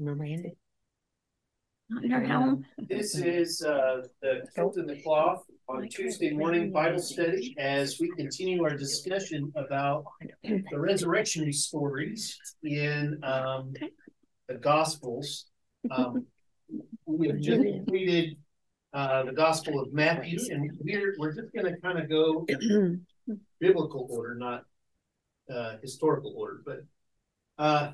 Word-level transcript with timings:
Miranda. 0.00 0.50
Not 1.90 2.04
in 2.04 2.12
our 2.12 2.24
home. 2.24 2.64
This 2.88 3.16
is 3.16 3.62
uh, 3.62 4.02
the 4.22 4.46
Kilt 4.54 4.76
in 4.78 4.86
the 4.86 5.00
Cloth 5.02 5.44
on 5.68 5.88
Tuesday 5.88 6.30
morning 6.30 6.70
Bible 6.70 7.00
study 7.00 7.54
as 7.58 7.98
we 8.00 8.10
continue 8.16 8.62
our 8.62 8.76
discussion 8.76 9.52
about 9.56 10.04
the 10.44 10.78
resurrection 10.78 11.52
stories 11.52 12.38
in 12.62 13.18
um, 13.24 13.72
the 14.48 14.54
Gospels. 14.54 15.46
Um, 15.90 16.26
we 17.06 17.28
have 17.28 17.40
just 17.40 17.62
completed 17.62 18.36
uh, 18.92 19.24
the 19.24 19.32
Gospel 19.32 19.80
of 19.80 19.92
Matthew, 19.92 20.38
and 20.50 20.70
we're 20.80 21.14
we're 21.18 21.34
just 21.34 21.52
going 21.52 21.74
to 21.74 21.80
kind 21.80 21.98
of 21.98 22.08
go 22.08 22.46
biblical 23.60 24.06
order, 24.10 24.34
not 24.36 24.64
uh, 25.52 25.76
historical 25.82 26.34
order, 26.36 26.62
but 26.64 26.80
uh, 27.58 27.92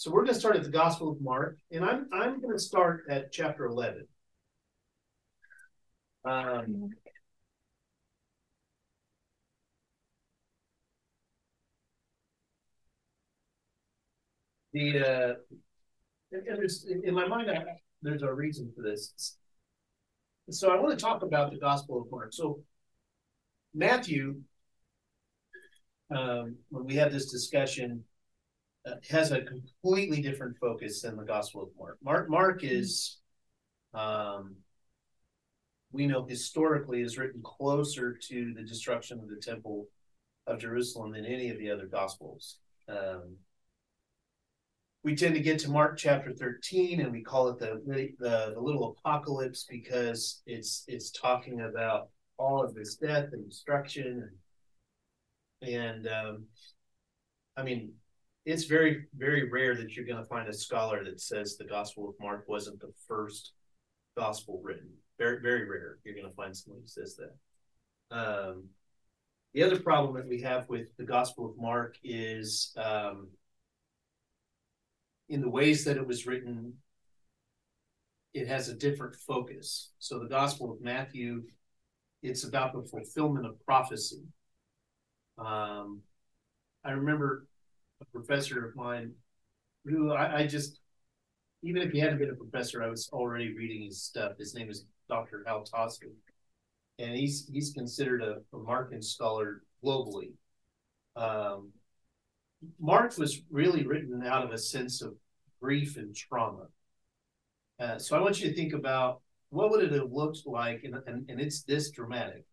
so 0.00 0.10
we're 0.10 0.24
going 0.24 0.32
to 0.32 0.40
start 0.40 0.56
at 0.56 0.62
the 0.62 0.70
Gospel 0.70 1.10
of 1.10 1.20
Mark, 1.20 1.58
and 1.70 1.84
I'm 1.84 2.08
I'm 2.10 2.40
going 2.40 2.54
to 2.54 2.58
start 2.58 3.04
at 3.10 3.30
chapter 3.30 3.66
eleven. 3.66 4.08
Um, 6.24 6.88
the 14.72 15.00
uh, 15.00 15.34
and 16.32 16.46
there's 16.46 16.86
in 16.86 17.12
my 17.12 17.28
mind, 17.28 17.50
I, 17.50 17.62
there's 18.00 18.22
a 18.22 18.32
reason 18.32 18.72
for 18.74 18.80
this. 18.80 19.36
So 20.48 20.70
I 20.70 20.80
want 20.80 20.98
to 20.98 21.04
talk 21.04 21.22
about 21.22 21.52
the 21.52 21.58
Gospel 21.58 22.00
of 22.00 22.10
Mark. 22.10 22.32
So 22.32 22.60
Matthew, 23.74 24.40
um, 26.10 26.56
when 26.70 26.86
we 26.86 26.94
had 26.94 27.12
this 27.12 27.30
discussion, 27.30 28.02
has 29.08 29.30
a 29.30 29.42
completely 29.42 30.20
different 30.22 30.56
focus 30.58 31.02
than 31.02 31.16
the 31.16 31.24
Gospel 31.24 31.62
of 31.62 31.68
Mark. 31.78 31.98
Mark, 32.02 32.30
Mark 32.30 32.64
is, 32.64 33.18
um, 33.94 34.56
we 35.92 36.06
know 36.06 36.24
historically, 36.24 37.02
is 37.02 37.18
written 37.18 37.42
closer 37.42 38.16
to 38.28 38.54
the 38.54 38.62
destruction 38.62 39.18
of 39.20 39.28
the 39.28 39.40
Temple 39.40 39.86
of 40.46 40.58
Jerusalem 40.58 41.12
than 41.12 41.26
any 41.26 41.50
of 41.50 41.58
the 41.58 41.70
other 41.70 41.86
Gospels. 41.86 42.58
Um, 42.88 43.36
we 45.02 45.16
tend 45.16 45.34
to 45.34 45.40
get 45.40 45.58
to 45.60 45.70
Mark 45.70 45.96
chapter 45.96 46.32
13 46.32 47.00
and 47.00 47.12
we 47.12 47.22
call 47.22 47.48
it 47.48 47.58
the, 47.58 47.82
the, 47.86 48.52
the 48.54 48.60
little 48.60 48.96
apocalypse 48.98 49.64
because 49.68 50.42
it's 50.46 50.84
it's 50.88 51.10
talking 51.10 51.62
about 51.62 52.08
all 52.36 52.62
of 52.62 52.74
this 52.74 52.96
death 52.96 53.28
and 53.32 53.48
destruction 53.48 54.28
and 55.62 55.74
and 55.74 56.08
um, 56.08 56.44
I 57.56 57.62
mean 57.62 57.92
it's 58.50 58.64
very 58.64 59.06
very 59.16 59.48
rare 59.48 59.74
that 59.76 59.94
you're 59.94 60.06
going 60.06 60.22
to 60.22 60.28
find 60.28 60.48
a 60.48 60.52
scholar 60.52 61.04
that 61.04 61.20
says 61.20 61.56
the 61.56 61.64
Gospel 61.64 62.08
of 62.08 62.14
Mark 62.20 62.44
wasn't 62.48 62.80
the 62.80 62.92
first 63.06 63.52
gospel 64.16 64.60
written. 64.62 64.90
Very 65.18 65.40
very 65.40 65.68
rare. 65.68 65.98
You're 66.04 66.14
going 66.14 66.28
to 66.28 66.34
find 66.34 66.56
someone 66.56 66.82
who 66.82 66.88
says 66.88 67.16
that. 67.16 68.16
Um, 68.16 68.64
the 69.54 69.62
other 69.62 69.78
problem 69.78 70.14
that 70.14 70.28
we 70.28 70.40
have 70.42 70.68
with 70.68 70.96
the 70.96 71.04
Gospel 71.04 71.46
of 71.46 71.58
Mark 71.58 71.96
is 72.04 72.72
um, 72.76 73.28
in 75.28 75.40
the 75.40 75.50
ways 75.50 75.84
that 75.84 75.96
it 75.96 76.06
was 76.06 76.26
written. 76.26 76.74
It 78.32 78.46
has 78.46 78.68
a 78.68 78.76
different 78.76 79.16
focus. 79.16 79.90
So 79.98 80.20
the 80.20 80.28
Gospel 80.28 80.70
of 80.70 80.80
Matthew, 80.80 81.42
it's 82.22 82.44
about 82.44 82.72
the 82.72 82.88
fulfillment 82.88 83.44
of 83.44 83.64
prophecy. 83.64 84.22
Um, 85.36 86.02
I 86.84 86.92
remember 86.92 87.46
a 88.00 88.04
professor 88.06 88.66
of 88.66 88.76
mine 88.76 89.12
who 89.84 90.12
I, 90.12 90.40
I, 90.40 90.46
just, 90.46 90.80
even 91.62 91.82
if 91.82 91.92
he 91.92 91.98
hadn't 91.98 92.18
been 92.18 92.30
a 92.30 92.34
professor, 92.34 92.82
I 92.82 92.88
was 92.88 93.08
already 93.12 93.54
reading 93.54 93.82
his 93.82 94.02
stuff. 94.02 94.32
His 94.38 94.54
name 94.54 94.70
is 94.70 94.84
Dr. 95.08 95.42
Hal 95.46 95.64
Taussig, 95.64 96.12
and 96.98 97.16
he's 97.16 97.48
he's 97.52 97.72
considered 97.72 98.22
a, 98.22 98.36
a 98.54 98.58
Markan 98.58 99.02
scholar 99.02 99.62
globally. 99.84 100.32
Um, 101.16 101.72
Mark 102.78 103.16
was 103.18 103.42
really 103.50 103.86
written 103.86 104.22
out 104.24 104.44
of 104.44 104.52
a 104.52 104.58
sense 104.58 105.02
of 105.02 105.14
grief 105.60 105.96
and 105.96 106.14
trauma. 106.14 106.66
Uh, 107.78 107.98
so 107.98 108.16
I 108.16 108.20
want 108.20 108.40
you 108.40 108.50
to 108.50 108.54
think 108.54 108.74
about 108.74 109.22
what 109.48 109.70
would 109.70 109.82
it 109.82 109.92
have 109.92 110.12
looked 110.12 110.46
like, 110.46 110.84
and, 110.84 110.96
and, 111.06 111.28
and 111.28 111.40
it's 111.40 111.62
this 111.62 111.90
dramatic. 111.90 112.44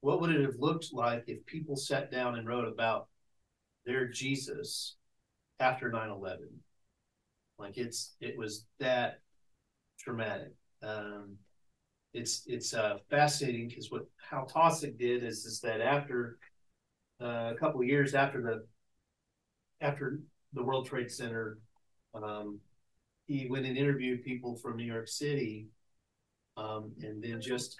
What 0.00 0.20
would 0.20 0.30
it 0.30 0.42
have 0.42 0.54
looked 0.58 0.88
like 0.92 1.24
if 1.26 1.44
people 1.46 1.76
sat 1.76 2.10
down 2.10 2.36
and 2.38 2.46
wrote 2.46 2.68
about 2.68 3.08
their 3.88 4.06
Jesus 4.06 4.96
after 5.58 5.90
9-11? 5.90 6.36
Like 7.58 7.76
it's 7.76 8.14
it 8.20 8.38
was 8.38 8.66
that 8.78 9.18
traumatic. 9.98 10.52
Um, 10.82 11.36
it's 12.14 12.44
it's 12.46 12.72
uh, 12.72 12.98
fascinating 13.10 13.68
because 13.68 13.90
what 13.90 14.06
Hal 14.30 14.46
Taussig 14.46 14.98
did 14.98 15.24
is 15.24 15.44
is 15.44 15.60
that 15.60 15.80
after 15.80 16.38
uh, 17.20 17.52
a 17.52 17.56
couple 17.58 17.82
years 17.82 18.14
after 18.14 18.40
the 18.40 18.64
after 19.84 20.20
the 20.52 20.62
World 20.62 20.86
Trade 20.86 21.10
Center, 21.10 21.58
um, 22.14 22.60
he 23.26 23.48
went 23.50 23.66
and 23.66 23.76
interviewed 23.76 24.24
people 24.24 24.56
from 24.56 24.76
New 24.76 24.84
York 24.84 25.08
City, 25.08 25.66
um, 26.56 26.92
and 27.02 27.22
then 27.22 27.40
just 27.40 27.78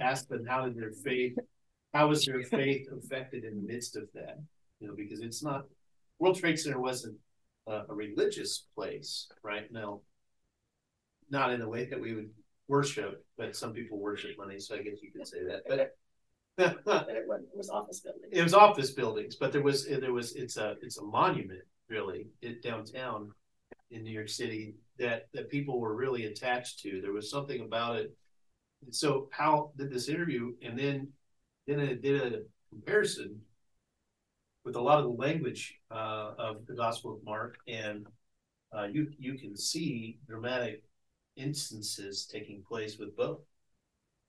asked 0.00 0.28
them 0.28 0.44
how 0.46 0.64
did 0.64 0.76
their 0.76 0.92
faith, 0.92 1.36
how 1.92 2.08
was 2.08 2.24
their 2.24 2.42
faith 2.42 2.86
affected 2.90 3.44
in 3.44 3.56
the 3.56 3.72
midst 3.72 3.96
of 3.96 4.04
that? 4.14 4.38
You 4.80 4.88
know, 4.88 4.94
because 4.96 5.20
it's 5.20 5.42
not 5.42 5.64
World 6.18 6.38
Trade 6.38 6.58
Center 6.58 6.80
wasn't 6.80 7.16
a, 7.66 7.82
a 7.88 7.94
religious 7.94 8.66
place, 8.74 9.28
right? 9.42 9.70
No, 9.72 10.02
not 11.30 11.52
in 11.52 11.60
the 11.60 11.68
way 11.68 11.86
that 11.86 12.00
we 12.00 12.14
would 12.14 12.30
worship, 12.68 13.24
but 13.36 13.56
some 13.56 13.72
people 13.72 13.98
worship 13.98 14.32
money, 14.38 14.58
so 14.58 14.74
I 14.74 14.78
guess 14.78 15.02
you 15.02 15.10
could 15.12 15.26
say 15.26 15.44
that. 15.44 15.62
But 15.68 15.94
it 16.56 17.24
was 17.54 17.68
office 17.68 18.00
buildings. 18.00 18.28
It 18.32 18.42
was 18.42 18.54
office 18.54 18.92
buildings, 18.92 19.36
but 19.36 19.52
there 19.52 19.62
was 19.62 19.86
there 19.86 20.12
was 20.12 20.36
it's 20.36 20.56
a 20.56 20.76
it's 20.82 20.98
a 20.98 21.04
monument 21.04 21.62
really 21.88 22.28
it, 22.42 22.62
downtown 22.62 23.30
in 23.90 24.04
New 24.04 24.12
York 24.12 24.28
City 24.28 24.76
that 24.98 25.26
that 25.34 25.50
people 25.50 25.80
were 25.80 25.96
really 25.96 26.26
attached 26.26 26.80
to. 26.80 27.00
There 27.00 27.12
was 27.12 27.30
something 27.30 27.60
about 27.60 27.96
it. 27.96 28.14
And 28.84 28.94
so 28.94 29.28
Hal 29.32 29.72
did 29.76 29.90
this 29.90 30.08
interview, 30.08 30.52
and 30.62 30.78
then 30.78 31.08
then 31.66 31.80
it 31.80 32.02
did 32.02 32.34
a 32.34 32.42
comparison 32.70 33.40
with 34.64 34.76
a 34.76 34.80
lot 34.80 34.98
of 34.98 35.04
the 35.04 35.10
language 35.10 35.74
uh, 35.90 36.32
of 36.38 36.66
the 36.66 36.74
Gospel 36.74 37.14
of 37.14 37.24
Mark, 37.24 37.56
and 37.68 38.06
uh, 38.76 38.84
you 38.84 39.08
you 39.18 39.38
can 39.38 39.56
see 39.56 40.18
dramatic 40.26 40.82
instances 41.36 42.26
taking 42.26 42.62
place 42.66 42.98
with 42.98 43.16
both. 43.16 43.40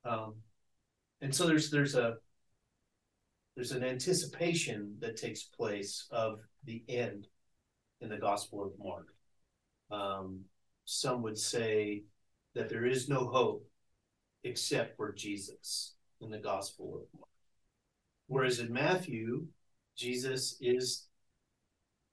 Um, 0.03 0.35
and 1.21 1.33
so 1.33 1.47
there's 1.47 1.71
there's 1.71 1.95
a 1.95 2.15
there's 3.55 3.71
an 3.71 3.83
anticipation 3.83 4.95
that 4.99 5.15
takes 5.15 5.43
place 5.43 6.07
of 6.11 6.39
the 6.65 6.83
end 6.89 7.27
in 8.01 8.09
the 8.09 8.17
Gospel 8.17 8.63
of 8.63 8.71
Mark. 8.77 9.07
Um, 9.89 10.41
some 10.83 11.21
would 11.23 11.37
say 11.37 12.03
that 12.53 12.69
there 12.69 12.85
is 12.85 13.07
no 13.07 13.27
hope 13.27 13.65
except 14.43 14.97
for 14.97 15.13
Jesus 15.13 15.95
in 16.21 16.29
the 16.29 16.37
Gospel 16.37 16.95
of 16.95 17.19
Mark. 17.19 17.29
Whereas 18.27 18.59
in 18.59 18.73
Matthew, 18.73 19.47
Jesus 19.95 20.57
is 20.61 21.07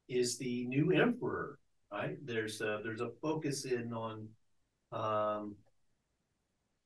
is 0.09 0.39
the 0.39 0.67
new 0.67 0.93
emperor, 0.93 1.59
right? 1.93 2.17
There's 2.25 2.61
a 2.61 2.81
there's 2.85 3.01
a 3.01 3.11
focus 3.21 3.65
in 3.65 3.93
on 3.93 4.29
um, 4.93 5.57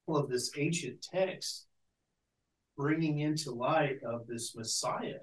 all 0.06 0.16
of 0.16 0.28
this 0.28 0.52
ancient 0.56 1.02
text 1.02 1.66
bringing 2.76 3.20
into 3.20 3.50
light 3.52 3.98
of 4.04 4.26
this 4.26 4.54
Messiah, 4.54 5.20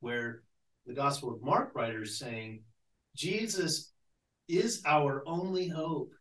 where 0.00 0.42
the 0.86 0.94
Gospel 0.94 1.32
of 1.32 1.42
Mark 1.42 1.72
writer 1.74 2.02
is 2.02 2.18
saying 2.18 2.62
Jesus 3.14 3.92
is 4.48 4.82
our 4.86 5.22
only 5.26 5.68
hope 5.68 6.12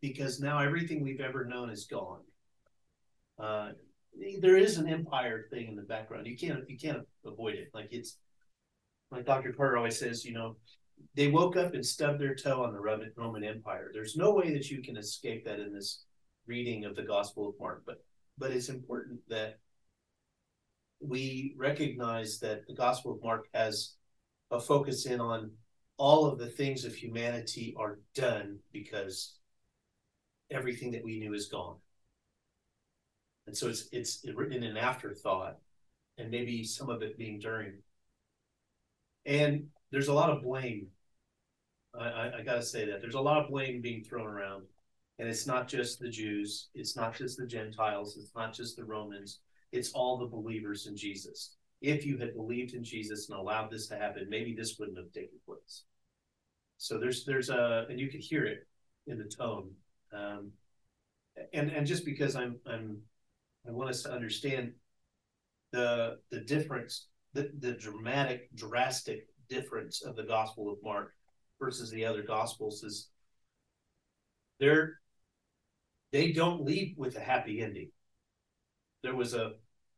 because 0.00 0.40
now 0.40 0.58
everything 0.58 1.02
we've 1.02 1.20
ever 1.20 1.44
known 1.44 1.70
is 1.70 1.86
gone. 1.86 2.20
Uh, 3.38 3.70
there 4.40 4.56
is 4.56 4.78
an 4.78 4.88
empire 4.88 5.46
thing 5.50 5.68
in 5.68 5.76
the 5.76 5.82
background. 5.82 6.26
You 6.26 6.36
can't 6.36 6.68
you 6.68 6.78
can't 6.78 7.06
avoid 7.24 7.54
it. 7.54 7.70
Like 7.74 7.88
it's 7.90 8.18
like 9.10 9.26
Dr. 9.26 9.52
Carter 9.52 9.76
always 9.76 9.98
says, 9.98 10.24
you 10.24 10.32
know, 10.32 10.56
they 11.14 11.28
woke 11.28 11.56
up 11.56 11.74
and 11.74 11.84
stubbed 11.84 12.20
their 12.20 12.34
toe 12.34 12.64
on 12.64 12.72
the 12.72 13.12
Roman 13.16 13.44
Empire. 13.44 13.90
There's 13.92 14.16
no 14.16 14.32
way 14.32 14.52
that 14.52 14.70
you 14.70 14.82
can 14.82 14.96
escape 14.96 15.44
that 15.44 15.60
in 15.60 15.72
this 15.72 16.04
reading 16.46 16.84
of 16.84 16.96
the 16.96 17.02
Gospel 17.02 17.48
of 17.48 17.54
Mark. 17.60 17.82
But 17.86 18.02
but 18.38 18.50
it's 18.50 18.68
important 18.68 19.20
that 19.28 19.58
we 21.00 21.54
recognize 21.56 22.38
that 22.40 22.66
the 22.66 22.74
Gospel 22.74 23.12
of 23.12 23.22
Mark 23.22 23.46
has 23.54 23.94
a 24.50 24.60
focus 24.60 25.06
in 25.06 25.20
on 25.20 25.50
all 25.96 26.26
of 26.26 26.38
the 26.38 26.48
things 26.48 26.84
of 26.84 26.94
humanity 26.94 27.74
are 27.78 27.98
done 28.14 28.58
because 28.72 29.36
everything 30.50 30.90
that 30.92 31.04
we 31.04 31.18
knew 31.18 31.34
is 31.34 31.48
gone. 31.48 31.76
And 33.52 33.58
so 33.58 33.68
it's 33.68 33.90
it's 33.92 34.24
written 34.34 34.56
in 34.56 34.64
an 34.64 34.78
afterthought, 34.78 35.58
and 36.16 36.30
maybe 36.30 36.64
some 36.64 36.88
of 36.88 37.02
it 37.02 37.18
being 37.18 37.38
during. 37.38 37.74
And 39.26 39.66
there's 39.90 40.08
a 40.08 40.14
lot 40.14 40.30
of 40.30 40.42
blame 40.42 40.88
I, 41.94 42.08
I, 42.08 42.38
I 42.38 42.42
gotta 42.42 42.62
say 42.62 42.86
that. 42.86 43.00
There's 43.02 43.14
a 43.14 43.20
lot 43.20 43.42
of 43.42 43.50
blame 43.50 43.82
being 43.82 44.02
thrown 44.02 44.26
around. 44.26 44.64
And 45.18 45.28
it's 45.28 45.46
not 45.46 45.68
just 45.68 46.00
the 46.00 46.08
Jews, 46.08 46.70
it's 46.74 46.96
not 46.96 47.14
just 47.14 47.36
the 47.36 47.46
Gentiles, 47.46 48.16
it's 48.16 48.34
not 48.34 48.54
just 48.54 48.76
the 48.76 48.84
Romans, 48.84 49.40
it's 49.70 49.92
all 49.92 50.16
the 50.16 50.26
believers 50.26 50.86
in 50.86 50.96
Jesus. 50.96 51.56
If 51.82 52.06
you 52.06 52.16
had 52.16 52.34
believed 52.34 52.72
in 52.72 52.82
Jesus 52.82 53.28
and 53.28 53.38
allowed 53.38 53.70
this 53.70 53.86
to 53.88 53.96
happen, 53.96 54.28
maybe 54.30 54.54
this 54.54 54.78
wouldn't 54.78 54.96
have 54.96 55.12
taken 55.12 55.38
place. 55.44 55.82
So 56.78 56.98
there's 56.98 57.26
there's 57.26 57.50
a 57.50 57.86
and 57.90 58.00
you 58.00 58.08
could 58.08 58.20
hear 58.20 58.46
it 58.46 58.66
in 59.06 59.18
the 59.18 59.24
tone. 59.24 59.72
Um, 60.12 60.52
and 61.52 61.70
and 61.70 61.86
just 61.86 62.06
because 62.06 62.34
I'm 62.34 62.56
I'm 62.66 63.02
I 63.66 63.70
want 63.70 63.90
us 63.90 64.02
to 64.02 64.12
understand 64.12 64.72
the 65.72 66.18
the 66.30 66.40
difference, 66.40 67.08
the 67.32 67.50
the 67.58 67.72
dramatic, 67.72 68.54
drastic 68.54 69.26
difference 69.48 70.02
of 70.02 70.16
the 70.16 70.24
Gospel 70.24 70.70
of 70.70 70.78
Mark 70.82 71.12
versus 71.60 71.90
the 71.90 72.04
other 72.04 72.22
Gospels 72.22 72.82
is 72.82 73.08
they're 74.58 74.98
they 76.12 76.32
don't 76.32 76.64
leave 76.64 76.96
with 76.96 77.16
a 77.16 77.20
happy 77.20 77.62
ending. 77.62 77.90
There 79.02 79.16
was 79.16 79.34
a 79.34 79.52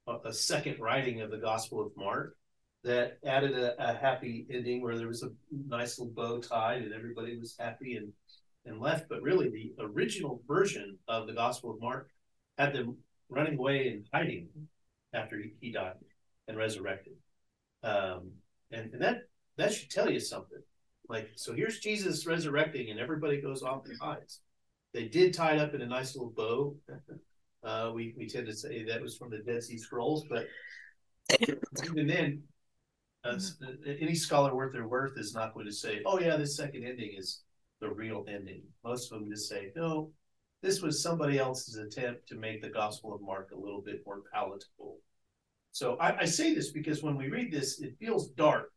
a, 0.06 0.16
a 0.26 0.32
second 0.32 0.78
writing 0.78 1.20
of 1.20 1.31
the 1.31 1.38
Gospel 1.38 1.81
of 1.81 1.93
Mark 1.96 2.37
that 2.82 3.19
added 3.25 3.52
a, 3.52 3.90
a 3.90 3.94
happy 3.94 4.46
ending 4.50 4.82
where 4.82 4.96
there 4.99 5.08
was 5.08 5.22
a 5.22 5.31
nice 5.50 5.99
little 5.99 6.12
bow 6.12 6.38
tied 6.40 6.82
and 6.82 6.93
everybody 6.93 7.38
was 7.38 7.56
happy 7.58 7.96
and 7.96 8.12
and 8.66 8.81
left. 8.81 9.08
But 9.08 9.22
really, 9.22 9.50
the 9.50 9.75
original 9.82 10.43
version 10.46 10.99
of 11.08 11.26
the 11.26 11.34
Gospel 11.34 11.70
of 11.70 11.81
Mark 11.81 12.11
had 12.58 12.72
them 12.72 12.96
running 13.34 13.58
away 13.58 13.88
and 13.88 14.06
hiding 14.12 14.48
after 15.12 15.38
he, 15.38 15.52
he 15.60 15.72
died 15.72 15.94
and 16.48 16.56
resurrected. 16.56 17.14
Um, 17.82 18.32
and, 18.70 18.92
and 18.92 19.02
that 19.02 19.22
that 19.56 19.72
should 19.72 19.90
tell 19.90 20.10
you 20.10 20.20
something. 20.20 20.62
Like, 21.08 21.31
so 21.36 21.52
here's 21.52 21.81
Jesus 21.81 22.26
resurrecting, 22.26 22.90
and 22.90 22.98
everybody 22.98 23.40
goes 23.40 23.62
off 23.62 23.84
and 23.84 23.98
hides. 24.00 24.40
They 24.92 25.08
did 25.08 25.34
tie 25.34 25.54
it 25.54 25.60
up 25.60 25.75
in 25.75 25.82
a 25.82 25.86
nice 25.86 26.14
little 26.14 26.32
bow. 26.34 26.76
Uh, 27.64 27.90
we 27.94 28.12
we 28.19 28.28
tend 28.28 28.46
to 28.46 28.52
say 28.52 28.84
that 28.84 29.00
was 29.00 29.16
from 29.16 29.31
the 29.31 29.38
Dead 29.38 29.62
Sea 29.62 29.78
Scrolls, 29.78 30.26
but 30.28 30.46
even 31.87 32.06
then, 32.06 32.42
uh, 33.25 33.38
any 33.87 34.14
scholar 34.14 34.54
worth 34.54 34.75
their 34.75 34.87
worth 34.87 35.19
is 35.19 35.34
not 35.34 35.54
going 35.54 35.64
to 35.64 35.72
say, 35.72 36.02
"Oh 36.04 36.20
yeah, 36.20 36.37
this 36.37 36.58
second 36.58 36.84
ending 36.84 37.14
is 37.16 37.42
the 37.80 37.88
real 37.88 38.26
ending." 38.28 38.64
Most 38.84 39.10
of 39.10 39.20
them 39.20 39.30
just 39.30 39.48
say, 39.48 39.72
"No, 39.75 40.12
this 40.64 40.81
was 40.81 41.02
somebody 41.02 41.38
else's 41.38 41.76
attempt 41.76 42.26
to 42.28 42.37
make 42.37 42.62
the 42.62 42.70
Gospel 42.70 43.14
of 43.14 43.20
Mark 43.20 43.50
a 43.52 43.58
little 43.58 43.82
bit 43.82 44.02
more 44.06 44.22
palatable." 44.32 44.99
So 45.72 45.96
I, 45.96 46.20
I 46.20 46.25
say 46.25 46.55
this 46.55 46.72
because 46.72 47.02
when 47.02 47.16
we 47.16 47.28
read 47.28 47.52
this, 47.52 47.81
it 47.81 47.99
feels 47.99 48.31
dark, 48.31 48.72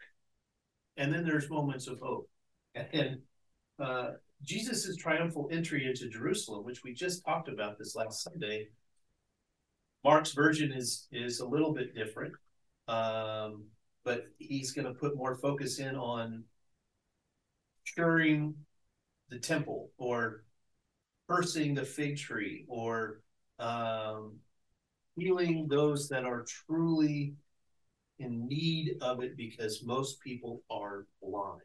and 0.97 1.13
then 1.13 1.25
there's 1.25 1.49
moments 1.49 1.87
of 1.87 1.99
hope, 1.99 2.29
and 2.75 3.19
uh, 3.79 4.09
Jesus' 4.43 4.95
triumphal 4.97 5.47
entry 5.51 5.85
into 5.87 6.09
Jerusalem, 6.09 6.65
which 6.65 6.83
we 6.83 6.93
just 6.93 7.23
talked 7.25 7.47
about 7.49 7.77
this 7.77 7.95
last 7.95 8.23
Sunday. 8.23 8.67
Mark's 10.03 10.33
version 10.33 10.71
is 10.71 11.07
is 11.11 11.39
a 11.39 11.47
little 11.47 11.73
bit 11.73 11.95
different, 11.95 12.33
um, 12.87 13.65
but 14.03 14.25
he's 14.37 14.73
going 14.73 14.87
to 14.87 14.93
put 14.93 15.15
more 15.15 15.35
focus 15.35 15.79
in 15.79 15.95
on 15.95 16.43
curing 17.93 18.53
the 19.29 19.39
temple 19.39 19.91
or 19.97 20.43
cursing 21.27 21.73
the 21.73 21.85
fig 21.85 22.17
tree 22.17 22.65
or 22.67 23.21
um, 23.59 24.33
healing 25.17 25.67
those 25.67 26.07
that 26.09 26.23
are 26.23 26.45
truly 26.65 27.33
in 28.19 28.47
need 28.47 28.97
of 29.01 29.21
it 29.21 29.37
because 29.37 29.83
most 29.83 30.19
people 30.21 30.63
are 30.69 31.05
blind. 31.21 31.61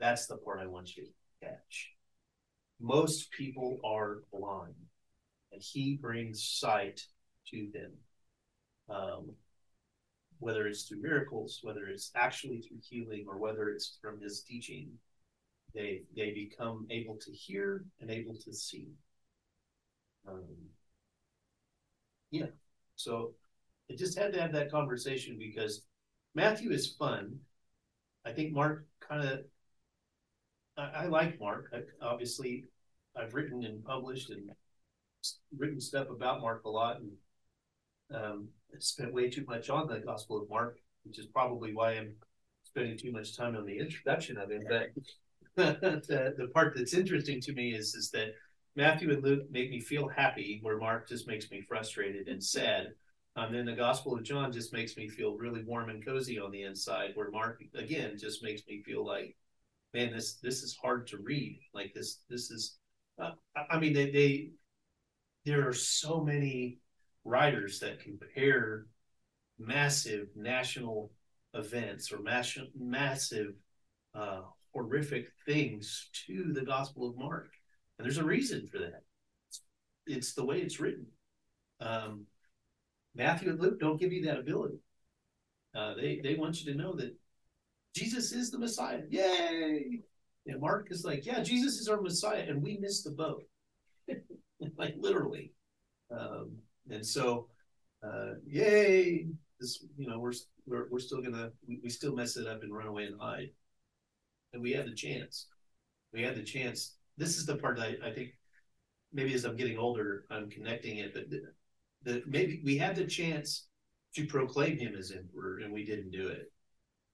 That's 0.00 0.26
the 0.26 0.36
part 0.36 0.60
I 0.60 0.66
want 0.66 0.96
you 0.96 1.04
to 1.04 1.46
catch. 1.46 1.92
Most 2.80 3.30
people 3.32 3.78
are 3.84 4.22
blind, 4.32 4.74
and 5.52 5.62
he 5.62 5.98
brings 6.00 6.42
sight 6.42 7.00
to 7.50 7.68
them. 7.72 7.92
Um, 8.88 9.30
whether 10.40 10.66
it's 10.66 10.82
through 10.82 11.00
miracles, 11.00 11.60
whether 11.62 11.86
it's 11.86 12.10
actually 12.16 12.60
through 12.60 12.80
healing, 12.82 13.26
or 13.28 13.38
whether 13.38 13.68
it's 13.68 13.98
from 14.02 14.20
his 14.20 14.42
teaching, 14.42 14.90
they 15.74 16.02
they 16.16 16.32
become 16.32 16.86
able 16.90 17.16
to 17.16 17.30
hear 17.32 17.84
and 18.00 18.10
able 18.10 18.34
to 18.36 18.52
see. 18.52 18.88
Um, 20.28 20.44
yeah, 22.30 22.46
so 22.96 23.34
I 23.90 23.94
just 23.94 24.18
had 24.18 24.32
to 24.32 24.40
have 24.40 24.52
that 24.52 24.70
conversation 24.70 25.36
because 25.38 25.82
Matthew 26.34 26.70
is 26.70 26.94
fun. 26.98 27.38
I 28.24 28.32
think 28.32 28.52
Mark 28.52 28.86
kind 29.00 29.28
of. 29.28 29.40
I, 30.76 31.04
I, 31.04 31.06
like 31.06 31.38
Mark. 31.38 31.72
I, 31.74 31.80
obviously, 32.04 32.64
I've 33.16 33.34
written 33.34 33.64
and 33.64 33.84
published 33.84 34.30
and 34.30 34.50
written 35.56 35.80
stuff 35.80 36.08
about 36.08 36.40
Mark 36.40 36.64
a 36.64 36.70
lot, 36.70 37.00
and 37.00 37.10
um, 38.14 38.48
spent 38.78 39.12
way 39.12 39.28
too 39.28 39.44
much 39.46 39.68
on 39.68 39.86
the 39.86 39.98
Gospel 39.98 40.40
of 40.42 40.48
Mark, 40.48 40.78
which 41.04 41.18
is 41.18 41.26
probably 41.26 41.74
why 41.74 41.92
I'm 41.92 42.14
spending 42.64 42.96
too 42.96 43.12
much 43.12 43.36
time 43.36 43.56
on 43.56 43.66
the 43.66 43.78
introduction 43.78 44.38
of 44.38 44.50
it. 44.50 44.62
But 44.68 44.90
the, 45.56 46.34
the 46.38 46.48
part 46.48 46.74
that's 46.76 46.94
interesting 46.94 47.40
to 47.42 47.52
me 47.52 47.74
is 47.74 47.94
is 47.94 48.10
that 48.10 48.34
Matthew 48.74 49.10
and 49.10 49.22
Luke 49.22 49.50
make 49.50 49.70
me 49.70 49.80
feel 49.80 50.08
happy, 50.08 50.60
where 50.62 50.78
Mark 50.78 51.08
just 51.08 51.28
makes 51.28 51.50
me 51.50 51.60
frustrated 51.60 52.28
and 52.28 52.42
sad. 52.42 52.94
And 53.36 53.54
then 53.54 53.66
the 53.66 53.72
Gospel 53.72 54.14
of 54.14 54.22
John 54.22 54.52
just 54.52 54.72
makes 54.72 54.96
me 54.96 55.08
feel 55.08 55.36
really 55.36 55.62
warm 55.64 55.88
and 55.88 56.04
cozy 56.04 56.38
on 56.38 56.50
the 56.50 56.62
inside, 56.62 57.12
where 57.14 57.30
Mark 57.30 57.62
again 57.74 58.16
just 58.18 58.42
makes 58.42 58.62
me 58.66 58.82
feel 58.82 59.04
like, 59.06 59.36
man, 59.94 60.12
this 60.12 60.34
this 60.34 60.62
is 60.62 60.76
hard 60.76 61.06
to 61.08 61.18
read. 61.18 61.60
Like 61.74 61.92
this 61.94 62.20
this 62.28 62.50
is, 62.50 62.78
uh, 63.20 63.32
I 63.70 63.78
mean, 63.78 63.92
they 63.92 64.10
they 64.10 64.50
there 65.44 65.66
are 65.66 65.72
so 65.72 66.22
many 66.22 66.78
writers 67.24 67.80
that 67.80 68.00
compare 68.00 68.86
massive 69.58 70.28
national 70.36 71.10
events 71.54 72.12
or 72.12 72.20
massive 72.20 72.68
massive 72.78 73.54
uh, 74.14 74.42
horrific 74.74 75.28
things 75.46 76.08
to 76.26 76.52
the 76.52 76.64
Gospel 76.64 77.08
of 77.08 77.16
Mark, 77.16 77.50
and 77.98 78.04
there's 78.04 78.18
a 78.18 78.24
reason 78.24 78.66
for 78.70 78.78
that. 78.78 79.02
It's, 80.06 80.34
the 80.34 80.44
way 80.44 80.60
it's 80.60 80.80
written. 80.80 81.06
Um, 81.80 82.26
Matthew 83.14 83.50
and 83.50 83.60
Luke 83.60 83.78
don't 83.78 84.00
give 84.00 84.12
you 84.12 84.24
that 84.26 84.38
ability. 84.38 84.78
Uh, 85.74 85.94
they 85.94 86.20
they 86.22 86.34
want 86.34 86.60
you 86.60 86.72
to 86.72 86.78
know 86.78 86.94
that 86.96 87.14
Jesus 87.94 88.32
is 88.32 88.50
the 88.50 88.58
Messiah. 88.58 89.02
Yay! 89.08 90.00
And 90.46 90.60
Mark 90.60 90.88
is 90.90 91.04
like, 91.04 91.24
yeah, 91.24 91.40
Jesus 91.42 91.78
is 91.78 91.88
our 91.88 92.00
Messiah, 92.00 92.44
and 92.48 92.62
we 92.62 92.78
missed 92.78 93.04
the 93.04 93.10
boat, 93.10 93.44
like 94.76 94.94
literally. 94.98 95.52
Um, 96.10 96.56
and 96.90 97.06
so, 97.06 97.48
uh, 98.02 98.34
yay! 98.46 99.26
This, 99.60 99.84
you 99.96 100.08
know, 100.08 100.18
we're 100.18 100.32
we're 100.66 100.88
we're 100.90 100.98
still 100.98 101.22
gonna 101.22 101.50
we, 101.66 101.80
we 101.82 101.90
still 101.90 102.14
mess 102.14 102.36
it 102.36 102.46
up 102.46 102.62
and 102.62 102.74
run 102.74 102.86
away 102.86 103.04
and 103.04 103.20
hide 103.20 103.50
and 104.52 104.62
we 104.62 104.72
had 104.72 104.86
the 104.86 104.94
chance. 104.94 105.46
We 106.12 106.22
had 106.22 106.36
the 106.36 106.42
chance. 106.42 106.96
This 107.16 107.36
is 107.38 107.46
the 107.46 107.56
part 107.56 107.76
that 107.78 107.96
I, 108.02 108.08
I 108.08 108.12
think 108.12 108.30
maybe 109.12 109.34
as 109.34 109.44
I'm 109.44 109.56
getting 109.56 109.78
older, 109.78 110.24
I'm 110.30 110.50
connecting 110.50 110.98
it, 110.98 111.14
but 111.14 111.24
the, 112.04 112.22
maybe 112.26 112.60
we 112.64 112.76
had 112.76 112.96
the 112.96 113.06
chance 113.06 113.66
to 114.14 114.26
proclaim 114.26 114.78
him 114.78 114.94
as 114.98 115.10
emperor 115.12 115.58
and 115.58 115.72
we 115.72 115.84
didn't 115.84 116.10
do 116.10 116.28
it. 116.28 116.52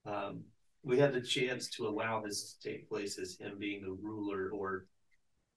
Um, 0.05 0.43
we 0.83 0.97
had 0.97 1.13
the 1.13 1.21
chance 1.21 1.69
to 1.71 1.87
allow 1.87 2.21
this 2.21 2.53
to 2.53 2.69
take 2.69 2.89
place 2.89 3.19
as 3.19 3.37
him 3.37 3.57
being 3.59 3.81
the 3.81 3.97
ruler 4.01 4.49
or 4.53 4.85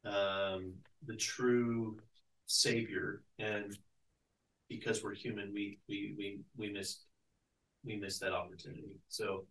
um, 0.04 0.72
the 1.06 1.16
true 1.16 1.98
savior. 2.46 3.22
And 3.38 3.76
because 4.68 5.02
we're 5.02 5.14
human, 5.14 5.52
we 5.52 5.78
we 5.88 6.14
we 6.16 6.40
we 6.56 6.72
missed 6.72 7.04
we 7.84 7.96
missed 7.96 8.20
that 8.20 8.32
opportunity. 8.32 8.98
So 9.08 9.46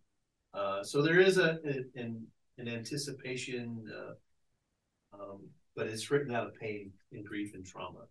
uh, 0.54 0.82
so 0.82 1.02
there 1.02 1.20
is 1.20 1.38
a, 1.38 1.58
a 1.64 2.00
an, 2.00 2.26
an 2.58 2.68
anticipation, 2.68 3.84
uh, 3.94 5.16
um, 5.16 5.40
but 5.74 5.86
it's 5.86 6.10
written 6.10 6.34
out 6.34 6.46
of 6.46 6.54
pain 6.54 6.92
and 7.12 7.24
grief 7.24 7.54
and 7.54 7.64
trauma. 7.64 8.06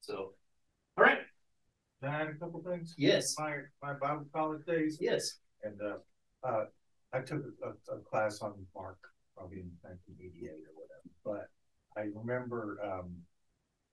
So, 0.00 0.32
all 0.96 1.04
right. 1.04 1.18
Can 2.02 2.12
I 2.12 2.20
add 2.22 2.28
a 2.28 2.34
couple 2.34 2.62
things? 2.62 2.94
Yes. 2.98 3.34
My 3.38 3.58
my 3.82 3.94
Bible 3.94 4.26
college 4.34 4.64
days. 4.66 4.98
Yes. 5.00 5.38
And 5.62 5.80
uh, 5.80 6.46
uh, 6.46 6.64
I 7.12 7.20
took 7.20 7.42
a, 7.62 7.94
a, 7.94 7.98
class 8.00 8.40
on 8.42 8.52
Mark 8.74 8.98
probably 9.36 9.60
in 9.60 9.70
1988 9.82 10.50
or 10.50 10.74
whatever. 10.74 11.08
But 11.24 12.00
I 12.00 12.08
remember 12.14 12.78
um, 12.84 13.14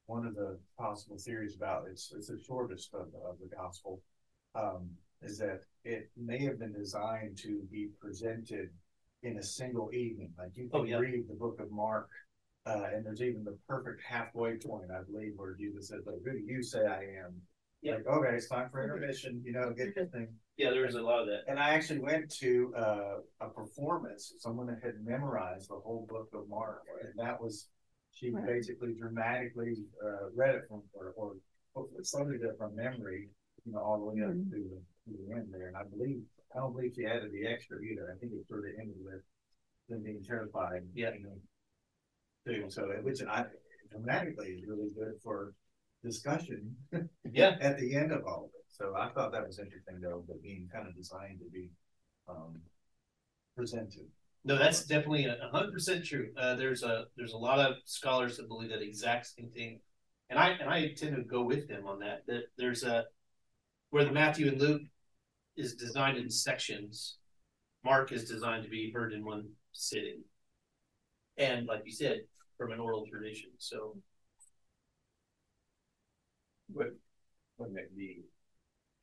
one 0.08 0.26
of 0.26 0.36
the 0.36 0.60
possible 0.78 1.18
theories 1.18 1.56
about 1.56 1.86
it's 1.90 2.12
it's 2.16 2.28
the 2.28 2.40
shortest 2.46 2.94
of, 2.94 3.08
of 3.26 3.38
the 3.40 3.56
gospel. 3.56 4.02
Um, 4.56 4.90
is 5.22 5.38
that 5.38 5.62
it 5.84 6.10
may 6.18 6.40
have 6.40 6.60
been 6.60 6.74
designed 6.74 7.38
to 7.40 7.62
be 7.72 7.90
presented 8.00 8.70
in 9.24 9.38
a 9.38 9.44
single 9.44 9.94
evening. 9.94 10.34
Like 10.38 10.56
you 10.56 10.70
can 10.70 10.82
Oh, 10.82 10.84
yeah. 10.84 10.98
read 10.98 11.28
the 11.28 11.36
book 11.36 11.60
of 11.60 11.72
Mark, 11.72 12.10
uh, 12.66 12.90
and 12.94 13.06
there's 13.06 13.22
even 13.22 13.44
the 13.44 13.58
perfect 13.68 14.02
halfway 14.04 14.58
point, 14.58 14.92
I 14.92 15.02
believe, 15.04 15.34
where 15.36 15.54
Jesus 15.54 15.90
says, 15.90 16.02
"But 16.06 16.16
who 16.24 16.32
do 16.32 16.40
you 16.40 16.62
say 16.64 16.86
I 16.86 17.04
am?" 17.26 17.42
Yeah. 17.82 17.96
Like, 17.96 18.08
okay, 18.08 18.36
it's 18.36 18.48
time 18.48 18.70
for 18.70 18.84
intermission, 18.84 19.42
you 19.44 19.54
know, 19.54 19.72
get 19.72 19.96
your 19.96 20.06
thing. 20.08 20.28
Yeah, 20.58 20.70
there 20.70 20.86
was 20.86 20.94
a 20.94 21.02
lot 21.02 21.22
of 21.22 21.28
that. 21.28 21.46
And 21.48 21.60
I 21.60 21.70
actually 21.74 22.00
went 22.00 22.30
to 22.36 22.74
uh, 22.76 23.16
a 23.40 23.50
performance, 23.50 24.34
someone 24.38 24.68
that 24.68 24.84
had 24.84 25.04
memorized 25.04 25.70
the 25.70 25.80
whole 25.80 26.06
book 26.08 26.30
of 26.34 26.48
Mark, 26.48 26.84
and 27.02 27.14
that 27.18 27.42
was, 27.42 27.70
she 28.12 28.30
Right. 28.30 28.46
basically 28.46 28.94
dramatically 28.94 29.84
uh, 30.04 30.30
read 30.36 30.54
it 30.56 30.68
from, 30.68 30.84
or, 30.94 31.14
or 31.16 31.36
hopefully 31.74 32.04
studied 32.04 32.42
it 32.44 32.56
from 32.60 32.76
memory, 32.76 33.30
you 33.66 33.72
know, 33.72 33.80
all 33.80 33.98
the 33.98 34.06
way 34.06 34.22
up 34.22 34.32
Mhm. 34.32 34.52
to 34.52 34.84
the, 35.08 35.36
end 35.36 35.48
there. 35.52 35.68
And 35.68 35.78
I 35.78 35.84
believe, 35.84 36.22
I 36.56 36.60
don't 36.60 36.74
believe 36.74 36.94
she 36.96 37.06
added 37.06 37.32
the 37.32 37.48
extra 37.48 37.78
either. 37.82 38.14
I 38.14 38.20
think 38.20 38.34
it 38.34 38.48
sort 38.48 38.66
of 38.66 38.72
ended 38.80 38.98
with 39.04 39.22
them 39.90 40.04
being 40.04 40.24
terrified. 40.24 40.82
Yeah. 40.94 41.12
you 41.14 41.24
know, 41.24 41.38
Too, 42.46 42.70
so, 42.70 42.84
which 43.04 43.22
I, 43.24 43.46
dramatically 43.92 44.48
is 44.50 44.66
really 44.68 44.90
good 44.98 45.14
for 45.24 45.54
discussion 46.04 46.76
Yeah, 47.32 47.56
at 47.62 47.78
the 47.80 47.96
end 47.96 48.12
of 48.12 48.24
all 48.26 48.46
of 48.46 48.50
it. 48.56 48.66
So 48.70 48.96
I 48.98 49.10
thought 49.10 49.32
that 49.34 49.46
was 49.46 49.60
interesting 49.60 50.00
though, 50.02 50.24
but 50.28 50.42
being 50.42 50.68
kind 50.74 50.88
of 50.88 50.96
designed 50.96 51.40
to 51.40 51.50
be 51.52 51.70
um 52.28 52.60
presented. 53.56 54.08
no, 54.44 54.58
that's 54.58 54.86
definitely 54.86 55.28
hundred 55.52 55.72
percent 55.74 56.06
true. 56.06 56.30
Uh, 56.38 56.56
there's 56.56 56.84
a, 56.84 57.06
there's 57.18 57.34
a 57.34 57.38
lot 57.38 57.60
of 57.60 57.76
scholars 57.86 58.38
that 58.38 58.48
believe 58.48 58.70
that 58.72 58.82
exact 58.82 59.28
same 59.28 59.50
thing. 59.50 59.80
And 60.30 60.40
I, 60.40 60.50
and 60.52 60.70
I 60.70 60.94
tend 60.94 61.16
to 61.16 61.24
go 61.24 61.44
with 61.44 61.68
them 61.68 61.86
on 61.86 62.00
that, 62.00 62.26
that 62.28 62.44
there's 62.58 62.84
a, 62.84 63.06
where 63.92 64.06
the 64.06 64.12
Matthew 64.12 64.48
and 64.48 64.60
Luke 64.60 64.82
is 65.56 65.76
designed 65.76 66.18
in 66.18 66.30
sections. 66.30 67.18
Mark 67.84 68.12
is 68.12 68.28
designed 68.28 68.64
to 68.64 68.70
be 68.70 68.92
heard 68.92 69.14
in 69.14 69.24
one 69.24 69.50
sitting. 69.74 70.24
And 71.38 71.68
like 71.68 71.84
you 71.86 71.92
said, 71.92 72.22
from 72.58 72.72
an 72.72 72.80
oral 72.80 73.06
tradition, 73.06 73.50
so. 73.58 73.98
But 76.74 76.96
wouldn't 77.58 77.78
it 77.78 77.96
be, 77.96 78.24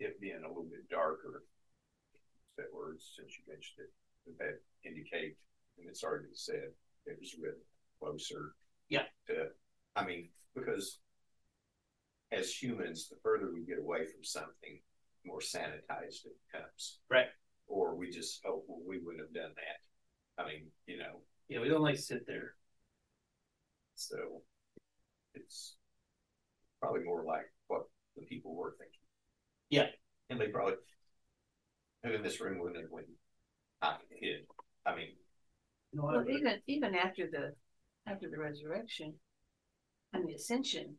it 0.01 0.21
being 0.21 0.43
a 0.45 0.49
little 0.49 0.65
bit 0.65 0.89
darker? 0.91 1.45
That 2.57 2.75
words, 2.75 3.13
since 3.17 3.33
you 3.37 3.45
mentioned 3.47 3.79
it, 3.81 3.93
would 4.27 4.39
that 4.39 4.61
indicate, 4.85 5.37
and 5.79 5.89
it's 5.89 6.03
already 6.03 6.29
said, 6.33 6.73
it 7.07 7.17
was 7.21 7.37
written 7.41 7.61
closer. 8.01 8.55
Yeah. 8.89 9.05
To, 9.29 9.49
I 9.95 10.05
mean, 10.05 10.31
because. 10.55 10.99
As 12.31 12.51
humans, 12.53 13.09
the 13.09 13.17
further 13.23 13.51
we 13.51 13.65
get 13.65 13.79
away 13.79 14.01
from 14.05 14.23
something, 14.23 14.53
the 15.41 15.59
more 15.59 15.67
sanitized 15.69 16.27
it 16.27 16.33
becomes. 16.53 16.99
Right. 17.11 17.27
Or 17.67 17.97
we 17.97 18.11
just, 18.11 18.41
oh, 18.47 18.63
well, 18.67 18.81
we 18.87 18.99
wouldn't 18.99 19.23
have 19.25 19.35
done 19.35 19.53
that. 19.57 20.43
I 20.43 20.47
mean, 20.47 20.67
you 20.87 20.99
know, 20.99 21.23
Yeah, 21.49 21.61
we 21.61 21.69
don't 21.69 21.83
like 21.83 21.97
to 21.97 22.03
sit 22.03 22.27
there. 22.27 22.55
so. 23.95 24.43
It's. 25.35 25.75
Probably 26.81 27.03
more 27.03 27.25
like 27.25 27.53
what 27.67 27.83
the 28.17 28.23
people 28.27 28.55
were 28.55 28.75
thinking. 28.79 29.01
Yeah. 29.69 29.87
And 30.31 30.41
they 30.41 30.47
probably. 30.49 30.75
Who 32.05 32.13
in 32.13 32.23
this 32.23 32.41
room 32.41 32.59
wouldn't 32.61 32.81
have 32.81 32.91
went. 32.91 33.09
I 33.83 33.97
hid, 34.21 34.47
I 34.87 34.95
mean, 34.95 35.09
You 35.93 35.99
know, 36.01 36.05
Well, 36.07 36.17
what? 36.19 36.31
even, 36.31 36.61
even 36.69 36.95
after 36.95 37.27
the, 37.31 37.55
after 38.11 38.29
the 38.31 38.39
resurrection 38.39 39.15
and 40.13 40.27
the 40.27 40.35
ascension, 40.35 40.99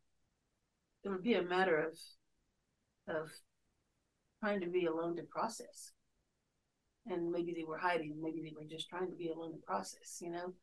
it 1.03 1.09
would 1.09 1.23
be 1.23 1.35
a 1.35 1.41
matter 1.43 1.77
of, 1.77 1.97
of 3.15 3.29
trying 4.39 4.61
to 4.61 4.67
be 4.67 4.85
alone 4.85 5.15
to 5.17 5.23
process. 5.23 5.91
And 7.07 7.31
maybe 7.31 7.53
they 7.53 7.63
were 7.63 7.77
hiding, 7.77 8.15
maybe 8.21 8.41
they 8.41 8.53
were 8.55 8.69
just 8.69 8.89
trying 8.89 9.09
to 9.09 9.15
be 9.15 9.29
alone 9.29 9.51
to 9.53 9.57
process, 9.65 10.19
you 10.21 10.31
know? 10.31 10.53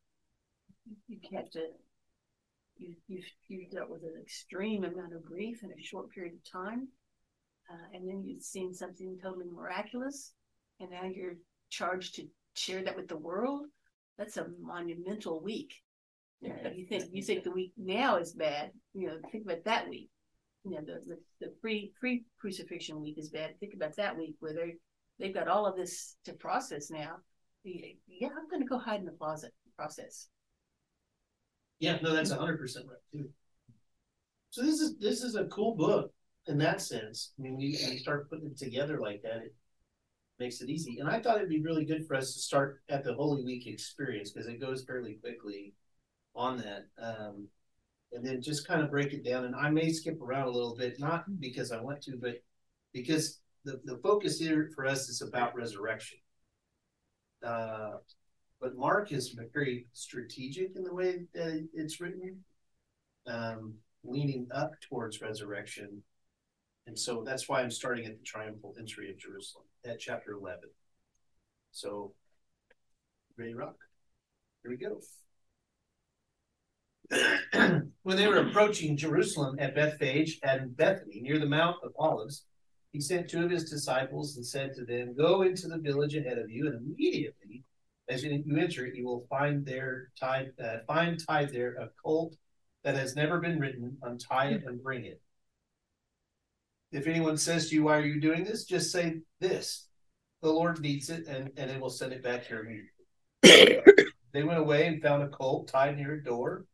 You 1.08 1.18
have 1.34 1.50
to, 1.50 1.66
you, 2.76 2.94
you've, 3.08 3.24
you've 3.48 3.70
dealt 3.70 3.90
with 3.90 4.02
an 4.02 4.20
extreme 4.20 4.84
amount 4.84 5.14
of 5.14 5.24
grief 5.24 5.62
in 5.62 5.70
a 5.70 5.82
short 5.82 6.10
period 6.10 6.34
of 6.34 6.52
time. 6.52 6.88
Uh, 7.68 7.96
and 7.96 8.08
then 8.08 8.22
you've 8.24 8.42
seen 8.42 8.72
something 8.72 9.18
totally 9.20 9.46
miraculous, 9.52 10.34
and 10.78 10.90
now 10.90 11.04
you're 11.04 11.34
charged 11.68 12.14
to 12.14 12.22
share 12.54 12.84
that 12.84 12.96
with 12.96 13.08
the 13.08 13.16
world 13.16 13.66
that's 14.18 14.36
a 14.36 14.46
monumental 14.60 15.42
week. 15.42 15.74
If 16.42 16.76
you 16.76 16.86
think 16.86 17.06
you 17.12 17.22
think 17.22 17.44
the 17.44 17.50
week 17.50 17.72
now 17.76 18.16
is 18.16 18.34
bad, 18.34 18.70
you 18.92 19.08
know, 19.08 19.16
think 19.32 19.44
about 19.44 19.64
that 19.64 19.88
week. 19.88 20.10
You 20.66 20.72
know, 20.72 20.80
the 20.80 21.00
the, 21.06 21.18
the 21.40 21.52
pre 21.60 21.92
pre 21.98 22.24
crucifixion 22.40 23.00
week 23.00 23.18
is 23.18 23.30
bad. 23.30 23.58
Think 23.60 23.74
about 23.74 23.94
that 23.96 24.18
week 24.18 24.34
where 24.40 24.52
they 24.52 24.74
they've 25.18 25.34
got 25.34 25.48
all 25.48 25.64
of 25.64 25.76
this 25.76 26.16
to 26.24 26.32
process 26.32 26.90
now. 26.90 27.16
Yeah, 27.62 28.28
I'm 28.28 28.48
gonna 28.50 28.66
go 28.66 28.78
hide 28.78 29.00
in 29.00 29.06
the 29.06 29.12
closet 29.12 29.52
process. 29.76 30.28
Yeah, 31.78 31.98
no, 32.02 32.12
that's 32.12 32.32
hundred 32.32 32.58
percent 32.58 32.86
right 32.88 32.98
too. 33.12 33.28
So 34.50 34.62
this 34.62 34.80
is, 34.80 34.96
this 34.98 35.22
is 35.22 35.34
a 35.34 35.44
cool 35.46 35.76
book 35.76 36.10
in 36.46 36.58
that 36.58 36.80
sense. 36.80 37.32
I 37.38 37.42
mean, 37.42 37.60
you, 37.60 37.68
you 37.68 37.98
start 37.98 38.30
putting 38.30 38.46
it 38.46 38.58
together 38.58 38.98
like 39.00 39.20
that, 39.22 39.42
it 39.42 39.54
makes 40.38 40.60
it 40.62 40.70
easy. 40.70 40.98
And 40.98 41.08
I 41.08 41.20
thought 41.20 41.36
it'd 41.36 41.48
be 41.48 41.62
really 41.62 41.84
good 41.84 42.06
for 42.06 42.16
us 42.16 42.32
to 42.32 42.40
start 42.40 42.80
at 42.88 43.04
the 43.04 43.14
Holy 43.14 43.44
Week 43.44 43.66
experience 43.66 44.32
because 44.32 44.48
it 44.48 44.60
goes 44.60 44.84
fairly 44.84 45.18
quickly 45.20 45.74
on 46.34 46.58
that. 46.58 46.86
Um, 46.98 47.48
and 48.16 48.24
then 48.26 48.40
just 48.40 48.66
kind 48.66 48.82
of 48.82 48.90
break 48.90 49.12
it 49.12 49.24
down. 49.24 49.44
And 49.44 49.54
I 49.54 49.68
may 49.68 49.92
skip 49.92 50.20
around 50.22 50.48
a 50.48 50.50
little 50.50 50.74
bit, 50.74 50.98
not 50.98 51.24
because 51.38 51.70
I 51.70 51.80
want 51.80 52.00
to, 52.02 52.16
but 52.20 52.42
because 52.92 53.40
the, 53.64 53.78
the 53.84 53.98
focus 54.02 54.38
here 54.38 54.70
for 54.74 54.86
us 54.86 55.08
is 55.10 55.20
about 55.20 55.54
resurrection. 55.54 56.18
Uh, 57.46 57.96
but 58.58 58.74
Mark 58.74 59.12
is 59.12 59.36
very 59.52 59.86
strategic 59.92 60.74
in 60.76 60.82
the 60.82 60.94
way 60.94 61.26
that 61.34 61.68
it's 61.74 62.00
written, 62.00 62.42
um, 63.26 63.74
leaning 64.02 64.48
up 64.50 64.72
towards 64.80 65.20
resurrection. 65.20 66.02
And 66.86 66.98
so 66.98 67.22
that's 67.22 67.48
why 67.48 67.60
I'm 67.60 67.70
starting 67.70 68.06
at 68.06 68.16
the 68.16 68.24
triumphal 68.24 68.74
entry 68.78 69.10
of 69.10 69.18
Jerusalem 69.18 69.66
at 69.84 70.00
chapter 70.00 70.32
11. 70.32 70.60
So, 71.72 72.14
ready 73.36 73.52
rock? 73.52 73.76
Here 74.62 74.70
we 74.70 74.78
go. 74.78 75.00
When 77.10 78.16
they 78.16 78.26
were 78.26 78.48
approaching 78.48 78.96
Jerusalem 78.96 79.56
at 79.58 79.74
Bethphage 79.74 80.38
and 80.42 80.76
Bethany 80.76 81.20
near 81.20 81.38
the 81.38 81.46
Mount 81.46 81.76
of 81.82 81.92
Olives, 81.98 82.44
he 82.92 83.00
sent 83.00 83.28
two 83.28 83.44
of 83.44 83.50
his 83.50 83.70
disciples 83.70 84.36
and 84.36 84.46
said 84.46 84.74
to 84.74 84.84
them, 84.84 85.14
Go 85.16 85.42
into 85.42 85.68
the 85.68 85.78
village 85.78 86.14
ahead 86.14 86.38
of 86.38 86.50
you, 86.50 86.66
and 86.66 86.76
immediately 86.76 87.64
as 88.08 88.22
you, 88.22 88.44
enter 88.56 88.86
it, 88.86 88.94
you 88.94 89.04
will 89.04 89.26
find 89.28 89.66
there 89.66 90.10
tied, 90.18 90.52
uh, 90.62 90.78
find 90.86 91.18
tied 91.26 91.52
there 91.52 91.74
a 91.74 91.90
colt 92.02 92.36
that 92.84 92.94
has 92.94 93.16
never 93.16 93.40
been 93.40 93.58
ridden. 93.58 93.98
Untie 94.02 94.50
it 94.50 94.64
and 94.64 94.82
bring 94.82 95.04
it. 95.04 95.20
If 96.92 97.08
anyone 97.08 97.36
says 97.36 97.68
to 97.68 97.74
you, 97.74 97.84
"Why 97.84 97.98
are 97.98 98.06
you 98.06 98.20
doing 98.20 98.44
this?" 98.44 98.64
just 98.64 98.92
say 98.92 99.22
this: 99.40 99.88
"The 100.40 100.52
Lord 100.52 100.80
needs 100.80 101.10
it, 101.10 101.26
and 101.26 101.50
and 101.56 101.70
it 101.70 101.80
will 101.80 101.90
send 101.90 102.12
it 102.12 102.22
back 102.22 102.44
here 102.44 102.60
immediately." 102.60 104.12
they 104.32 104.44
went 104.44 104.60
away 104.60 104.86
and 104.86 105.02
found 105.02 105.24
a 105.24 105.28
colt 105.28 105.68
tied 105.68 105.96
near 105.96 106.14
a 106.14 106.22
door 106.22 106.64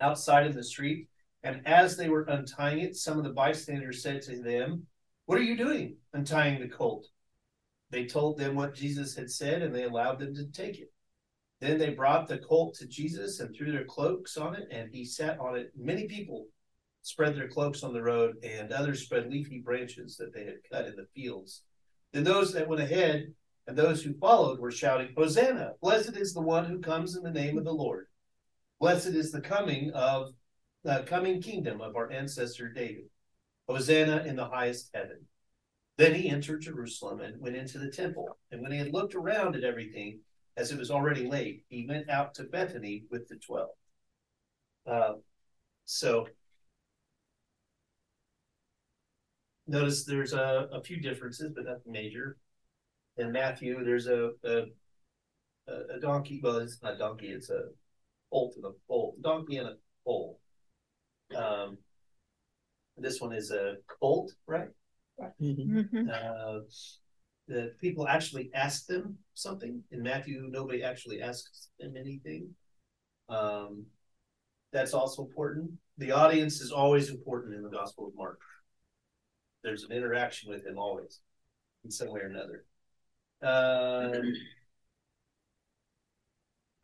outside 0.00 0.46
in 0.46 0.54
the 0.54 0.62
street. 0.62 1.08
And 1.42 1.66
as 1.66 1.96
they 1.96 2.08
were 2.08 2.24
untying 2.24 2.80
it, 2.80 2.96
some 2.96 3.18
of 3.18 3.24
the 3.24 3.30
bystanders 3.30 4.02
said 4.02 4.22
to 4.22 4.42
them, 4.42 4.86
"What 5.26 5.38
are 5.38 5.44
you 5.44 5.56
doing, 5.56 5.96
untying 6.12 6.60
the 6.60 6.68
colt?" 6.68 7.06
They 7.90 8.06
told 8.06 8.38
them 8.38 8.54
what 8.54 8.74
Jesus 8.74 9.14
had 9.14 9.30
said, 9.30 9.62
and 9.62 9.74
they 9.74 9.84
allowed 9.84 10.18
them 10.18 10.34
to 10.34 10.46
take 10.46 10.78
it. 10.78 10.92
Then 11.60 11.78
they 11.78 11.90
brought 11.90 12.28
the 12.28 12.38
colt 12.38 12.74
to 12.76 12.86
Jesus 12.86 13.40
and 13.40 13.54
threw 13.54 13.72
their 13.72 13.84
cloaks 13.84 14.36
on 14.36 14.54
it, 14.54 14.68
and 14.70 14.90
he 14.92 15.04
sat 15.04 15.38
on 15.38 15.56
it. 15.56 15.72
Many 15.76 16.06
people 16.06 16.46
spread 17.02 17.34
their 17.34 17.48
cloaks 17.48 17.82
on 17.82 17.92
the 17.92 18.02
road, 18.02 18.36
and 18.44 18.72
others 18.72 19.02
spread 19.02 19.30
leafy 19.30 19.60
branches 19.60 20.16
that 20.16 20.32
they 20.34 20.44
had 20.44 20.62
cut 20.70 20.86
in 20.86 20.96
the 20.96 21.06
fields. 21.14 21.62
Then 22.12 22.24
those 22.24 22.52
that 22.52 22.68
went 22.68 22.82
ahead 22.82 23.34
and 23.66 23.76
those 23.76 24.02
who 24.02 24.14
followed 24.14 24.58
were 24.58 24.70
shouting, 24.70 25.12
Hosanna! 25.16 25.74
Blessed 25.80 26.16
is 26.16 26.32
the 26.32 26.40
one 26.40 26.64
who 26.64 26.80
comes 26.80 27.16
in 27.16 27.22
the 27.22 27.30
name 27.30 27.58
of 27.58 27.64
the 27.64 27.72
Lord. 27.72 28.06
Blessed 28.80 29.08
is 29.08 29.32
the 29.32 29.40
coming 29.40 29.90
of 29.92 30.32
the 30.84 31.04
coming 31.06 31.42
kingdom 31.42 31.80
of 31.80 31.96
our 31.96 32.10
ancestor 32.10 32.68
David. 32.68 33.10
Hosanna 33.68 34.24
in 34.24 34.36
the 34.36 34.48
highest 34.48 34.90
heaven. 34.94 35.26
Then 35.98 36.14
he 36.14 36.30
entered 36.30 36.62
Jerusalem 36.62 37.20
and 37.20 37.40
went 37.40 37.56
into 37.56 37.78
the 37.78 37.90
temple. 37.90 38.38
And 38.50 38.62
when 38.62 38.72
he 38.72 38.78
had 38.78 38.94
looked 38.94 39.14
around 39.14 39.56
at 39.56 39.64
everything, 39.64 40.20
as 40.56 40.72
it 40.72 40.78
was 40.78 40.90
already 40.90 41.28
late, 41.28 41.64
he 41.68 41.86
went 41.86 42.08
out 42.08 42.34
to 42.34 42.44
Bethany 42.44 43.04
with 43.10 43.28
the 43.28 43.36
twelve. 43.36 43.70
Uh, 44.86 45.14
so 45.84 46.28
notice 49.66 50.04
there's 50.04 50.32
a, 50.32 50.68
a 50.72 50.82
few 50.82 51.00
differences, 51.00 51.52
but 51.54 51.64
nothing 51.64 51.92
major. 51.92 52.38
In 53.16 53.32
Matthew, 53.32 53.84
there's 53.84 54.06
a 54.06 54.30
a, 54.44 54.64
a 55.68 56.00
donkey. 56.00 56.40
Well, 56.42 56.58
it's 56.58 56.82
not 56.82 56.94
a 56.94 56.98
donkey; 56.98 57.28
it's 57.28 57.50
a 57.50 57.64
colt 58.30 58.54
and 58.56 58.64
a 58.64 58.72
foal. 58.86 59.16
Donkey 59.20 59.56
and 59.56 59.68
a 59.68 59.76
foal. 60.04 60.40
Um, 61.34 61.78
this 62.96 63.20
one 63.20 63.32
is 63.32 63.50
a 63.50 63.76
colt, 64.00 64.32
right? 64.46 64.70
Mhm. 65.40 66.08
uh, 66.10 66.60
the 67.46 67.74
people 67.80 68.06
actually 68.06 68.50
ask 68.54 68.86
them 68.86 69.18
something. 69.34 69.82
In 69.90 70.02
Matthew, 70.02 70.48
nobody 70.50 70.82
actually 70.82 71.22
asks 71.22 71.70
them 71.78 71.96
anything. 71.96 72.54
Um, 73.28 73.86
that's 74.72 74.94
also 74.94 75.24
important. 75.24 75.70
The 75.96 76.12
audience 76.12 76.60
is 76.60 76.72
always 76.72 77.10
important 77.10 77.54
in 77.54 77.62
the 77.62 77.70
Gospel 77.70 78.06
of 78.08 78.14
Mark. 78.14 78.40
there's 79.64 79.82
an 79.82 79.90
interaction 79.90 80.48
with 80.50 80.64
him 80.64 80.78
always, 80.78 81.20
in 81.84 81.90
some 81.90 82.08
way 82.10 82.20
or 82.20 82.26
another. 82.26 82.64
Um. 83.42 84.32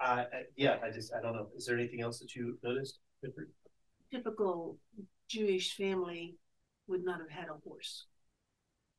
I, 0.00 0.20
I, 0.20 0.26
yeah, 0.56 0.76
I 0.82 0.90
just, 0.90 1.12
I 1.14 1.20
don't 1.20 1.34
know, 1.34 1.48
is 1.56 1.66
there 1.66 1.78
anything 1.78 2.02
else 2.02 2.18
that 2.18 2.34
you 2.34 2.58
noticed? 2.62 2.98
Typical 4.12 4.76
Jewish 5.28 5.76
family 5.76 6.34
would 6.88 7.04
not 7.04 7.20
have 7.20 7.30
had 7.30 7.48
a 7.48 7.54
horse. 7.66 8.06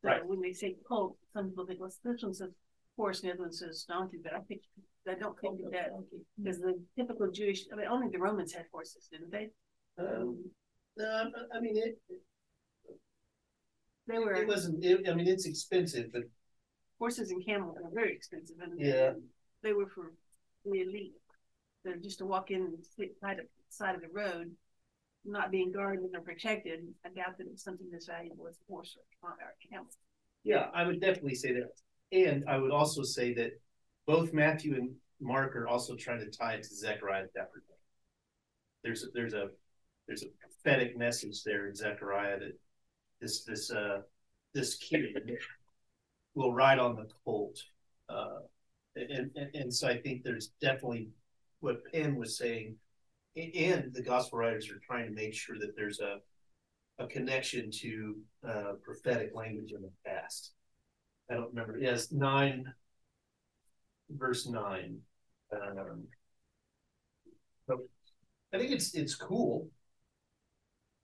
So 0.04 0.10
Right. 0.10 0.26
When 0.26 0.42
they 0.42 0.54
say 0.54 0.76
colt, 0.88 1.18
some 1.34 1.50
people 1.50 1.66
think, 1.66 1.80
well, 1.80 1.92
this 2.04 2.24
one 2.24 2.34
says 2.34 2.52
horse 2.96 3.22
and 3.22 3.30
the 3.30 3.34
other 3.34 3.44
one 3.44 3.52
says 3.52 3.86
donkey, 3.88 4.18
but 4.24 4.34
I 4.34 4.40
think, 4.40 4.62
I 5.08 5.16
don't 5.16 5.40
think 5.40 5.60
of 5.66 5.72
that. 5.72 5.90
Because 6.42 6.60
the 6.60 6.80
typical 6.98 7.30
Jewish, 7.32 7.66
I 7.72 7.76
mean, 7.76 7.88
only 7.88 8.10
the 8.10 8.20
Romans 8.20 8.54
had 8.54 8.66
horses, 8.72 9.08
didn't 9.12 9.32
they? 9.32 9.50
Um, 9.98 10.44
no, 10.98 11.06
I- 11.06 11.58
I 11.58 11.60
mean, 11.60 11.78
it, 11.78 11.98
They 14.08 14.16
it 14.16 14.48
wasn't, 14.48 14.84
it, 14.84 15.10
I 15.10 15.14
mean, 15.14 15.28
it's 15.28 15.46
expensive, 15.46 16.12
but 16.14 16.24
horses 17.00 17.32
and 17.32 17.44
camels 17.46 17.78
are 17.84 17.90
very 17.94 18.14
expensive 18.14 18.58
and. 18.62 18.80
Yeah. 18.80 19.14
They 19.64 19.74
were 19.74 19.88
for 19.88 20.14
the 20.66 20.82
elite. 20.82 21.14
They're 21.84 21.98
just 21.98 22.20
to 22.20 22.26
walk 22.26 22.52
in 22.52 22.62
and 22.62 22.78
sit 22.98 23.20
by 23.22 23.36
the 23.36 23.44
side 23.70 23.96
of 23.96 24.02
the 24.02 24.10
road, 24.10 24.52
not 25.24 25.52
being 25.52 25.72
guarded 25.72 26.10
or 26.14 26.22
protected. 26.22 26.82
I 27.06 27.10
doubt 27.10 27.38
that 27.38 27.48
it's 27.48 27.64
something 27.64 27.88
as 27.96 28.08
valuable 28.08 28.48
as 28.48 28.56
a 28.56 28.72
horse 28.72 28.98
or 29.22 29.30
a 29.32 29.68
camel. 29.68 29.88
Yeah, 30.44 30.68
I 30.74 30.86
would 30.86 31.02
definitely 31.02 31.36
say 31.36 31.54
that. 31.54 31.70
And 32.12 32.46
I 32.48 32.58
would 32.58 32.72
also 32.72 33.04
say 33.04 33.34
that 33.36 33.52
both 34.08 34.34
Matthew 34.34 34.76
and 34.76 34.96
Mark 35.20 35.56
are 35.56 35.68
also 35.68 35.96
trying 35.96 36.20
to 36.20 36.30
tie 36.30 36.54
it 36.54 36.64
to 36.64 36.76
Zechariah. 36.76 37.26
There's 38.84 39.04
a, 39.04 39.08
there's 39.14 39.34
a, 39.34 39.50
there's 40.08 40.24
a 40.24 40.28
prophetic 40.40 40.98
message 40.98 41.44
there 41.44 41.68
in 41.68 41.76
Zechariah 41.76 42.40
that 42.40 42.60
this, 43.22 43.44
this, 43.44 43.72
uh, 43.72 44.02
this 44.54 44.76
kid 44.76 45.16
will 46.36 46.54
ride 46.54 46.80
on 46.80 46.96
the 46.96 47.08
colt. 47.24 47.60
Uh, 48.08 48.40
and, 48.96 49.32
and, 49.36 49.56
and 49.56 49.74
so 49.74 49.88
I 49.88 49.98
think 49.98 50.24
there's 50.24 50.50
definitely 50.62 51.10
what 51.60 51.84
Penn 51.92 52.16
was 52.16 52.38
saying. 52.38 52.76
And 53.38 53.94
the 53.94 54.02
gospel 54.02 54.40
writers 54.40 54.70
are 54.70 54.80
trying 54.86 55.08
to 55.08 55.12
make 55.14 55.34
sure 55.34 55.58
that 55.60 55.76
there's 55.76 56.00
a, 56.00 56.20
a 57.00 57.08
connection 57.08 57.70
to 57.82 58.16
uh, 58.48 58.74
prophetic 58.84 59.32
language 59.36 59.74
in 59.74 59.82
the 59.82 59.92
past. 60.06 60.52
I 61.30 61.34
don't 61.36 61.50
remember. 61.50 61.78
Yes, 61.78 62.12
nine, 62.12 62.74
verse 64.10 64.48
nine. 64.48 65.00
Um, 65.52 66.08
I 68.54 68.58
think 68.58 68.72
it's 68.72 68.94
it's 68.96 69.16
cool, 69.16 69.70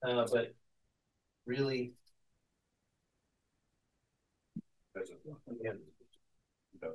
uh, 0.06 0.26
but 0.32 0.54
really, 1.46 1.92
no, 4.94 5.02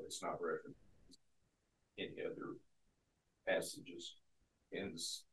it's 0.05 0.21
not 0.21 0.41
referenced. 0.41 0.86
Any 1.97 2.23
other 2.25 2.55
passages 3.47 4.15
ends 4.73 5.23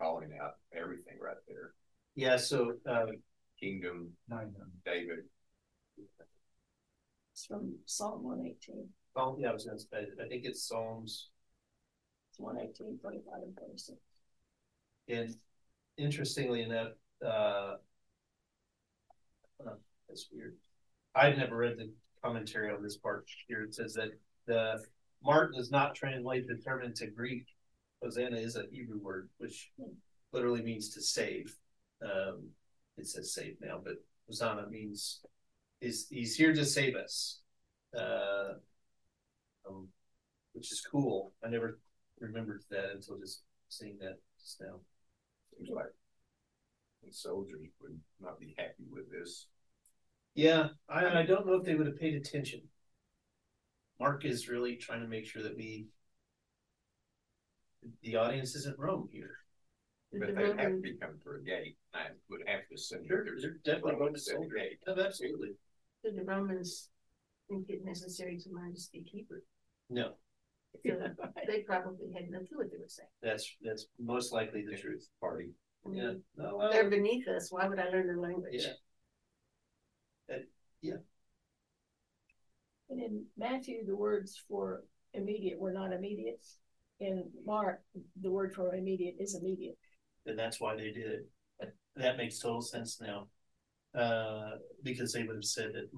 calling 0.00 0.30
out 0.42 0.52
everything 0.76 1.14
right 1.22 1.36
there. 1.48 1.72
yeah. 2.14 2.36
So 2.36 2.72
uh, 2.88 3.06
Kingdom, 3.60 4.10
Nine, 4.28 4.52
um, 4.60 4.70
David, 4.84 5.20
It's 7.32 7.46
from 7.46 7.74
Psalm 7.86 8.22
one 8.24 8.40
eighteen, 8.46 8.88
Psalm, 9.14 9.36
yeah, 9.38 9.50
I 9.50 9.52
was 9.52 9.64
going 9.64 9.78
to 9.78 9.84
say. 9.84 10.06
I 10.22 10.28
think 10.28 10.44
it's 10.44 10.66
Psalms, 10.68 11.30
it's 12.30 12.40
one 12.40 12.58
eighteen, 12.58 12.98
twenty-five 13.00 13.42
and 13.42 13.56
twenty-six. 13.56 13.98
and 15.08 15.34
interestingly 15.96 16.62
enough, 16.62 16.92
uh, 17.24 17.74
uh, 19.64 19.74
that's 20.08 20.28
weird. 20.32 20.56
I've 21.14 21.36
never 21.38 21.56
read 21.56 21.78
the 21.78 21.90
commentary 22.22 22.72
on 22.72 22.82
this 22.82 22.96
part 22.96 23.26
here. 23.48 23.62
It 23.62 23.74
says 23.74 23.94
that 23.94 24.08
the 24.46 24.82
Mark 25.24 25.54
does 25.54 25.70
not 25.70 25.94
translate 25.94 26.46
the 26.46 26.56
term 26.56 26.82
into 26.82 27.06
Greek. 27.06 27.46
Hosanna 28.02 28.36
is 28.36 28.56
a 28.56 28.64
Hebrew 28.70 29.00
word, 29.00 29.30
which 29.38 29.70
literally 30.32 30.62
means 30.62 30.90
to 30.90 31.00
save. 31.00 31.56
Um, 32.02 32.50
it 32.98 33.06
says 33.06 33.32
save 33.32 33.56
now, 33.60 33.80
but 33.82 33.94
Hosanna 34.26 34.68
means 34.68 35.20
is 35.80 36.06
he's 36.10 36.36
here 36.36 36.54
to 36.54 36.64
save 36.64 36.94
us. 36.96 37.40
Uh, 37.96 38.54
um, 39.68 39.88
which 40.52 40.72
is 40.72 40.80
cool. 40.90 41.32
I 41.44 41.48
never 41.48 41.78
remembered 42.20 42.62
that 42.70 42.92
until 42.94 43.18
just 43.18 43.42
seeing 43.68 43.96
that 44.00 44.18
just 44.40 44.60
now. 44.60 44.80
seems 45.56 45.70
like 45.70 45.92
the 47.02 47.12
soldiers 47.12 47.68
would 47.80 47.98
not 48.20 48.38
be 48.38 48.54
happy 48.56 48.84
with 48.90 49.10
this. 49.10 49.46
Yeah, 50.34 50.68
I, 50.88 51.20
I 51.20 51.22
don't 51.26 51.46
know 51.46 51.54
if 51.54 51.64
they 51.64 51.74
would 51.74 51.86
have 51.86 51.98
paid 51.98 52.14
attention. 52.14 52.62
Mark 54.00 54.24
is 54.24 54.48
really 54.48 54.76
trying 54.76 55.00
to 55.02 55.08
make 55.08 55.26
sure 55.26 55.42
that 55.42 55.56
we, 55.56 55.86
the 58.02 58.16
audience 58.16 58.54
isn't 58.56 58.78
Rome 58.78 59.08
here. 59.12 59.36
But 60.12 60.34
they 60.36 60.42
have 60.44 60.56
to 60.56 60.62
Roman- 60.64 60.80
be 60.82 60.94
coming 60.94 61.16
through 61.22 61.40
a 61.40 61.44
gate. 61.44 61.76
I 61.92 62.06
would 62.30 62.42
have 62.46 62.66
to 62.68 62.74
assume. 62.74 63.04
They're, 63.08 63.24
there's 63.24 63.42
they're 63.42 63.56
definitely 63.64 63.96
going 63.98 64.14
to 64.14 64.20
Romans 64.22 64.28
at 64.28 64.40
the 64.40 64.46
gate. 64.48 64.78
Oh, 64.86 65.00
absolutely. 65.00 65.50
Did 66.04 66.16
the 66.16 66.22
Romans 66.24 66.90
think 67.48 67.68
it 67.68 67.84
necessary 67.84 68.38
to 68.38 68.50
learn 68.50 68.74
to 68.74 68.80
speak 68.80 69.08
Hebrew? 69.10 69.40
No, 69.90 70.12
So 70.86 70.92
They 71.46 71.60
probably 71.62 72.12
had 72.12 72.30
no 72.30 72.38
clue 72.40 72.58
what 72.58 72.70
they 72.70 72.78
were 72.78 72.84
saying. 72.88 73.08
that's, 73.22 73.56
that's 73.62 73.86
most 73.98 74.32
likely 74.32 74.64
the 74.68 74.76
truth. 74.76 75.08
Party. 75.20 75.50
I 75.84 75.88
mean, 75.88 76.00
Yeah, 76.02 76.12
no, 76.36 76.56
well, 76.58 76.70
They're 76.70 76.88
beneath 76.90 77.26
us. 77.28 77.50
Why 77.50 77.68
would 77.68 77.78
I 77.80 77.88
learn 77.88 78.06
their 78.06 78.18
language? 78.18 78.54
yeah. 78.54 78.72
Uh, 80.32 80.38
and 80.82 80.98
in 82.98 83.24
Matthew, 83.36 83.84
the 83.86 83.96
words 83.96 84.42
for 84.48 84.84
immediate 85.12 85.58
were 85.58 85.72
not 85.72 85.92
immediate. 85.92 86.44
In 87.00 87.24
Mark, 87.44 87.82
the 88.20 88.30
word 88.30 88.54
for 88.54 88.74
immediate 88.74 89.16
is 89.18 89.34
immediate. 89.34 89.76
And 90.26 90.38
that's 90.38 90.60
why 90.60 90.76
they 90.76 90.90
did 90.90 91.10
it. 91.60 91.74
That 91.96 92.16
makes 92.16 92.38
total 92.38 92.62
sense 92.62 93.00
now. 93.00 93.28
Uh, 93.94 94.56
because 94.82 95.12
they 95.12 95.22
would 95.22 95.36
have 95.36 95.44
said 95.44 95.70
that 95.74 95.88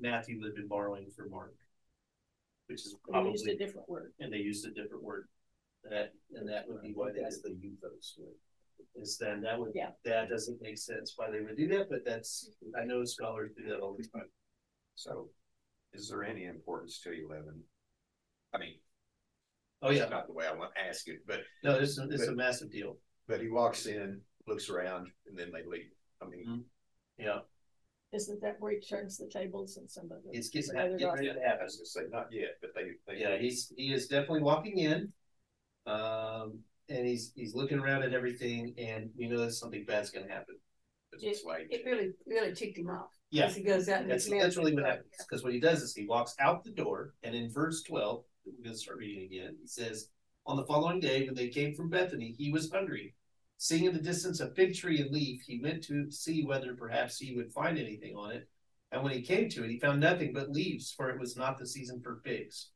Matthew 0.00 0.38
would 0.38 0.46
have 0.48 0.56
been 0.56 0.68
borrowing 0.68 1.10
from 1.14 1.30
Mark. 1.30 1.54
Which 2.68 2.80
is 2.80 2.96
They 3.12 3.20
used 3.20 3.46
a 3.48 3.56
different 3.56 3.88
word. 3.88 4.12
and 4.20 4.32
they 4.32 4.38
used 4.38 4.66
a 4.66 4.70
different 4.70 5.02
word. 5.02 5.28
That, 5.90 6.12
and 6.34 6.48
that 6.48 6.66
would 6.66 6.80
be 6.80 6.92
why 6.94 7.12
they 7.12 7.20
That's 7.20 7.40
did 7.40 7.60
the 7.60 7.66
ethos. 7.68 8.16
right? 8.18 8.32
is 8.96 9.18
then 9.18 9.40
that 9.42 9.58
would, 9.58 9.72
Yeah. 9.74 9.90
that 10.04 10.28
doesn't 10.30 10.62
make 10.62 10.78
sense 10.78 11.14
why 11.16 11.30
they 11.30 11.40
would 11.40 11.56
do 11.56 11.66
that, 11.68 11.90
but 11.90 12.04
that's, 12.04 12.50
I 12.80 12.84
know 12.84 13.04
scholars 13.04 13.50
do 13.56 13.64
that 13.68 13.80
all 13.80 13.94
the 13.96 14.06
time. 14.08 14.30
So 14.94 15.28
is 15.94 16.08
there 16.08 16.24
any 16.24 16.44
importance 16.44 17.00
to 17.00 17.12
eleven? 17.12 17.62
I 18.54 18.58
mean, 18.58 18.74
Oh, 19.82 19.88
it's 19.88 19.98
yeah, 19.98 20.08
not 20.08 20.26
the 20.26 20.32
way 20.32 20.46
I 20.46 20.54
want 20.54 20.72
to 20.74 20.80
ask 20.88 21.06
it, 21.08 21.18
but, 21.26 21.40
no, 21.62 21.78
this 21.78 21.90
is, 21.98 21.98
it's 22.10 22.26
a 22.28 22.34
massive 22.34 22.70
deal, 22.72 22.96
but 23.28 23.40
he 23.40 23.48
walks 23.50 23.84
in, 23.86 24.20
looks 24.46 24.70
around, 24.70 25.08
and 25.26 25.36
then 25.38 25.50
they 25.52 25.62
leave. 25.68 25.90
I 26.22 26.26
mean, 26.26 26.64
yeah, 27.18 27.40
Isn't 28.12 28.40
that 28.40 28.56
where 28.60 28.72
he 28.72 28.80
turns 28.80 29.18
the 29.18 29.28
tables 29.28 29.76
and 29.76 29.90
some 29.90 30.04
of 30.04 30.22
the? 30.24 30.30
it's 30.32 30.48
getting, 30.48 30.68
some 30.68 30.76
other 30.78 30.96
getting 30.96 31.12
ready 31.14 31.26
gospel- 31.26 31.42
to 31.42 31.46
I 31.46 31.50
happen. 31.50 31.64
was 31.66 31.76
gonna 31.76 32.06
say, 32.06 32.10
not 32.10 32.26
yet, 32.32 32.50
but 32.62 32.70
they, 32.74 32.82
they. 33.06 33.20
Yeah, 33.20 33.36
he's, 33.36 33.72
he 33.76 33.92
is 33.92 34.06
definitely 34.08 34.42
walking 34.42 34.78
in. 34.78 35.12
Um, 35.86 36.60
and 36.88 37.06
he's, 37.06 37.32
he's 37.34 37.54
looking 37.54 37.78
around 37.78 38.02
at 38.04 38.14
everything 38.14 38.74
and 38.78 39.10
we 39.18 39.26
know 39.28 39.38
that 39.38 39.52
something 39.52 39.84
bad's 39.86 40.10
gonna 40.10 40.28
happen. 40.32 40.56
It's 41.12 41.44
like, 41.44 41.68
It 41.70 41.82
really, 41.84 42.12
really 42.26 42.54
ticked 42.54 42.78
him 42.78 42.88
off. 42.88 43.10
Yeah, 43.34 43.46
As 43.46 43.56
he 43.56 43.62
goes 43.64 43.88
out 43.88 44.02
and. 44.02 44.10
that's, 44.10 44.30
that's 44.30 44.56
really 44.56 44.74
what 44.74 44.84
happens, 44.84 45.08
because 45.18 45.42
what 45.42 45.52
he 45.52 45.58
does 45.58 45.82
is 45.82 45.92
he 45.92 46.06
walks 46.06 46.36
out 46.38 46.62
the 46.62 46.70
door 46.70 47.14
and 47.24 47.34
in 47.34 47.50
verse 47.50 47.82
twelve, 47.82 48.22
we're 48.46 48.62
gonna 48.62 48.76
start 48.76 48.98
reading 48.98 49.24
again, 49.24 49.56
he 49.60 49.66
says. 49.66 50.08
On 50.46 50.56
the 50.56 50.66
following 50.66 51.00
day, 51.00 51.26
when 51.26 51.34
they 51.34 51.48
came 51.48 51.74
from 51.74 51.90
Bethany, 51.90 52.32
he 52.38 52.52
was 52.52 52.70
hungry. 52.70 53.14
Seeing 53.56 53.86
in 53.86 53.92
the 53.92 53.98
distance 53.98 54.38
a 54.38 54.50
fig 54.50 54.76
tree 54.76 55.00
and 55.00 55.10
leaf, 55.10 55.42
he 55.44 55.58
went 55.60 55.82
to 55.84 56.12
see 56.12 56.44
whether 56.44 56.74
perhaps 56.74 57.18
he 57.18 57.34
would 57.34 57.52
find 57.52 57.76
anything 57.76 58.14
on 58.14 58.30
it. 58.30 58.46
And 58.92 59.02
when 59.02 59.12
he 59.12 59.22
came 59.22 59.48
to 59.48 59.64
it, 59.64 59.70
he 59.70 59.80
found 59.80 60.00
nothing 60.00 60.32
but 60.32 60.52
leaves, 60.52 60.92
for 60.92 61.10
it 61.10 61.18
was 61.18 61.36
not 61.36 61.58
the 61.58 61.66
season 61.66 62.00
for 62.04 62.20
figs. 62.24 62.68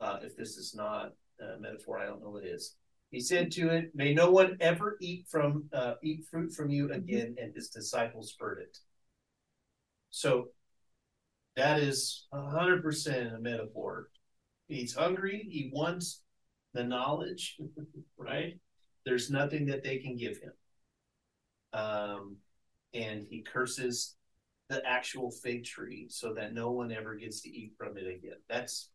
Uh, 0.00 0.18
if 0.22 0.36
this 0.36 0.56
is 0.56 0.74
not 0.74 1.12
a 1.40 1.60
metaphor, 1.60 2.00
I 2.00 2.06
don't 2.06 2.20
know 2.20 2.30
what 2.30 2.44
is. 2.44 2.74
He 3.12 3.20
said 3.20 3.52
to 3.52 3.68
it, 3.68 3.92
May 3.94 4.12
no 4.12 4.32
one 4.32 4.56
ever 4.60 4.96
eat 5.00 5.26
from 5.28 5.66
uh, 5.72 5.94
eat 6.02 6.24
fruit 6.28 6.52
from 6.52 6.70
you 6.70 6.90
again, 6.90 7.36
and 7.40 7.54
his 7.54 7.68
disciples 7.68 8.34
heard 8.40 8.58
it. 8.58 8.78
So 10.14 10.50
that 11.56 11.80
is 11.80 12.26
a 12.32 12.40
hundred 12.40 12.84
percent 12.84 13.34
a 13.34 13.40
metaphor. 13.40 14.10
He's 14.68 14.94
hungry, 14.94 15.44
he 15.50 15.72
wants 15.74 16.22
the 16.72 16.84
knowledge, 16.84 17.58
right? 18.16 18.56
There's 19.04 19.28
nothing 19.28 19.66
that 19.66 19.82
they 19.82 19.98
can 19.98 20.16
give 20.16 20.38
him. 20.38 20.52
Um, 21.72 22.36
and 22.94 23.26
he 23.28 23.42
curses 23.42 24.14
the 24.68 24.80
actual 24.86 25.32
fig 25.32 25.64
tree 25.64 26.06
so 26.08 26.32
that 26.34 26.54
no 26.54 26.70
one 26.70 26.92
ever 26.92 27.16
gets 27.16 27.40
to 27.40 27.48
eat 27.48 27.72
from 27.76 27.98
it 27.98 28.06
again. 28.06 28.38
That's 28.48 28.90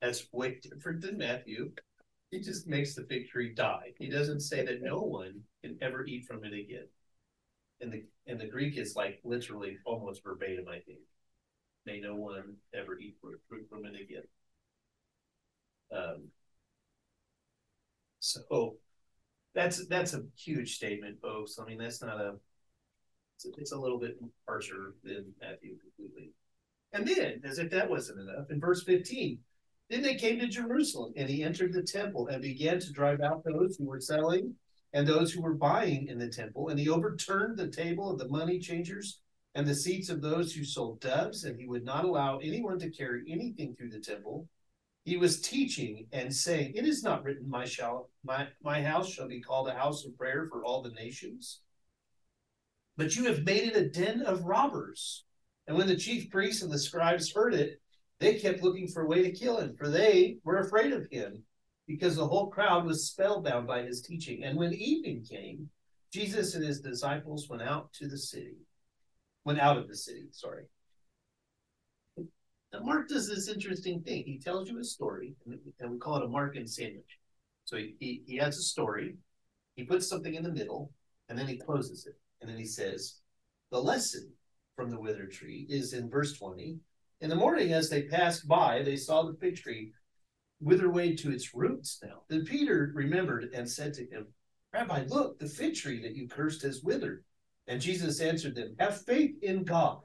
that's 0.00 0.26
way 0.32 0.60
different 0.62 1.02
than 1.02 1.18
Matthew. 1.18 1.72
He 2.30 2.40
just 2.40 2.66
makes 2.66 2.94
the 2.94 3.04
fig 3.04 3.28
tree 3.28 3.52
die. 3.52 3.92
He 3.98 4.08
doesn't 4.08 4.40
say 4.40 4.64
that 4.64 4.80
no 4.80 5.00
one 5.00 5.42
can 5.62 5.76
ever 5.82 6.06
eat 6.06 6.24
from 6.24 6.42
it 6.42 6.54
again. 6.54 6.86
In 7.80 7.90
the, 7.90 8.04
in 8.26 8.38
the 8.38 8.46
Greek, 8.46 8.76
it's 8.76 8.96
like 8.96 9.20
literally 9.24 9.78
almost 9.84 10.22
verbatim, 10.22 10.66
I 10.68 10.80
think. 10.80 11.00
May 11.86 12.00
no 12.00 12.14
one 12.14 12.56
ever 12.74 12.98
eat 12.98 13.16
fruit 13.20 13.66
from 13.70 13.86
it 13.86 13.94
again. 14.00 14.22
Um. 15.90 16.28
So, 18.20 18.76
that's, 19.54 19.86
that's 19.86 20.12
a 20.12 20.24
huge 20.36 20.76
statement, 20.76 21.20
folks. 21.22 21.58
I 21.58 21.64
mean, 21.64 21.78
that's 21.78 22.02
not 22.02 22.20
a. 22.20 22.34
It's, 23.36 23.46
a- 23.46 23.60
it's 23.60 23.72
a 23.72 23.78
little 23.78 23.98
bit 23.98 24.18
harsher 24.46 24.94
than 25.02 25.32
Matthew 25.40 25.76
completely. 25.78 26.32
And 26.92 27.08
then, 27.08 27.40
as 27.44 27.58
if 27.58 27.70
that 27.70 27.88
wasn't 27.88 28.20
enough, 28.20 28.50
in 28.50 28.60
verse 28.60 28.82
fifteen, 28.82 29.38
then 29.88 30.02
they 30.02 30.16
came 30.16 30.38
to 30.38 30.48
Jerusalem, 30.48 31.14
and 31.16 31.30
he 31.30 31.42
entered 31.42 31.72
the 31.72 31.82
temple 31.82 32.28
and 32.28 32.42
began 32.42 32.78
to 32.78 32.92
drive 32.92 33.20
out 33.22 33.42
those 33.44 33.76
who 33.76 33.86
were 33.86 34.00
selling 34.00 34.54
and 34.92 35.06
those 35.06 35.32
who 35.32 35.42
were 35.42 35.54
buying 35.54 36.08
in 36.08 36.18
the 36.18 36.28
temple, 36.28 36.68
and 36.68 36.78
he 36.78 36.88
overturned 36.88 37.56
the 37.56 37.68
table 37.68 38.10
of 38.10 38.18
the 38.18 38.28
money 38.28 38.58
changers 38.58 39.20
and 39.54 39.66
the 39.66 39.74
seats 39.74 40.08
of 40.08 40.20
those 40.20 40.52
who 40.52 40.64
sold 40.64 41.00
doves, 41.00 41.44
and 41.44 41.58
he 41.58 41.66
would 41.66 41.84
not 41.84 42.04
allow 42.04 42.38
anyone 42.38 42.78
to 42.78 42.90
carry 42.90 43.24
anything 43.28 43.74
through 43.74 43.90
the 43.90 44.00
temple. 44.00 44.48
He 45.04 45.16
was 45.16 45.40
teaching 45.40 46.06
and 46.12 46.34
saying, 46.34 46.74
It 46.74 46.86
is 46.86 47.02
not 47.02 47.24
written, 47.24 47.48
My 47.48 47.64
shall 47.64 48.10
my, 48.22 48.48
my 48.62 48.82
house 48.82 49.10
shall 49.10 49.28
be 49.28 49.40
called 49.40 49.68
a 49.68 49.74
house 49.74 50.04
of 50.04 50.16
prayer 50.16 50.46
for 50.50 50.64
all 50.64 50.82
the 50.82 50.90
nations. 50.90 51.60
But 52.96 53.16
you 53.16 53.24
have 53.24 53.44
made 53.44 53.64
it 53.64 53.76
a 53.76 53.88
den 53.88 54.22
of 54.22 54.44
robbers. 54.44 55.24
And 55.66 55.76
when 55.76 55.86
the 55.86 55.96
chief 55.96 56.30
priests 56.30 56.62
and 56.62 56.70
the 56.70 56.78
scribes 56.78 57.32
heard 57.32 57.54
it, 57.54 57.80
they 58.18 58.34
kept 58.34 58.62
looking 58.62 58.88
for 58.88 59.02
a 59.02 59.06
way 59.06 59.22
to 59.22 59.32
kill 59.32 59.58
him, 59.58 59.74
for 59.76 59.88
they 59.88 60.36
were 60.44 60.58
afraid 60.58 60.92
of 60.92 61.06
him, 61.10 61.42
because 61.90 62.14
the 62.14 62.26
whole 62.26 62.46
crowd 62.46 62.86
was 62.86 63.08
spellbound 63.08 63.66
by 63.66 63.82
his 63.82 64.00
teaching. 64.00 64.44
And 64.44 64.56
when 64.56 64.72
evening 64.72 65.24
came, 65.28 65.68
Jesus 66.12 66.54
and 66.54 66.64
his 66.64 66.80
disciples 66.80 67.48
went 67.48 67.62
out 67.62 67.92
to 67.94 68.06
the 68.06 68.16
city, 68.16 68.54
went 69.44 69.58
out 69.58 69.76
of 69.76 69.88
the 69.88 69.96
city, 69.96 70.28
sorry. 70.30 70.64
Now, 72.72 72.80
Mark 72.84 73.08
does 73.08 73.28
this 73.28 73.48
interesting 73.48 74.02
thing. 74.02 74.22
He 74.24 74.38
tells 74.38 74.70
you 74.70 74.78
a 74.78 74.84
story, 74.84 75.34
and 75.80 75.90
we 75.90 75.98
call 75.98 76.16
it 76.18 76.24
a 76.24 76.28
Markan 76.28 76.68
sandwich. 76.68 77.18
So 77.64 77.76
he, 77.76 77.96
he, 77.98 78.22
he 78.24 78.36
has 78.36 78.56
a 78.56 78.62
story, 78.62 79.16
he 79.74 79.82
puts 79.82 80.08
something 80.08 80.34
in 80.34 80.44
the 80.44 80.52
middle, 80.52 80.92
and 81.28 81.36
then 81.36 81.48
he 81.48 81.58
closes 81.58 82.06
it. 82.06 82.14
And 82.40 82.48
then 82.48 82.58
he 82.58 82.66
says, 82.66 83.16
The 83.72 83.82
lesson 83.82 84.30
from 84.76 84.90
the 84.90 85.00
withered 85.00 85.32
tree 85.32 85.66
is 85.68 85.92
in 85.92 86.08
verse 86.08 86.38
20. 86.38 86.78
In 87.20 87.28
the 87.28 87.34
morning, 87.34 87.72
as 87.72 87.90
they 87.90 88.02
passed 88.02 88.46
by, 88.46 88.82
they 88.82 88.96
saw 88.96 89.24
the 89.24 89.36
fig 89.40 89.56
tree 89.56 89.92
wither 90.60 90.86
away 90.86 91.16
to 91.16 91.32
its 91.32 91.54
roots 91.54 91.98
now. 92.02 92.22
Then 92.28 92.44
Peter 92.44 92.92
remembered 92.94 93.50
and 93.54 93.68
said 93.68 93.94
to 93.94 94.06
him, 94.06 94.26
Rabbi, 94.72 95.04
look, 95.08 95.38
the 95.38 95.48
fig 95.48 95.74
tree 95.74 96.00
that 96.02 96.14
you 96.14 96.28
cursed 96.28 96.62
has 96.62 96.82
withered. 96.82 97.24
And 97.66 97.80
Jesus 97.80 98.20
answered 98.20 98.54
them, 98.54 98.76
Have 98.78 99.04
faith 99.04 99.36
in 99.42 99.64
God. 99.64 100.02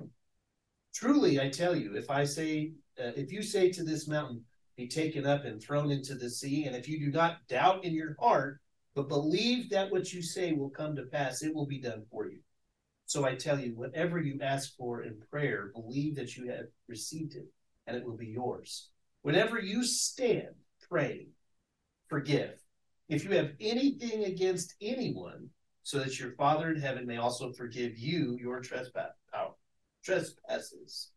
Truly, 0.93 1.39
I 1.41 1.49
tell 1.49 1.75
you, 1.75 1.95
if 1.95 2.09
I 2.09 2.23
say, 2.23 2.71
uh, 2.99 3.11
if 3.15 3.31
you 3.31 3.41
say 3.41 3.71
to 3.71 3.83
this 3.83 4.07
mountain, 4.07 4.43
be 4.77 4.87
taken 4.87 5.25
up 5.25 5.45
and 5.45 5.61
thrown 5.61 5.91
into 5.91 6.15
the 6.15 6.29
sea, 6.29 6.65
and 6.65 6.75
if 6.75 6.87
you 6.87 6.99
do 6.99 7.11
not 7.11 7.47
doubt 7.47 7.85
in 7.85 7.93
your 7.93 8.15
heart, 8.19 8.59
but 8.93 9.09
believe 9.09 9.69
that 9.69 9.91
what 9.91 10.13
you 10.13 10.21
say 10.21 10.53
will 10.53 10.69
come 10.69 10.95
to 10.95 11.03
pass, 11.03 11.43
it 11.43 11.53
will 11.53 11.65
be 11.65 11.79
done 11.79 12.05
for 12.09 12.27
you. 12.27 12.39
So 13.05 13.25
I 13.25 13.35
tell 13.35 13.59
you, 13.59 13.75
whatever 13.75 14.19
you 14.19 14.39
ask 14.41 14.75
for 14.75 15.03
in 15.03 15.21
prayer, 15.29 15.71
believe 15.73 16.15
that 16.15 16.35
you 16.35 16.49
have 16.49 16.65
received 16.87 17.35
it, 17.35 17.45
and 17.87 17.95
it 17.95 18.05
will 18.05 18.17
be 18.17 18.27
yours. 18.27 18.89
Whenever 19.25 19.59
you 19.59 19.83
stand, 19.83 20.53
pray, 20.87 21.25
forgive. 22.09 22.61
If 23.09 23.23
you 23.23 23.31
have 23.31 23.53
anything 23.59 24.25
against 24.25 24.75
anyone, 24.79 25.49
so 25.81 25.97
that 25.97 26.19
your 26.19 26.33
Father 26.33 26.69
in 26.69 26.79
heaven 26.79 27.07
may 27.07 27.17
also 27.17 27.51
forgive 27.51 27.97
you 27.97 28.37
your 28.39 28.59
trespass, 28.59 29.13
trespasses. 30.03 31.09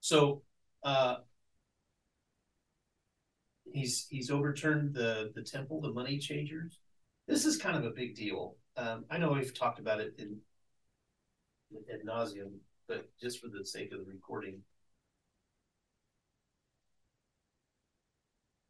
So, 0.00 0.44
uh, 0.82 1.16
he's 3.70 4.06
he's 4.08 4.30
overturned 4.30 4.94
the 4.94 5.30
the 5.34 5.42
temple, 5.42 5.82
the 5.82 5.92
money 5.92 6.16
changers. 6.16 6.78
This 7.28 7.44
is 7.44 7.58
kind 7.58 7.76
of 7.76 7.84
a 7.84 7.94
big 7.94 8.16
deal. 8.16 8.56
Um, 8.78 9.04
I 9.10 9.18
know 9.18 9.32
we've 9.32 9.52
talked 9.52 9.78
about 9.78 10.00
it 10.00 10.14
in 10.16 10.38
ad 11.92 12.00
nauseum, 12.06 12.52
but 12.88 13.10
just 13.20 13.40
for 13.40 13.48
the 13.48 13.62
sake 13.62 13.92
of 13.92 13.98
the 13.98 14.10
recording, 14.10 14.62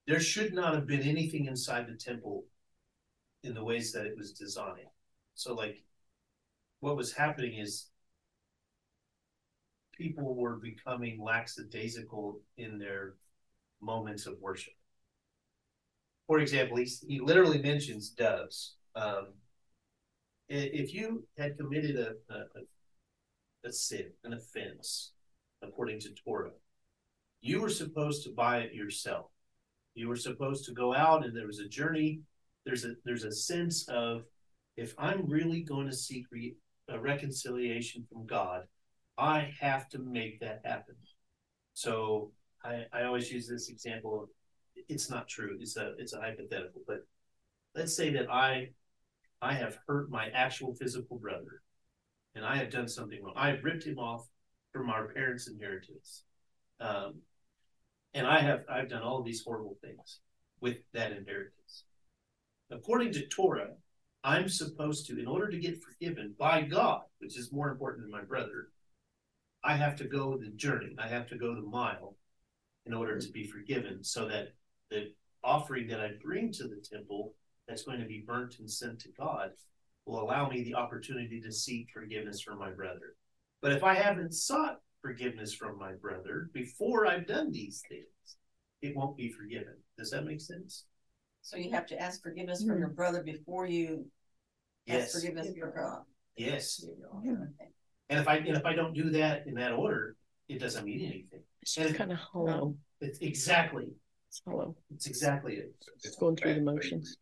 there 0.06 0.20
should 0.20 0.52
not 0.52 0.74
have 0.74 0.86
been 0.86 1.02
anything 1.02 1.46
inside 1.46 1.86
the 1.86 1.94
temple 1.94 2.44
in 3.44 3.54
the 3.54 3.64
ways 3.64 3.92
that 3.92 4.06
it 4.06 4.16
was 4.16 4.32
designed. 4.32 4.88
So, 5.34 5.54
like, 5.54 5.82
what 6.80 6.96
was 6.96 7.12
happening 7.12 7.58
is 7.58 7.90
people 9.92 10.34
were 10.34 10.56
becoming 10.56 11.22
lackadaisical 11.22 12.40
in 12.56 12.78
their 12.78 13.14
moments 13.80 14.26
of 14.26 14.34
worship. 14.40 14.74
For 16.26 16.38
example, 16.38 16.78
he, 16.78 16.88
he 17.06 17.20
literally 17.20 17.60
mentions 17.60 18.10
doves. 18.10 18.76
Um, 18.94 19.28
if 20.48 20.92
you 20.92 21.26
had 21.38 21.56
committed 21.56 21.96
a, 21.96 22.14
a, 22.32 23.68
a 23.68 23.72
sin, 23.72 24.10
an 24.24 24.34
offense, 24.34 25.12
according 25.62 26.00
to 26.00 26.10
Torah, 26.24 26.50
you 27.40 27.60
were 27.60 27.70
supposed 27.70 28.22
to 28.24 28.30
buy 28.30 28.58
it 28.58 28.74
yourself. 28.74 29.31
You 29.94 30.08
were 30.08 30.16
supposed 30.16 30.64
to 30.66 30.72
go 30.72 30.94
out, 30.94 31.24
and 31.24 31.36
there 31.36 31.46
was 31.46 31.60
a 31.60 31.68
journey. 31.68 32.20
There's 32.64 32.84
a 32.84 32.94
there's 33.04 33.24
a 33.24 33.32
sense 33.32 33.88
of 33.88 34.24
if 34.76 34.94
I'm 34.98 35.28
really 35.28 35.60
going 35.60 35.86
to 35.88 35.96
seek 35.96 36.26
re, 36.30 36.54
a 36.88 36.98
reconciliation 36.98 38.06
from 38.10 38.26
God, 38.26 38.62
I 39.18 39.52
have 39.60 39.88
to 39.90 39.98
make 39.98 40.40
that 40.40 40.62
happen. 40.64 40.96
So 41.74 42.32
I, 42.64 42.84
I 42.92 43.04
always 43.04 43.30
use 43.30 43.48
this 43.48 43.68
example. 43.68 44.28
It's 44.88 45.10
not 45.10 45.28
true. 45.28 45.56
It's 45.60 45.76
a 45.76 45.94
it's 45.98 46.14
a 46.14 46.20
hypothetical, 46.20 46.82
but 46.86 47.06
let's 47.74 47.94
say 47.94 48.10
that 48.10 48.30
I 48.30 48.70
I 49.40 49.54
have 49.54 49.78
hurt 49.86 50.10
my 50.10 50.28
actual 50.28 50.74
physical 50.74 51.18
brother, 51.18 51.62
and 52.34 52.44
I 52.44 52.56
have 52.56 52.70
done 52.70 52.88
something 52.88 53.22
wrong. 53.22 53.34
I've 53.36 53.64
ripped 53.64 53.84
him 53.84 53.98
off 53.98 54.26
from 54.72 54.88
our 54.88 55.08
parents' 55.08 55.48
inheritance, 55.48 56.24
um, 56.80 57.20
and 58.14 58.26
I 58.26 58.40
have 58.40 58.64
I've 58.68 58.88
done 58.88 59.02
all 59.02 59.22
these 59.22 59.42
horrible 59.44 59.76
things 59.82 60.20
with 60.60 60.78
that 60.92 61.12
inheritance. 61.12 61.84
According 62.70 63.12
to 63.14 63.26
Torah, 63.26 63.70
I'm 64.24 64.48
supposed 64.48 65.06
to, 65.06 65.18
in 65.18 65.26
order 65.26 65.50
to 65.50 65.58
get 65.58 65.82
forgiven 65.82 66.34
by 66.38 66.62
God, 66.62 67.02
which 67.18 67.36
is 67.36 67.52
more 67.52 67.70
important 67.70 68.04
than 68.04 68.12
my 68.12 68.22
brother, 68.22 68.68
I 69.64 69.76
have 69.76 69.96
to 69.96 70.04
go 70.04 70.36
the 70.36 70.50
journey. 70.50 70.94
I 70.98 71.08
have 71.08 71.26
to 71.28 71.36
go 71.36 71.54
the 71.54 71.62
mile 71.62 72.16
in 72.86 72.94
order 72.94 73.18
to 73.18 73.28
be 73.30 73.46
forgiven, 73.46 74.02
so 74.02 74.26
that 74.28 74.54
the 74.90 75.12
offering 75.44 75.88
that 75.88 76.00
I 76.00 76.12
bring 76.22 76.52
to 76.52 76.64
the 76.64 76.82
temple 76.82 77.34
that's 77.66 77.84
going 77.84 78.00
to 78.00 78.06
be 78.06 78.24
burnt 78.26 78.58
and 78.58 78.70
sent 78.70 79.00
to 79.00 79.08
God 79.18 79.50
will 80.06 80.20
allow 80.20 80.48
me 80.48 80.64
the 80.64 80.74
opportunity 80.74 81.40
to 81.40 81.52
seek 81.52 81.88
forgiveness 81.92 82.40
from 82.40 82.58
my 82.58 82.70
brother. 82.70 83.14
But 83.60 83.72
if 83.72 83.84
I 83.84 83.94
haven't 83.94 84.34
sought 84.34 84.80
forgiveness 85.02 85.52
from 85.52 85.78
my 85.78 85.92
brother 85.92 86.48
before 86.54 87.06
I've 87.06 87.26
done 87.26 87.50
these 87.50 87.82
things, 87.88 88.36
it 88.80 88.96
won't 88.96 89.16
be 89.16 89.30
forgiven. 89.30 89.74
Does 89.98 90.10
that 90.10 90.24
make 90.24 90.40
sense? 90.40 90.84
So 91.42 91.56
you 91.56 91.70
have 91.72 91.86
to 91.86 92.00
ask 92.00 92.22
forgiveness 92.22 92.62
from 92.62 92.76
hmm. 92.76 92.80
your 92.80 92.88
brother 92.88 93.22
before 93.22 93.66
you 93.66 94.06
Yes. 94.86 95.14
ask 95.14 95.14
forgiveness 95.14 95.48
for 95.58 95.70
God. 95.70 96.02
Yes. 96.36 96.84
Okay. 97.18 97.30
And 98.08 98.20
if 98.20 98.28
I 98.28 98.36
and 98.38 98.56
if 98.56 98.64
I 98.64 98.74
don't 98.74 98.94
do 98.94 99.10
that 99.10 99.46
in 99.46 99.54
that 99.54 99.72
order, 99.72 100.16
it 100.48 100.58
doesn't 100.58 100.84
mean 100.84 101.00
anything. 101.00 101.42
It's 101.62 101.74
just 101.74 101.94
kind 101.94 102.12
of 102.12 102.18
hollow. 102.18 102.74
It's 103.00 103.18
exactly. 103.20 103.88
It's 104.28 104.42
hollow. 104.46 104.74
It's 104.94 105.06
exactly 105.06 105.54
it. 105.54 105.74
It's 106.02 106.16
going 106.16 106.36
through 106.36 106.54
the 106.54 106.62
motions. 106.62 107.16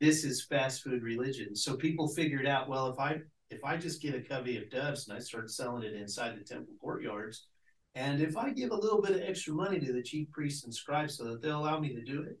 this 0.00 0.24
is 0.24 0.44
fast 0.44 0.82
food 0.82 1.02
religion. 1.02 1.56
So 1.56 1.76
people 1.76 2.08
figured 2.08 2.46
out, 2.46 2.68
well, 2.68 2.88
if 2.88 2.98
I 2.98 3.18
if 3.50 3.62
I 3.64 3.76
just 3.76 4.02
get 4.02 4.14
a 4.14 4.20
covey 4.20 4.56
of 4.56 4.70
doves 4.70 5.08
and 5.08 5.16
I 5.16 5.20
start 5.20 5.50
selling 5.50 5.82
it 5.84 5.94
inside 5.94 6.36
the 6.36 6.44
temple 6.44 6.74
courtyards, 6.80 7.46
and 7.94 8.20
if 8.20 8.36
I 8.36 8.50
give 8.50 8.70
a 8.70 8.76
little 8.76 9.00
bit 9.00 9.12
of 9.16 9.22
extra 9.22 9.52
money 9.54 9.78
to 9.80 9.92
the 9.92 10.02
chief 10.02 10.30
priests 10.32 10.64
and 10.64 10.74
scribes 10.74 11.16
so 11.16 11.24
that 11.24 11.42
they'll 11.42 11.60
allow 11.60 11.78
me 11.78 11.94
to 11.94 12.02
do 12.02 12.22
it, 12.22 12.38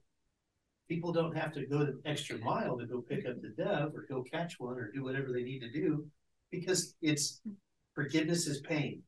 people 0.88 1.12
don't 1.12 1.36
have 1.36 1.52
to 1.54 1.66
go 1.66 1.78
the 1.78 2.00
extra 2.04 2.38
mile 2.38 2.76
to 2.78 2.86
go 2.86 3.00
pick 3.00 3.26
up 3.26 3.40
the 3.40 3.50
dove 3.62 3.94
or 3.94 4.06
go 4.08 4.22
catch 4.22 4.58
one 4.58 4.76
or 4.78 4.90
do 4.92 5.02
whatever 5.04 5.32
they 5.32 5.42
need 5.42 5.60
to 5.60 5.70
do 5.70 6.04
because 6.50 6.94
it's 7.00 7.40
forgiveness 7.94 8.46
is 8.46 8.60
pain 8.60 9.00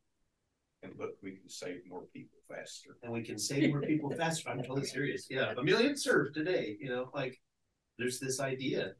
And 0.83 0.93
look, 0.97 1.11
we 1.21 1.31
can 1.31 1.49
save 1.49 1.81
more 1.89 2.03
people 2.13 2.39
faster. 2.49 2.97
and 3.03 3.11
we 3.11 3.21
can 3.23 3.37
save 3.37 3.69
more 3.71 3.81
people 3.81 4.09
faster. 4.17 4.49
I'm 4.49 4.61
totally 4.61 4.85
serious. 4.85 5.27
Yeah, 5.29 5.53
a 5.57 5.63
million 5.63 5.97
served 5.97 6.35
today. 6.35 6.77
You 6.79 6.89
know, 6.89 7.09
like 7.13 7.39
there's 7.99 8.19
this 8.19 8.39
idea. 8.39 8.93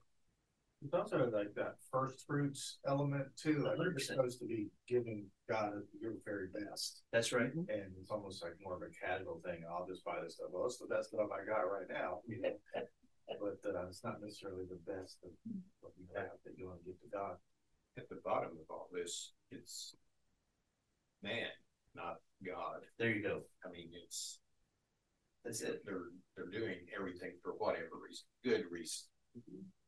It's 0.83 0.93
also 0.93 1.29
like 1.33 1.55
that 1.55 1.75
first 1.91 2.25
fruits 2.27 2.77
element 2.87 3.27
too, 3.35 3.63
like 3.65 3.77
you're 3.77 3.97
supposed 3.99 4.39
to 4.39 4.45
be 4.45 4.69
giving 4.87 5.25
God 5.49 5.73
your 5.99 6.13
very 6.23 6.47
best. 6.53 7.01
That's 7.11 7.33
right. 7.33 7.51
And 7.53 7.91
it's 7.99 8.11
almost 8.11 8.43
like 8.43 8.53
more 8.61 8.75
of 8.75 8.83
a 8.83 8.93
casual 9.05 9.41
thing. 9.43 9.63
I'll 9.69 9.87
just 9.87 10.05
buy 10.05 10.21
this 10.23 10.35
stuff. 10.35 10.49
Well, 10.51 10.65
it's 10.65 10.77
the 10.77 10.85
best 10.87 11.09
stuff 11.09 11.29
I 11.33 11.45
got 11.45 11.61
right 11.61 11.89
now, 11.89 12.19
you 12.27 12.41
know. 12.41 12.55
But 13.27 13.59
uh, 13.69 13.87
it's 13.89 14.05
not 14.05 14.21
necessarily 14.21 14.63
the 14.69 14.79
best 14.89 15.17
of 15.21 15.31
what 15.81 15.91
you 15.99 16.05
have 16.15 16.39
that 16.45 16.53
you 16.57 16.67
want 16.67 16.79
to 16.79 16.85
give 16.85 16.99
to 17.01 17.09
God. 17.11 17.35
at 17.97 18.07
the 18.07 18.21
bottom 18.23 18.51
of 18.51 18.65
all 18.69 18.87
this, 18.93 19.33
it's 19.51 19.95
man, 21.21 21.51
not 21.93 22.17
God. 22.45 22.87
There 22.97 23.11
you 23.11 23.21
go. 23.21 23.41
I 23.65 23.69
mean, 23.69 23.89
it's, 24.05 24.39
That's 25.43 25.59
it. 25.61 25.81
they're, 25.85 26.07
they're 26.37 26.47
doing 26.47 26.77
everything 26.97 27.33
for 27.43 27.51
whatever 27.57 27.99
reason, 28.01 28.25
good 28.45 28.63
reason. 28.71 29.05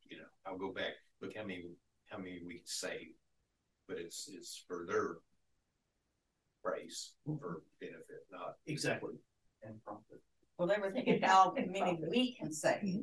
You 0.09 0.17
know, 0.17 0.23
I'll 0.45 0.57
go 0.57 0.71
back, 0.73 0.93
look 1.21 1.31
how 1.35 1.43
many, 1.43 1.65
how 2.09 2.17
many 2.17 2.41
we 2.45 2.61
save, 2.65 3.13
but 3.87 3.97
it's, 3.97 4.29
it's 4.33 4.63
for 4.67 4.85
their 4.87 5.17
praise, 6.63 7.13
for 7.25 7.61
benefit, 7.79 8.25
not 8.31 8.55
Exactly. 8.67 9.13
And 9.63 9.83
profit. 9.83 10.21
Well, 10.57 10.67
they 10.67 10.77
were 10.81 10.91
thinking 10.91 11.21
how 11.21 11.53
many 11.55 11.99
we 12.09 12.35
can 12.39 12.51
say, 12.51 13.01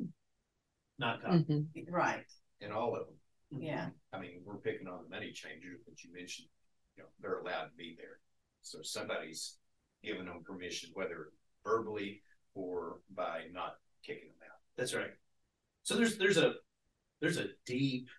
Not 0.99 1.21
God. 1.21 1.45
Mhm. 1.47 1.67
right, 1.89 2.25
in 2.61 2.71
all 2.71 2.95
of 2.95 3.07
them. 3.07 3.61
yeah. 3.61 3.89
I 4.13 4.19
mean, 4.19 4.41
we're 4.43 4.57
picking 4.57 4.87
on 4.87 5.03
the 5.03 5.09
money 5.09 5.31
changers, 5.31 5.79
but 5.87 6.03
you 6.03 6.11
mentioned, 6.13 6.47
you 6.95 7.03
know, 7.03 7.09
they're 7.21 7.39
allowed 7.39 7.65
to 7.65 7.75
be 7.77 7.95
there. 7.97 8.19
So 8.63 8.79
somebody's 8.81 9.57
giving 10.03 10.25
them 10.25 10.43
permission, 10.43 10.89
whether 10.93 11.29
verbally 11.63 12.21
or 12.53 12.99
by 13.15 13.43
not 13.53 13.75
kicking 14.03 14.29
them 14.29 14.49
out. 14.51 14.59
That's 14.75 14.93
right. 14.93 15.11
So 15.83 15.95
there's 15.95 16.17
there's 16.17 16.37
a 16.37 16.55
there's 17.21 17.37
a 17.37 17.47
deep, 17.65 18.09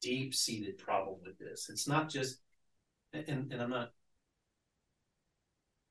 deep 0.00 0.34
seated 0.34 0.78
problem 0.78 1.18
with 1.24 1.38
this. 1.38 1.68
It's 1.70 1.88
not 1.88 2.08
just 2.08 2.40
and 3.12 3.52
and 3.52 3.62
I'm 3.62 3.70
not 3.70 3.90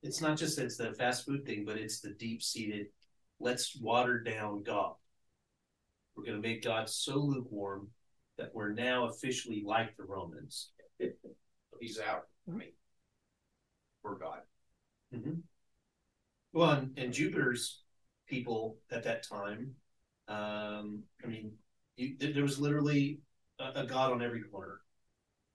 it's 0.01 0.21
not 0.21 0.37
just 0.37 0.55
that 0.55 0.65
it's 0.65 0.77
the 0.77 0.93
fast 0.93 1.25
food 1.25 1.45
thing, 1.45 1.65
but 1.65 1.77
it's 1.77 1.99
the 1.99 2.11
deep 2.11 2.41
seated 2.41 2.87
let's 3.39 3.75
water 3.75 4.19
down 4.19 4.63
God. 4.63 4.93
We're 6.15 6.25
gonna 6.25 6.39
make 6.39 6.63
God 6.63 6.89
so 6.89 7.15
lukewarm 7.15 7.89
that 8.37 8.53
we're 8.53 8.73
now 8.73 9.07
officially 9.07 9.63
like 9.65 9.95
the 9.97 10.03
Romans. 10.03 10.71
He's 11.79 11.99
out. 11.99 12.23
I 12.47 12.51
mean, 12.51 12.71
we're 14.03 14.17
God. 14.17 14.39
Well, 16.51 16.71
and, 16.71 16.97
and 16.97 17.13
Jupiter's 17.13 17.83
people 18.27 18.77
at 18.91 19.03
that 19.03 19.27
time, 19.27 19.75
um, 20.27 21.03
I 21.23 21.27
mean, 21.27 21.53
you, 21.99 22.15
there 22.33 22.43
was 22.43 22.59
literally 22.59 23.19
a, 23.59 23.81
a 23.81 23.85
god 23.85 24.11
on 24.11 24.21
every 24.21 24.41
corner. 24.41 24.79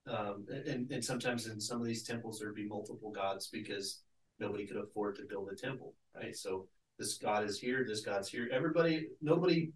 Um, 0.07 0.45
and, 0.49 0.91
and 0.91 1.03
sometimes 1.03 1.47
in 1.47 1.59
some 1.59 1.81
of 1.81 1.87
these 1.87 2.03
temples 2.03 2.39
there'd 2.39 2.55
be 2.55 2.67
multiple 2.67 3.11
gods 3.11 3.49
because 3.51 4.01
nobody 4.39 4.67
could 4.67 4.77
afford 4.77 5.15
to 5.15 5.23
build 5.27 5.49
a 5.51 5.55
temple, 5.55 5.95
right? 6.15 6.35
So 6.35 6.67
this 6.99 7.17
god 7.17 7.43
is 7.43 7.59
here, 7.59 7.83
this 7.87 8.01
god's 8.01 8.29
here. 8.29 8.47
Everybody, 8.53 9.07
nobody, 9.21 9.71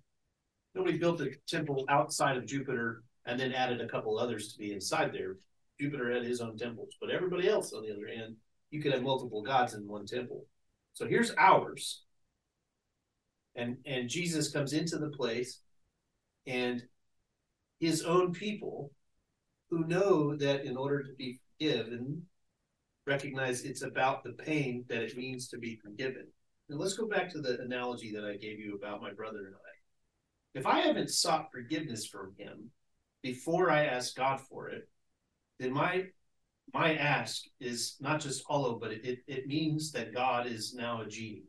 nobody 0.76 0.98
built 0.98 1.22
a 1.22 1.32
temple 1.48 1.86
outside 1.90 2.38
of 2.38 2.46
Jupiter 2.46 3.04
and 3.26 3.40
then 3.40 3.54
added 3.54 3.82
a 3.82 3.88
couple 3.88 4.20
others 4.20 4.54
to 4.54 4.60
be 4.60 4.72
inside 4.72 5.12
there. 5.14 5.38
Jupiter 5.80 6.14
had 6.14 6.24
his 6.24 6.42
own 6.42 6.58
temples, 6.58 6.96
but 7.02 7.10
everybody 7.10 7.50
else, 7.50 7.74
on 7.74 7.82
the 7.84 7.92
other 7.92 8.08
hand, 8.08 8.36
you 8.70 8.82
could 8.82 8.94
have 8.94 9.02
multiple 9.02 9.42
gods 9.42 9.74
in 9.74 9.88
one 9.88 10.06
temple. 10.06 10.46
So 10.94 11.08
here's 11.08 11.34
ours. 11.38 12.04
And 13.56 13.78
and 13.86 14.10
Jesus 14.10 14.52
comes 14.52 14.74
into 14.74 14.98
the 14.98 15.10
place 15.10 15.62
and 16.47 16.82
his 17.80 18.04
own 18.04 18.34
people 18.34 18.91
who 19.69 19.86
know 19.86 20.36
that 20.36 20.65
in 20.65 20.75
order 20.75 21.04
to 21.04 21.13
be 21.17 21.39
forgiven, 21.58 22.23
recognize 23.06 23.63
it's 23.63 23.84
about 23.84 24.23
the 24.23 24.34
pain 24.34 24.86
that 24.89 25.02
it 25.02 25.17
means 25.17 25.47
to 25.49 25.58
be 25.58 25.80
forgiven. 25.84 26.28
Now 26.69 26.78
let's 26.78 26.95
go 26.95 27.08
back 27.08 27.30
to 27.32 27.41
the 27.41 27.60
analogy 27.62 28.12
that 28.13 28.25
I 28.25 28.38
gave 28.38 28.60
you 28.60 28.75
about 28.75 29.02
my 29.02 29.13
brother 29.13 29.39
and 29.39 29.56
I. 29.56 30.60
If 30.60 30.65
I 30.65 30.80
haven't 30.80 31.10
sought 31.10 31.52
forgiveness 31.52 32.06
from 32.06 32.34
him 32.38 32.71
before 33.21 33.69
I 33.69 33.86
ask 33.86 34.15
God 34.15 34.41
for 34.41 34.69
it, 34.69 34.88
then 35.60 35.73
my 35.73 36.06
my 36.73 36.95
ask 36.95 37.43
is 37.60 37.95
not 37.99 38.19
just 38.19 38.43
hollow, 38.47 38.78
but 38.80 38.91
it, 38.91 39.04
it, 39.04 39.19
it 39.28 39.47
means 39.47 39.91
that 39.91 40.13
God 40.13 40.45
is 40.45 40.75
now 40.75 41.02
a 41.02 41.08
genie. 41.08 41.45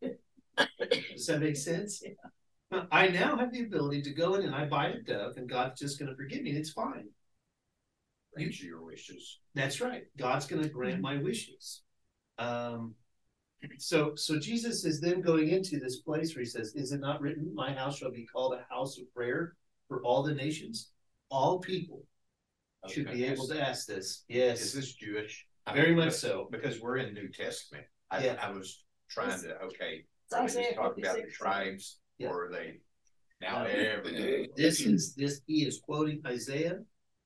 Does 0.00 1.26
that 1.26 1.40
make 1.40 1.56
sense? 1.56 2.02
I 2.90 3.08
now 3.08 3.36
have 3.36 3.52
the 3.52 3.62
ability 3.62 4.02
to 4.02 4.10
go 4.12 4.34
in 4.34 4.42
and 4.42 4.54
I 4.54 4.66
buy 4.66 4.88
a 4.88 5.00
dove, 5.00 5.36
and 5.36 5.48
God's 5.48 5.80
just 5.80 5.98
going 5.98 6.10
to 6.10 6.16
forgive 6.16 6.42
me. 6.42 6.50
and 6.50 6.58
It's 6.58 6.70
fine. 6.72 7.08
Grant 8.34 8.60
you 8.60 8.68
your 8.68 8.84
wishes. 8.84 9.38
That's 9.54 9.80
right. 9.80 10.02
God's 10.18 10.46
going 10.46 10.62
to 10.62 10.68
grant 10.68 11.00
my 11.00 11.16
wishes. 11.16 11.82
Um, 12.38 12.94
so, 13.78 14.14
so 14.14 14.38
Jesus 14.38 14.84
is 14.84 15.00
then 15.00 15.22
going 15.22 15.48
into 15.48 15.78
this 15.80 16.00
place 16.00 16.34
where 16.34 16.42
he 16.44 16.48
says, 16.48 16.74
"Is 16.74 16.92
it 16.92 17.00
not 17.00 17.20
written, 17.22 17.54
My 17.54 17.72
house 17.72 17.98
shall 17.98 18.10
be 18.10 18.26
called 18.26 18.54
a 18.54 18.66
house 18.72 18.98
of 18.98 19.12
prayer 19.14 19.56
for 19.88 20.02
all 20.02 20.22
the 20.22 20.34
nations? 20.34 20.90
All 21.30 21.58
people 21.58 22.04
I 22.82 22.86
was 22.86 22.92
should 22.92 23.06
gonna 23.06 23.16
be 23.16 23.24
able 23.24 23.48
to 23.48 23.60
ask 23.60 23.86
this." 23.86 24.24
Yes. 24.28 24.60
Is 24.60 24.74
Yes, 24.74 24.84
this 24.84 24.94
Jewish? 24.94 25.46
I 25.66 25.74
very 25.74 25.88
mean, 25.88 25.96
much 25.96 26.04
because- 26.08 26.20
so. 26.20 26.48
Because 26.50 26.80
we're 26.80 26.98
in 26.98 27.14
New 27.14 27.28
Testament. 27.28 27.86
I, 28.10 28.24
Yeah. 28.24 28.34
I 28.40 28.50
was 28.50 28.84
trying 29.08 29.40
to, 29.40 29.58
okay, 29.62 30.04
It's 30.24 30.32
are 30.34 30.40
they 30.42 30.46
just 30.46 30.58
Isaiah 30.58 30.74
talking 30.74 31.04
about 31.04 31.16
the 31.16 31.30
tribes 31.30 31.98
Yeah. 32.18 32.28
or 32.28 32.46
are 32.46 32.52
they 32.52 32.80
now 33.40 33.64
No. 33.64 33.68
everything? 33.68 34.48
This 34.56 34.80
is 34.80 35.14
this 35.14 35.40
he 35.46 35.66
is 35.66 35.80
quoting 35.80 36.22
Isaiah 36.26 36.80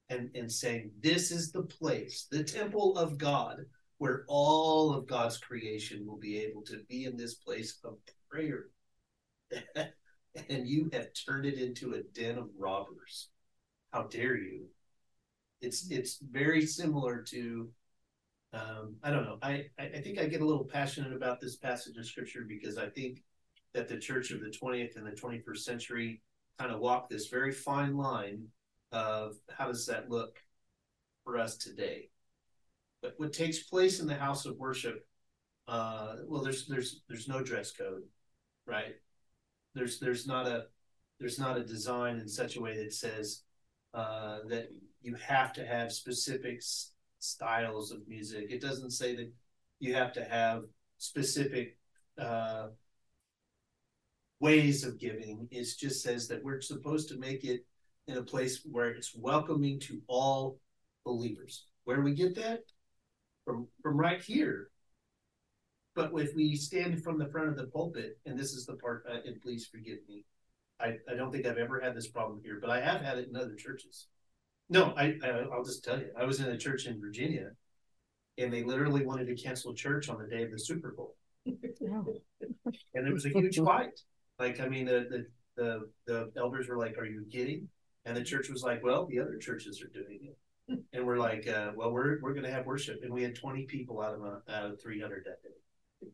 and, 0.08 0.30
and 0.34 0.50
saying, 0.50 0.90
This 1.00 1.30
is 1.30 1.52
the 1.52 1.62
place, 1.62 2.26
the 2.30 2.44
temple 2.44 2.96
of 2.98 3.16
God, 3.16 3.64
where 3.98 4.24
all 4.28 4.92
of 4.92 5.06
God's 5.06 5.38
creation 5.38 6.06
will 6.06 6.18
be 6.18 6.38
able 6.38 6.62
to 6.62 6.82
be 6.88 7.04
in 7.04 7.16
this 7.16 7.34
place 7.34 7.78
of 7.84 7.96
prayer. 8.28 8.66
and 10.48 10.66
you 10.66 10.90
have 10.92 11.08
turned 11.14 11.46
it 11.46 11.58
into 11.58 11.94
a 11.94 12.02
den 12.02 12.38
of 12.38 12.48
robbers. 12.58 13.28
How 13.92 14.04
dare 14.04 14.36
you? 14.36 14.66
It's 15.60 15.90
it's 15.90 16.18
very 16.18 16.64
similar 16.66 17.22
to 17.28 17.70
um, 18.52 18.96
I 19.02 19.10
don't 19.10 19.24
know. 19.24 19.38
I 19.42 19.66
I 19.78 20.00
think 20.00 20.18
I 20.18 20.26
get 20.26 20.40
a 20.40 20.46
little 20.46 20.64
passionate 20.64 21.12
about 21.12 21.40
this 21.40 21.56
passage 21.56 21.96
of 21.96 22.06
scripture 22.06 22.44
because 22.48 22.78
I 22.78 22.88
think 22.88 23.22
that 23.74 23.88
the 23.88 23.98
church 23.98 24.30
of 24.30 24.40
the 24.40 24.50
20th 24.50 24.96
and 24.96 25.06
the 25.06 25.12
21st 25.12 25.64
century 25.64 26.22
kind 26.58 26.72
of 26.72 26.80
walk 26.80 27.08
this 27.08 27.28
very 27.28 27.52
fine 27.52 27.96
line 27.96 28.46
of 28.92 29.36
how 29.56 29.66
does 29.66 29.86
that 29.86 30.10
look 30.10 30.38
for 31.24 31.38
us 31.38 31.56
today. 31.56 32.08
But 33.02 33.14
what 33.16 33.32
takes 33.32 33.62
place 33.62 34.00
in 34.00 34.06
the 34.06 34.14
house 34.14 34.44
of 34.46 34.58
worship, 34.58 35.06
uh, 35.68 36.16
well, 36.26 36.42
there's 36.42 36.66
there's 36.66 37.02
there's 37.08 37.28
no 37.28 37.42
dress 37.42 37.70
code, 37.70 38.02
right? 38.66 38.96
There's 39.74 40.00
there's 40.00 40.26
not 40.26 40.46
a 40.46 40.66
there's 41.18 41.38
not 41.38 41.56
a 41.56 41.64
design 41.64 42.18
in 42.18 42.28
such 42.28 42.56
a 42.56 42.60
way 42.60 42.76
that 42.82 42.92
says 42.92 43.42
uh, 43.94 44.40
that 44.48 44.68
you 45.02 45.14
have 45.14 45.52
to 45.54 45.64
have 45.64 45.92
specific 45.92 46.56
s- 46.58 46.92
styles 47.18 47.90
of 47.90 48.06
music. 48.08 48.46
It 48.50 48.60
doesn't 48.60 48.90
say 48.90 49.14
that 49.16 49.32
you 49.78 49.94
have 49.94 50.12
to 50.14 50.24
have 50.24 50.64
specific 50.98 51.78
uh, 52.18 52.68
ways 54.40 54.84
of 54.84 54.98
giving. 54.98 55.46
is 55.50 55.76
just 55.76 56.02
says 56.02 56.26
that 56.28 56.42
we're 56.42 56.60
supposed 56.60 57.08
to 57.08 57.18
make 57.18 57.44
it 57.44 57.64
in 58.06 58.16
a 58.16 58.22
place 58.22 58.62
where 58.64 58.90
it's 58.90 59.14
welcoming 59.14 59.78
to 59.80 60.00
all 60.08 60.58
believers. 61.04 61.66
Where 61.84 61.96
do 61.96 62.02
we 62.02 62.14
get 62.14 62.34
that? 62.36 62.60
From 63.44 63.68
from 63.82 63.96
right 63.96 64.20
here. 64.20 64.70
But 65.94 66.12
if 66.14 66.34
we 66.34 66.54
stand 66.56 67.02
from 67.02 67.18
the 67.18 67.28
front 67.28 67.48
of 67.48 67.56
the 67.56 67.66
pulpit, 67.66 68.18
and 68.24 68.38
this 68.38 68.52
is 68.52 68.64
the 68.64 68.74
part, 68.74 69.04
uh, 69.10 69.18
and 69.26 69.40
please 69.42 69.66
forgive 69.66 69.98
me, 70.08 70.24
I, 70.80 70.96
I 71.10 71.14
don't 71.16 71.32
think 71.32 71.46
I've 71.46 71.58
ever 71.58 71.80
had 71.80 71.96
this 71.96 72.08
problem 72.08 72.40
here, 72.42 72.58
but 72.60 72.70
I 72.70 72.80
have 72.80 73.00
had 73.00 73.18
it 73.18 73.28
in 73.28 73.36
other 73.36 73.54
churches. 73.54 74.06
No, 74.68 74.94
I, 74.96 75.16
I 75.22 75.28
I'll 75.52 75.64
just 75.64 75.84
tell 75.84 75.98
you, 75.98 76.10
I 76.16 76.24
was 76.24 76.40
in 76.40 76.46
a 76.46 76.56
church 76.56 76.86
in 76.86 77.00
Virginia, 77.00 77.50
and 78.38 78.52
they 78.52 78.62
literally 78.62 79.04
wanted 79.04 79.26
to 79.26 79.34
cancel 79.34 79.74
church 79.74 80.08
on 80.08 80.18
the 80.18 80.28
day 80.28 80.44
of 80.44 80.52
the 80.52 80.58
Super 80.58 80.92
Bowl 80.92 81.16
and 82.94 83.06
there 83.06 83.12
was 83.12 83.26
a 83.26 83.30
huge 83.30 83.58
fight. 83.58 84.00
Like, 84.40 84.58
I 84.58 84.68
mean, 84.68 84.86
the, 84.86 85.06
the 85.10 85.26
the 85.56 85.90
the 86.06 86.40
elders 86.40 86.66
were 86.66 86.78
like, 86.78 86.96
"Are 86.96 87.04
you 87.04 87.26
kidding?" 87.30 87.68
And 88.06 88.16
the 88.16 88.24
church 88.24 88.48
was 88.48 88.62
like, 88.62 88.82
"Well, 88.82 89.06
the 89.06 89.20
other 89.20 89.36
churches 89.36 89.82
are 89.82 89.88
doing 89.88 90.32
it," 90.68 90.80
and 90.94 91.06
we're 91.06 91.18
like, 91.18 91.46
uh, 91.46 91.72
"Well, 91.76 91.92
we're 91.92 92.18
we're 92.22 92.32
going 92.32 92.46
to 92.46 92.50
have 92.50 92.64
worship," 92.64 93.00
and 93.02 93.12
we 93.12 93.22
had 93.22 93.34
twenty 93.34 93.66
people 93.66 94.00
out 94.00 94.14
of 94.14 94.22
a, 94.22 94.42
out 94.48 94.70
of 94.70 94.80
three 94.80 94.98
hundred 94.98 95.26
that 95.26 95.42
day. 95.42 96.08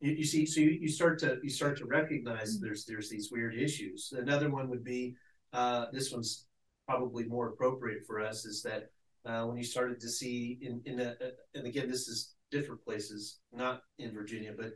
You, 0.00 0.12
you 0.12 0.24
see, 0.24 0.46
so 0.46 0.60
you, 0.60 0.70
you 0.70 0.88
start 0.88 1.18
to 1.18 1.38
you 1.42 1.50
start 1.50 1.76
to 1.78 1.84
recognize 1.84 2.58
there's 2.60 2.86
there's 2.86 3.10
these 3.10 3.30
weird 3.30 3.54
issues. 3.54 4.14
Another 4.16 4.50
one 4.50 4.70
would 4.70 4.82
be 4.82 5.14
uh, 5.52 5.86
this 5.92 6.10
one's 6.10 6.46
probably 6.86 7.24
more 7.24 7.48
appropriate 7.48 8.06
for 8.06 8.20
us 8.20 8.46
is 8.46 8.62
that 8.62 8.90
uh, 9.26 9.44
when 9.44 9.58
you 9.58 9.64
started 9.64 10.00
to 10.00 10.08
see 10.08 10.58
in 10.62 10.80
in 10.86 11.00
a, 11.00 11.14
and 11.54 11.66
again 11.66 11.90
this 11.90 12.08
is 12.08 12.36
different 12.50 12.82
places, 12.82 13.40
not 13.52 13.82
in 13.98 14.14
Virginia, 14.14 14.54
but 14.56 14.72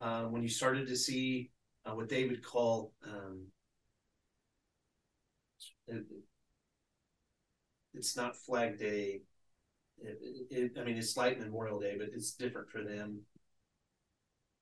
uh, 0.00 0.26
when 0.26 0.44
you 0.44 0.48
started 0.48 0.86
to 0.86 0.94
see 0.94 1.50
uh, 1.86 1.94
what 1.94 2.08
they 2.08 2.26
would 2.26 2.42
call 2.44 2.92
um, 3.06 3.46
it- 5.88 6.26
it's 7.94 8.16
not 8.16 8.36
Flag 8.36 8.78
Day. 8.78 9.22
It, 9.98 10.18
it, 10.50 10.72
I 10.80 10.84
mean, 10.84 10.96
it's 10.98 11.16
like 11.16 11.40
Memorial 11.40 11.80
Day, 11.80 11.96
but 11.98 12.08
it's 12.14 12.32
different 12.32 12.70
for 12.70 12.84
them. 12.84 13.20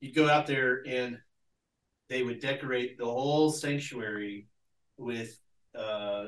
You'd 0.00 0.14
go 0.14 0.28
out 0.28 0.46
there 0.46 0.82
and 0.86 1.18
they 2.08 2.22
would 2.22 2.40
decorate 2.40 2.98
the 2.98 3.06
whole 3.06 3.50
sanctuary 3.50 4.46
with 4.98 5.38
uh, 5.78 6.26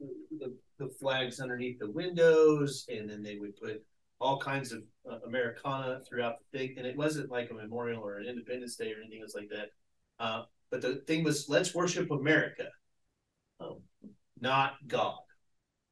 the, 0.00 0.54
the 0.78 0.88
flags 1.00 1.40
underneath 1.40 1.78
the 1.78 1.90
windows, 1.90 2.86
and 2.88 3.08
then 3.08 3.22
they 3.22 3.36
would 3.36 3.56
put 3.56 3.82
all 4.20 4.38
kinds 4.38 4.72
of 4.72 4.82
uh, 5.10 5.18
Americana 5.26 6.00
throughout 6.08 6.36
the 6.52 6.58
thing. 6.58 6.74
And 6.78 6.86
it 6.86 6.96
wasn't 6.96 7.30
like 7.30 7.50
a 7.50 7.54
memorial 7.54 8.02
or 8.02 8.18
an 8.18 8.26
Independence 8.26 8.76
Day 8.76 8.92
or 8.92 9.00
anything 9.02 9.22
else 9.22 9.34
like 9.34 9.48
that. 9.50 9.70
Uh, 10.22 10.44
but 10.70 10.80
the 10.80 11.02
thing 11.08 11.24
was, 11.24 11.48
let's 11.48 11.74
worship 11.74 12.10
America, 12.12 12.68
um, 13.58 13.80
not 14.40 14.74
God. 14.86 15.18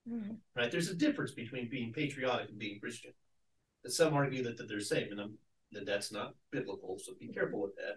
Mhm. 0.08 0.38
Right? 0.54 0.70
There's 0.70 0.88
a 0.88 0.94
difference 0.94 1.32
between 1.32 1.68
being 1.68 1.92
patriotic 1.92 2.48
and 2.48 2.58
being 2.58 2.78
Christian. 2.78 3.12
But 3.82 3.92
some 3.92 4.14
argue 4.14 4.44
that, 4.44 4.56
that 4.56 4.68
they're 4.68 4.78
the 4.78 4.84
same, 4.84 5.10
and 5.10 5.20
I'm, 5.20 5.38
that 5.72 5.84
that's 5.84 6.12
not 6.12 6.36
biblical. 6.52 6.96
So 6.98 7.14
be 7.18 7.28
careful 7.28 7.60
with 7.60 7.74
that. 7.76 7.96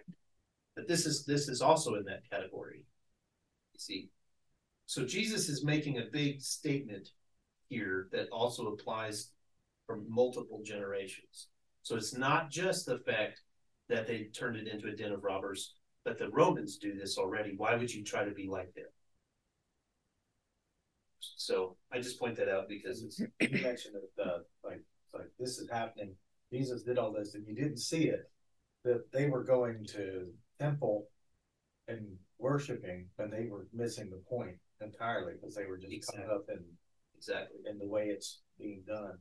But 0.76 0.88
this 0.88 1.06
is 1.06 1.24
this 1.24 1.48
is 1.48 1.62
also 1.62 1.96
in 1.96 2.06
that 2.06 2.28
category. 2.30 2.84
You 3.74 3.80
see, 3.80 4.10
so 4.88 5.06
Jesus 5.06 5.50
is 5.50 5.63
making 5.63 6.00
a 6.00 6.12
big 6.12 6.41
statement 6.41 7.10
here 7.69 8.08
that 8.12 8.30
also 8.30 8.67
applies 8.67 9.32
for 9.86 10.02
multiple 10.08 10.62
generations. 10.63 11.50
So 11.84 11.96
it's 11.96 12.15
not 12.15 12.50
just 12.50 12.86
the 12.88 13.00
fact 13.00 13.41
that 13.89 14.08
they 14.08 14.30
turned 14.34 14.58
it 14.58 14.67
into 14.67 14.88
a 14.88 14.96
den 14.96 15.12
of 15.12 15.24
robbers, 15.24 15.76
but 16.06 16.18
the 16.18 16.30
Romans 16.30 16.78
do 16.78 16.94
this 16.94 17.18
already. 17.18 17.54
Why 17.56 17.76
would 17.76 17.94
you 17.94 18.04
try 18.04 18.24
to 18.26 18.32
be 18.32 18.48
like 18.48 18.74
them? 18.74 18.86
So 21.20 21.78
I 21.92 22.00
just 22.00 22.20
point 22.20 22.36
that 22.38 22.50
out 22.50 22.68
because 22.68 23.04
it's 23.04 23.20
You 23.20 23.28
mentioned 23.39 23.96
that, 24.18 24.24
uh, 24.24 24.39
like, 24.63 24.82
like 25.13 25.30
this 25.39 25.58
is 25.58 25.70
happening, 25.70 26.16
Jesus 26.52 26.84
did 26.84 26.98
all 26.98 27.13
this 27.13 27.36
and 27.36 27.48
you 27.48 27.56
didn't 27.56 27.78
see 27.78 28.06
it. 28.06 28.30
That 28.84 29.12
they 29.13 29.28
were 29.28 29.44
going 29.44 29.86
to 29.94 30.28
temple 30.60 31.08
and 31.88 32.06
worshiping, 32.38 33.08
but 33.18 33.32
they 33.32 33.48
were 33.50 33.68
missing 33.74 34.10
the 34.10 34.22
point 34.30 34.58
entirely 34.82 35.34
because 35.39 35.56
they 35.56 35.66
were 35.66 35.78
just 35.78 36.08
caught 36.08 36.30
up 36.30 36.46
in, 36.50 36.60
exactly. 37.16 37.60
in 37.70 37.78
the 37.80 37.88
way 37.88 38.08
it's 38.08 38.42
being 38.60 38.84
done. 38.86 39.13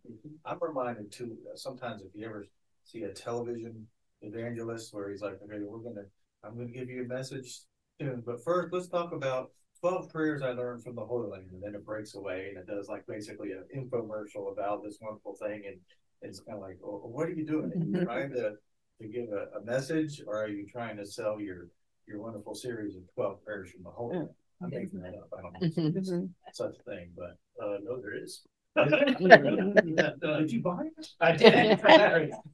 I'm 0.45 0.59
reminded 0.61 1.13
too, 1.13 1.37
sometimes 1.55 2.03
if 2.03 2.11
you 2.15 2.27
ever 2.27 2.47
see 2.85 3.05
a 3.05 3.13
television 3.13 3.87
evangelist 4.23 4.93
where 4.93 5.11
he's 5.11 5.23
like, 5.23 5.39
okay, 5.45 5.61
we're 5.65 5.79
gonna, 5.79 6.07
I'm 6.45 6.57
gonna 6.57 6.71
give 6.71 6.91
you 6.91 7.05
a 7.05 7.07
message 7.07 7.61
soon, 8.01 8.23
but 8.27 8.43
first 8.45 8.73
let's 8.73 8.89
talk 8.89 9.13
about 9.13 9.51
twelve 9.81 10.09
prayers 10.11 10.43
I 10.43 10.51
learned 10.51 10.83
from 10.83 10.95
the 10.97 11.05
Holy 11.05 11.29
Land, 11.29 11.51
and 11.53 11.63
then 11.63 11.75
it 11.75 11.85
breaks 11.85 12.15
away 12.15 12.49
and 12.49 12.59
it 12.59 12.67
does 12.67 12.89
like 12.89 13.07
basically 13.07 13.53
an 13.53 13.65
infomercial 13.75 14.53
about 14.53 14.83
this 14.83 14.99
wonderful 15.01 15.35
thing, 15.35 15.63
and 15.67 15.77
it's 16.21 16.41
kind 16.41 16.57
of 16.57 16.63
like, 16.63 16.79
well, 16.81 17.01
what 17.05 17.27
are 17.29 17.33
you 17.33 17.47
doing? 17.47 17.73
Are 17.73 17.85
you 17.99 18.05
trying 18.05 18.31
to, 18.31 18.53
to 19.01 19.09
give 19.09 19.29
a, 19.33 19.59
a 19.59 19.65
message, 19.65 20.23
or 20.27 20.43
are 20.43 20.49
you 20.49 20.67
trying 20.67 20.97
to 20.97 21.07
sell 21.07 21.41
your, 21.41 21.69
your 22.07 22.21
wonderful 22.21 22.55
series 22.55 22.95
of 22.97 23.03
twelve 23.15 23.45
prayers 23.45 23.71
from 23.73 23.83
the 23.85 23.91
Holy 23.91 24.17
Land? 24.19 24.29
I'm 24.63 24.71
making 24.71 25.01
that 25.01 25.15
up, 25.15 25.29
I 25.37 25.43
don't 25.43 25.53
know 25.53 25.59
if 25.63 25.75
Mhm. 25.75 26.31
such 26.53 26.77
a 26.79 26.83
thing, 26.83 27.11
but. 27.17 27.37
Uh, 27.63 27.79
no, 27.85 28.01
there 28.01 28.15
is. 28.17 28.43
Did 28.75 30.51
you 30.51 30.63
buy 30.63 30.87
it? 30.87 31.09
I 31.21 31.33
did. 31.33 31.81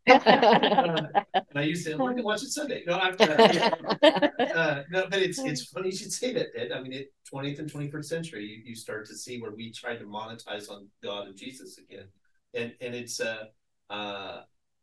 And 1.50 1.58
I 1.58 1.62
used 1.62 1.86
to 1.86 1.96
look 1.96 2.16
and 2.16 2.24
watch 2.24 2.42
it 2.42 2.48
Sunday. 2.48 2.82
No, 2.86 2.98
I'm 2.98 3.14
uh, 3.20 4.82
no, 4.90 5.06
but 5.08 5.22
it's 5.22 5.38
it's 5.38 5.64
funny 5.66 5.90
you 5.90 5.96
should 5.96 6.12
say 6.12 6.32
that. 6.34 6.48
Ed. 6.56 6.72
I 6.72 6.80
mean, 6.82 6.92
it 6.92 7.12
20th 7.32 7.60
and 7.60 7.72
21st 7.72 8.04
century, 8.04 8.44
you, 8.44 8.62
you 8.64 8.74
start 8.74 9.06
to 9.06 9.16
see 9.16 9.40
where 9.40 9.52
we 9.52 9.72
tried 9.72 9.98
to 9.98 10.04
monetize 10.04 10.70
on 10.70 10.88
God 11.02 11.28
and 11.28 11.36
Jesus 11.36 11.78
again, 11.78 12.08
and 12.54 12.74
and 12.80 12.94
it's 12.94 13.20
uh 13.20 13.44
uh 13.90 14.42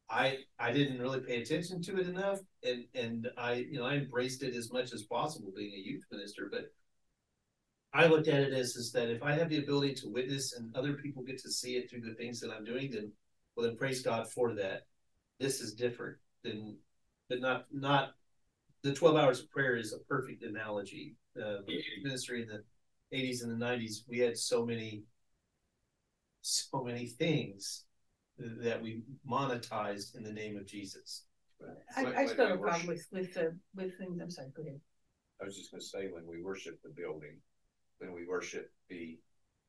I 0.09 0.37
I 0.59 0.71
didn't 0.71 0.99
really 0.99 1.19
pay 1.19 1.41
attention 1.41 1.81
to 1.83 1.99
it 1.99 2.07
enough, 2.07 2.39
and 2.63 2.85
and 2.93 3.27
I 3.37 3.53
you 3.69 3.79
know 3.79 3.85
I 3.85 3.95
embraced 3.95 4.41
it 4.43 4.55
as 4.55 4.71
much 4.71 4.93
as 4.93 5.03
possible 5.03 5.51
being 5.55 5.73
a 5.73 5.85
youth 5.85 6.03
minister, 6.11 6.49
but 6.51 6.64
I 7.95 8.07
looked 8.07 8.27
at 8.27 8.41
it 8.41 8.51
as 8.53 8.75
is 8.75 8.91
that 8.91 9.09
if 9.09 9.23
I 9.23 9.31
have 9.31 9.49
the 9.49 9.59
ability 9.59 9.93
to 9.95 10.09
witness 10.09 10.53
and 10.53 10.75
other 10.75 10.93
people 10.93 11.23
get 11.23 11.41
to 11.43 11.49
see 11.49 11.77
it 11.77 11.89
through 11.89 12.01
the 12.01 12.13
things 12.15 12.41
that 12.41 12.51
I'm 12.51 12.65
doing, 12.65 12.91
then 12.91 13.11
well 13.55 13.65
then 13.65 13.77
praise 13.77 14.01
God 14.01 14.29
for 14.29 14.53
that. 14.55 14.81
This 15.39 15.61
is 15.61 15.73
different 15.73 16.17
than 16.43 16.77
but 17.29 17.39
not 17.39 17.67
not 17.71 18.15
the 18.81 18.93
12 18.93 19.15
hours 19.15 19.39
of 19.39 19.49
prayer 19.49 19.77
is 19.77 19.93
a 19.93 19.99
perfect 20.09 20.43
analogy. 20.43 21.15
Uh, 21.37 21.63
the 21.65 21.79
ministry 22.03 22.43
in 22.43 22.49
the 22.49 22.63
80s 23.17 23.43
and 23.43 23.51
the 23.61 23.65
90s, 23.65 24.01
we 24.09 24.19
had 24.19 24.37
so 24.37 24.65
many 24.65 25.03
so 26.41 26.83
many 26.83 27.07
things 27.07 27.85
that 28.37 28.81
we 28.81 29.03
monetized 29.27 30.15
in 30.17 30.23
the 30.23 30.33
name 30.33 30.57
of 30.57 30.67
Jesus. 30.67 31.23
I, 31.95 32.03
Like- 32.03 32.15
I 32.15 32.19
like 32.23 32.29
still 32.29 32.47
have 32.47 32.59
a 32.59 32.61
problem 32.61 32.87
with, 32.87 33.07
with, 33.11 33.37
uh, 33.37 33.51
with 33.73 33.97
things, 33.97 34.19
I'm 34.21 34.29
sorry, 34.29 34.49
go 34.53 34.63
ahead. 34.63 34.81
I 35.41 35.45
was 35.45 35.55
just 35.57 35.71
gonna 35.71 35.81
say, 35.81 36.09
when 36.09 36.27
we 36.27 36.43
worship 36.43 36.81
the 36.83 36.89
building, 36.89 37.37
when 37.99 38.13
we 38.13 38.25
worship 38.25 38.71
the 38.89 39.17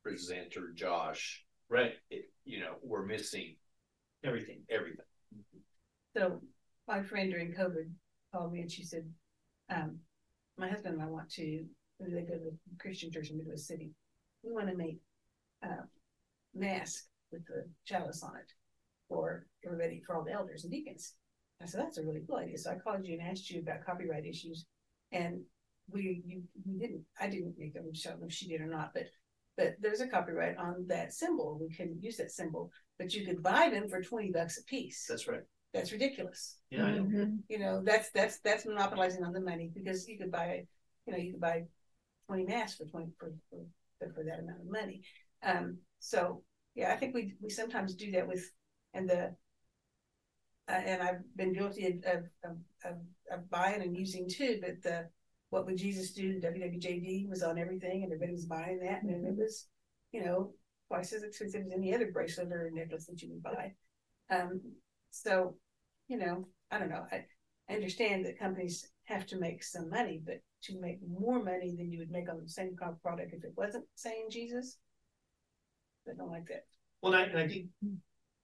presenter 0.02 0.72
Josh, 0.74 1.42
Right. 1.68 1.94
it, 2.10 2.30
you 2.44 2.60
know, 2.60 2.74
we're 2.82 3.04
missing 3.04 3.56
Everything. 4.24 4.62
everything. 4.70 5.04
So 6.16 6.40
my 6.88 7.02
friend 7.02 7.30
during 7.30 7.52
COVID 7.52 7.90
called 8.32 8.52
me 8.52 8.60
and 8.60 8.70
she 8.70 8.82
said, 8.84 9.04
um, 9.70 9.98
my 10.58 10.68
husband 10.68 10.94
and 10.94 11.02
I 11.02 11.06
want 11.06 11.28
to, 11.32 11.64
they 12.00 12.22
go 12.22 12.34
to 12.38 12.48
a 12.48 12.78
Christian 12.80 13.10
church 13.12 13.30
in 13.30 13.38
Midwest 13.38 13.66
City. 13.66 13.90
We 14.42 14.52
want 14.52 14.68
to 14.68 14.76
make 14.76 14.98
uh 15.64 15.84
mask 16.54 17.04
with 17.32 17.46
the 17.46 17.68
chalice 17.84 18.22
on 18.22 18.36
it 18.36 18.52
for 19.08 19.46
everybody, 19.64 20.02
for 20.06 20.16
all 20.16 20.24
the 20.24 20.32
elders 20.32 20.64
and 20.64 20.72
deacons. 20.72 21.14
I 21.62 21.66
said, 21.66 21.80
that's 21.80 21.98
a 21.98 22.02
really 22.02 22.22
cool 22.26 22.36
idea. 22.38 22.58
So 22.58 22.70
I 22.70 22.76
called 22.76 23.04
you 23.06 23.18
and 23.18 23.28
asked 23.28 23.50
you 23.50 23.60
about 23.60 23.84
copyright 23.84 24.24
issues. 24.26 24.66
And 25.12 25.40
we, 25.90 26.22
you, 26.26 26.42
we 26.66 26.78
didn't, 26.78 27.02
I 27.20 27.28
didn't 27.28 27.54
make 27.58 27.74
them, 27.74 27.84
I 27.86 28.08
don't 28.08 28.20
know 28.20 28.26
if 28.26 28.32
she 28.32 28.48
did 28.48 28.60
or 28.60 28.66
not, 28.66 28.92
but 28.94 29.04
but 29.56 29.76
there's 29.80 30.02
a 30.02 30.06
copyright 30.06 30.58
on 30.58 30.84
that 30.88 31.14
symbol. 31.14 31.58
We 31.58 31.74
couldn't 31.74 32.02
use 32.02 32.18
that 32.18 32.30
symbol, 32.30 32.70
but 32.98 33.14
you 33.14 33.24
could 33.24 33.42
buy 33.42 33.70
them 33.70 33.88
for 33.88 34.02
twenty 34.02 34.30
bucks 34.30 34.58
a 34.58 34.64
piece. 34.64 35.06
That's 35.08 35.26
right. 35.26 35.40
That's 35.72 35.92
ridiculous 35.92 36.58
Yeah, 36.70 36.84
I 36.84 36.90
know. 36.92 37.04
Mhm. 37.04 37.38
you 37.48 37.58
know, 37.58 37.82
that's, 37.82 38.10
that's, 38.10 38.38
that's 38.40 38.66
monopolizing 38.66 39.24
on 39.24 39.32
the 39.32 39.40
money, 39.40 39.70
because 39.74 40.08
you 40.08 40.18
could 40.18 40.30
buy, 40.30 40.66
you 41.06 41.12
know, 41.12 41.18
you 41.18 41.32
could 41.32 41.40
buy 41.40 41.64
twenty 42.26 42.44
masks 42.44 42.76
for 42.78 42.84
twenty, 42.84 43.12
for, 43.18 43.32
for, 43.50 44.12
for 44.14 44.24
that 44.24 44.40
amount 44.40 44.60
of 44.60 44.70
money. 44.70 45.02
Um, 45.42 45.78
so, 45.98 46.42
yeah, 46.74 46.92
I 46.92 46.96
think 46.96 47.14
we, 47.14 47.34
we 47.42 47.50
sometimes 47.50 47.94
do 47.94 48.10
that 48.12 48.28
with, 48.28 48.44
and 48.94 49.08
the, 49.08 49.34
uh, 50.68 50.72
and 50.72 51.02
I've 51.02 51.36
been 51.36 51.52
guilty 51.52 51.86
of, 51.86 51.94
of, 52.04 52.24
of, 52.44 52.56
of, 52.84 52.96
of 53.30 53.50
buying 53.50 53.82
and 53.82 53.96
using 53.96 54.28
too, 54.28 54.58
but 54.60 54.82
the, 54.82 55.08
what 55.56 55.64
would 55.64 55.78
Jesus 55.78 56.12
do, 56.12 56.38
WWJD 56.38 57.30
was 57.30 57.42
on 57.42 57.58
everything, 57.58 58.02
and 58.02 58.12
everybody 58.12 58.32
was 58.32 58.44
buying 58.44 58.78
that, 58.80 59.02
and 59.02 59.26
it 59.26 59.36
was, 59.38 59.66
you 60.12 60.22
know, 60.22 60.52
twice 60.88 61.14
as 61.14 61.22
expensive 61.22 61.62
as 61.64 61.72
any 61.72 61.94
other 61.94 62.10
bracelet 62.12 62.52
or 62.52 62.70
necklace 62.74 63.06
that 63.06 63.22
you 63.22 63.30
would 63.30 63.42
buy. 63.42 63.72
Um, 64.30 64.60
so, 65.10 65.56
you 66.08 66.18
know, 66.18 66.46
I 66.70 66.78
don't 66.78 66.90
know, 66.90 67.06
I, 67.10 67.24
I 67.70 67.74
understand 67.74 68.26
that 68.26 68.38
companies 68.38 68.86
have 69.04 69.24
to 69.28 69.38
make 69.38 69.64
some 69.64 69.88
money, 69.88 70.20
but 70.22 70.40
to 70.64 70.78
make 70.78 70.98
more 71.08 71.42
money 71.42 71.74
than 71.74 71.90
you 71.90 72.00
would 72.00 72.10
make 72.10 72.28
on 72.28 72.38
the 72.42 72.48
same 72.50 72.76
kind 72.78 72.92
of 72.92 73.00
product 73.00 73.32
if 73.32 73.42
it 73.42 73.54
wasn't 73.56 73.86
saying 73.94 74.26
Jesus. 74.30 74.76
I 76.06 76.12
don't 76.18 76.30
like 76.30 76.48
that. 76.48 76.64
Well, 77.00 77.14
and 77.14 77.22
I, 77.22 77.26
and 77.28 77.38
I 77.38 77.48
think 77.48 77.68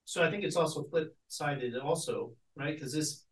so. 0.06 0.22
I 0.22 0.30
think 0.30 0.44
it's 0.44 0.56
also 0.56 0.84
flip 0.84 1.14
sided, 1.28 1.76
also, 1.76 2.32
right? 2.56 2.74
Because 2.74 2.94
this, 2.94 3.26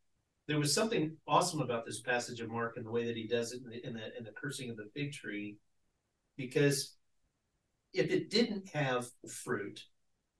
there 0.51 0.59
was 0.59 0.75
something 0.75 1.17
awesome 1.29 1.61
about 1.61 1.87
this 1.87 2.01
passage 2.01 2.41
of 2.41 2.51
Mark 2.51 2.77
and 2.77 2.85
the 2.85 2.91
way 2.91 3.07
that 3.07 3.17
he 3.17 3.29
does 3.29 3.53
it 3.53 3.61
in 3.63 3.71
the 3.71 3.87
in 3.87 3.95
the, 3.95 4.19
in 4.19 4.25
the 4.25 4.33
cursing 4.33 4.69
of 4.69 4.77
the 4.77 4.91
fig 4.97 5.13
tree, 5.13 5.59
because 6.37 6.97
if 7.95 8.11
it 8.11 8.31
didn't 8.31 8.69
have 8.71 9.07
fruit, 9.29 9.81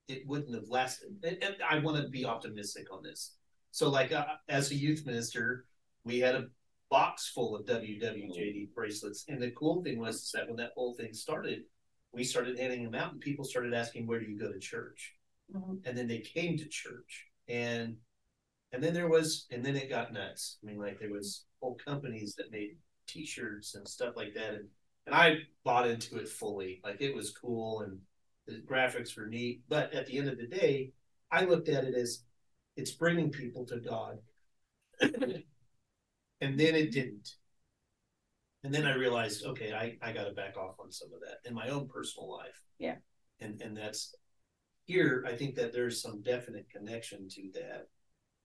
it 0.09 0.27
wouldn't 0.27 0.53
have 0.53 0.69
lasted. 0.69 1.11
And, 1.23 1.39
and 1.41 1.55
I 1.69 1.79
want 1.79 2.03
to 2.03 2.09
be 2.09 2.25
optimistic 2.25 2.89
on 2.93 3.05
this. 3.05 3.37
So, 3.71 3.89
like 3.89 4.11
uh, 4.11 4.25
as 4.49 4.73
a 4.73 4.75
youth 4.75 5.07
minister, 5.07 5.67
we 6.05 6.19
had 6.19 6.35
a 6.35 6.49
box 6.91 7.31
full 7.33 7.55
of 7.55 7.65
WWJD 7.67 8.75
bracelets, 8.75 9.27
and 9.29 9.41
the 9.41 9.53
cool 9.53 9.81
thing 9.85 10.01
was 10.01 10.29
that 10.35 10.49
when 10.49 10.57
that 10.57 10.73
whole 10.75 10.95
thing 10.95 11.15
started, 11.15 11.61
we 12.13 12.25
started 12.25 12.59
handing 12.59 12.83
them 12.83 12.97
out, 12.97 13.13
and 13.13 13.21
people 13.21 13.45
started 13.45 13.75
asking, 13.75 14.09
"Where 14.09 14.19
do 14.19 14.27
you 14.27 14.37
go 14.37 14.51
to 14.51 14.59
church?" 14.59 15.15
Mhm. 15.55 15.83
And 15.85 15.97
then 15.97 16.09
they 16.09 16.19
came 16.19 16.59
to 16.59 16.67
church, 16.67 17.29
and 17.47 17.97
and 18.73 18.83
then 18.83 18.95
there 18.95 19.09
was, 19.09 19.47
and 19.51 19.65
then 19.65 19.77
it 19.77 19.91
got 19.91 20.13
nuts. 20.13 20.59
I 20.63 20.67
mean, 20.67 20.79
like 20.79 20.99
there 20.99 21.13
was 21.13 21.45
whole 21.61 21.77
companies 21.85 22.35
that 22.37 22.53
made 22.53 22.77
T-shirts 23.07 23.75
and 23.75 23.87
stuff 23.87 24.15
like 24.17 24.35
that, 24.35 24.55
and 24.55 24.69
and 25.07 25.15
I 25.15 25.39
bought 25.65 25.89
into 25.89 26.19
it 26.19 26.29
fully. 26.29 26.81
Like 26.85 27.01
it 27.01 27.15
was 27.15 27.33
cool, 27.33 27.81
and 27.81 27.99
the 28.47 28.63
graphics 28.71 29.17
were 29.17 29.27
neat. 29.27 29.63
But 29.69 29.93
at 29.93 30.07
the 30.07 30.19
end 30.19 30.29
of 30.29 30.39
the 30.39 30.47
day, 30.47 30.93
I 31.31 31.45
looked 31.45 31.69
at 31.69 31.85
it 31.85 31.95
as 31.95 32.23
it's 32.77 32.93
bringing 32.93 33.31
people 33.31 33.67
to 33.67 33.79
God, 33.79 34.19
and 35.01 35.43
then 36.41 36.75
it 36.75 36.93
didn't. 36.93 37.29
And 38.63 38.75
then 38.75 38.87
I 38.87 38.95
realized, 38.95 39.45
okay, 39.47 39.73
I, 39.73 39.97
I 40.07 40.13
got 40.13 40.25
to 40.25 40.33
back 40.33 40.57
off 40.59 40.75
on 40.79 40.93
some 40.93 41.09
of 41.15 41.21
that 41.21 41.49
in 41.49 41.55
my 41.55 41.69
own 41.69 41.89
personal 41.89 42.31
life. 42.31 42.63
Yeah. 42.79 42.97
And 43.41 43.61
and 43.63 43.77
that's 43.77 44.15
here. 44.85 45.25
I 45.27 45.35
think 45.35 45.55
that 45.57 45.73
there's 45.73 46.03
some 46.03 46.23
definite 46.23 46.69
connection 46.71 47.27
to 47.31 47.51
that 47.55 47.89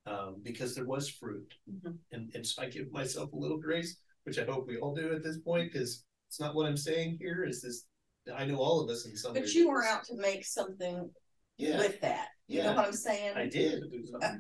um, 0.06 0.42
because 0.44 0.76
there 0.76 0.86
was 0.86 1.10
fruit, 1.10 1.54
Mhm. 1.70 1.98
and 2.12 2.32
and 2.36 2.46
so 2.46 2.62
I 2.62 2.70
give 2.70 2.92
myself 2.92 3.32
a 3.34 3.36
little 3.36 3.58
grace, 3.60 3.98
which 4.24 4.38
I 4.40 4.46
hope 4.46 4.68
we 4.68 4.78
all 4.78 4.96
do 4.96 5.14
at 5.14 5.24
this 5.24 5.40
point, 5.40 5.72
because 5.72 6.04
it's 6.28 6.40
not 6.40 6.56
what 6.56 6.68
I'm 6.68 6.78
saying 6.78 7.18
here. 7.20 7.44
Is 7.44 7.62
this 7.62 7.86
I 8.34 8.46
know 8.46 8.58
all 8.58 8.82
of 8.82 8.90
us 8.90 9.06
in 9.06 9.16
some. 9.16 9.34
But 9.34 9.54
you 9.54 9.70
were 9.70 9.84
out 9.86 10.04
to 10.06 10.16
make 10.16 10.46
something 10.46 11.12
Yeah, 11.58 11.78
with 11.78 12.02
that. 12.02 12.30
You 12.48 12.64
know 12.64 12.74
what 12.74 12.88
I'm 12.88 12.94
saying? 12.94 13.38
I 13.38 13.48
did. 13.48 13.84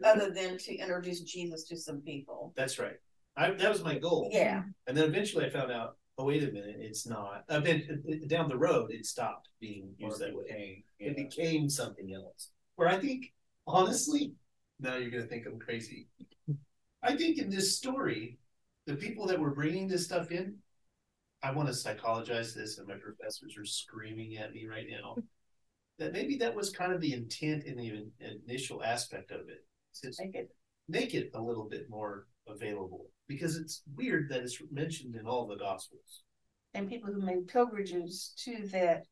Other 0.03 0.31
than 0.31 0.57
to 0.57 0.75
introduce 0.75 1.21
Jesus 1.21 1.63
to 1.65 1.77
some 1.77 2.01
people. 2.01 2.51
That's 2.55 2.79
right. 2.79 2.97
I, 3.37 3.51
that 3.51 3.69
was 3.69 3.83
my 3.83 3.97
goal. 3.97 4.29
Yeah. 4.31 4.63
And 4.87 4.97
then 4.97 5.05
eventually 5.05 5.45
I 5.45 5.49
found 5.49 5.71
out, 5.71 5.97
oh, 6.17 6.25
wait 6.25 6.43
a 6.43 6.51
minute, 6.51 6.77
it's 6.79 7.05
not. 7.05 7.43
I've 7.49 7.63
been 7.63 8.25
down 8.27 8.49
the 8.49 8.57
road, 8.57 8.91
it 8.91 9.05
stopped 9.05 9.49
being 9.59 9.93
used 9.97 10.19
that 10.19 10.35
way. 10.35 10.83
It 10.99 11.15
became 11.15 11.69
something 11.69 12.13
else. 12.13 12.51
Where 12.75 12.87
I 12.87 12.97
think, 12.99 13.33
honestly, 13.67 14.33
now 14.79 14.95
you're 14.97 15.11
going 15.11 15.23
to 15.23 15.29
think 15.29 15.45
I'm 15.45 15.59
crazy. 15.59 16.07
I 17.03 17.15
think 17.15 17.37
in 17.37 17.49
this 17.49 17.77
story, 17.77 18.37
the 18.87 18.95
people 18.95 19.27
that 19.27 19.39
were 19.39 19.51
bringing 19.53 19.87
this 19.87 20.05
stuff 20.05 20.31
in, 20.31 20.55
I 21.43 21.51
want 21.51 21.67
to 21.67 21.73
psychologize 21.73 22.53
this, 22.53 22.77
and 22.77 22.87
my 22.87 22.95
professors 22.95 23.55
are 23.57 23.65
screaming 23.65 24.37
at 24.37 24.51
me 24.53 24.65
right 24.67 24.87
now. 24.89 25.15
That 25.99 26.11
maybe 26.11 26.35
that 26.37 26.53
was 26.55 26.71
kind 26.71 26.91
of 26.91 26.99
the 26.99 27.13
intent 27.13 27.63
in 27.65 27.77
the 27.77 27.87
in- 27.87 28.11
initial 28.47 28.83
aspect 28.83 29.31
of 29.31 29.41
it. 29.47 29.65
It's 30.03 30.19
Make 30.19 30.35
it 30.35 30.49
make 30.89 31.13
it 31.13 31.31
a 31.35 31.41
little 31.41 31.67
bit 31.69 31.89
more 31.89 32.27
available 32.47 33.05
because 33.27 33.55
it's 33.55 33.81
weird 33.95 34.29
that 34.29 34.41
it's 34.41 34.61
mentioned 34.71 35.15
in 35.15 35.25
all 35.25 35.47
the 35.47 35.55
gospels. 35.55 36.23
and 36.73 36.89
people 36.89 37.11
who 37.11 37.21
made 37.21 37.47
pilgrimages 37.47 38.33
to 38.43 38.67
that 38.67 39.05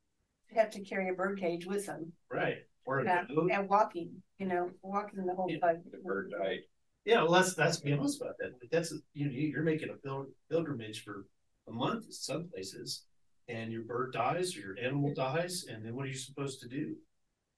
have 0.53 0.69
to 0.71 0.81
carry 0.81 1.09
a 1.09 1.13
bird 1.13 1.39
cage 1.39 1.65
with 1.65 1.85
them 1.85 2.11
Right. 2.29 2.57
Or 2.85 2.99
a 2.99 3.27
and, 3.51 3.69
walking, 3.69 4.11
you 4.39 4.45
know, 4.45 4.69
walking 4.81 5.25
the 5.25 5.33
whole 5.33 5.49
Yeah, 5.49 5.57
five. 5.61 5.77
The 5.89 5.97
bird 5.99 6.31
died. 6.37 6.59
Yeah, 7.05 7.23
well, 7.23 7.31
let's 7.31 7.57
let's 7.57 7.79
be 7.79 7.93
honest 7.93 8.21
about 8.21 8.35
that. 8.39 8.53
Like, 8.61 8.71
That's 8.71 8.93
you 9.13 9.25
know 9.25 9.31
you're 9.31 9.63
making 9.63 9.89
a 9.89 9.93
pil- 9.93 10.27
pilgrimage 10.49 11.03
for 11.03 11.25
a 11.67 11.71
month 11.71 12.05
in 12.05 12.11
some 12.11 12.49
places, 12.49 13.05
and 13.47 13.71
your 13.71 13.83
bird 13.83 14.13
dies 14.13 14.55
or 14.55 14.59
your 14.59 14.75
animal 14.81 15.13
dies, 15.13 15.65
and 15.69 15.85
then 15.85 15.95
what 15.95 16.05
are 16.05 16.09
you 16.09 16.15
supposed 16.15 16.61
to 16.61 16.67
do? 16.67 16.95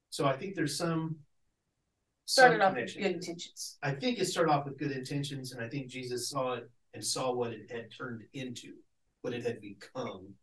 So 0.09 0.26
I 0.26 0.38
think 0.38 0.55
there's 0.55 0.78
some 0.78 1.17
Started 2.28 2.59
some 2.59 2.71
off 2.71 2.76
with 2.76 2.95
good 2.95 3.05
intentions. 3.05 3.78
I 3.84 3.91
think 3.91 4.17
it 4.17 4.26
started 4.26 4.51
off 4.51 4.65
with 4.65 4.80
good 4.80 4.91
intentions, 4.91 5.51
and 5.51 5.63
I 5.63 5.69
think 5.69 5.88
Jesus 5.88 6.30
saw 6.30 6.53
it 6.53 6.69
and 6.95 7.05
saw 7.05 7.32
what 7.32 7.51
it 7.51 7.71
had 7.71 7.89
turned 7.95 8.23
into, 8.34 8.73
what 9.21 9.34
it 9.34 9.45
had 9.45 9.61
become, 9.61 10.34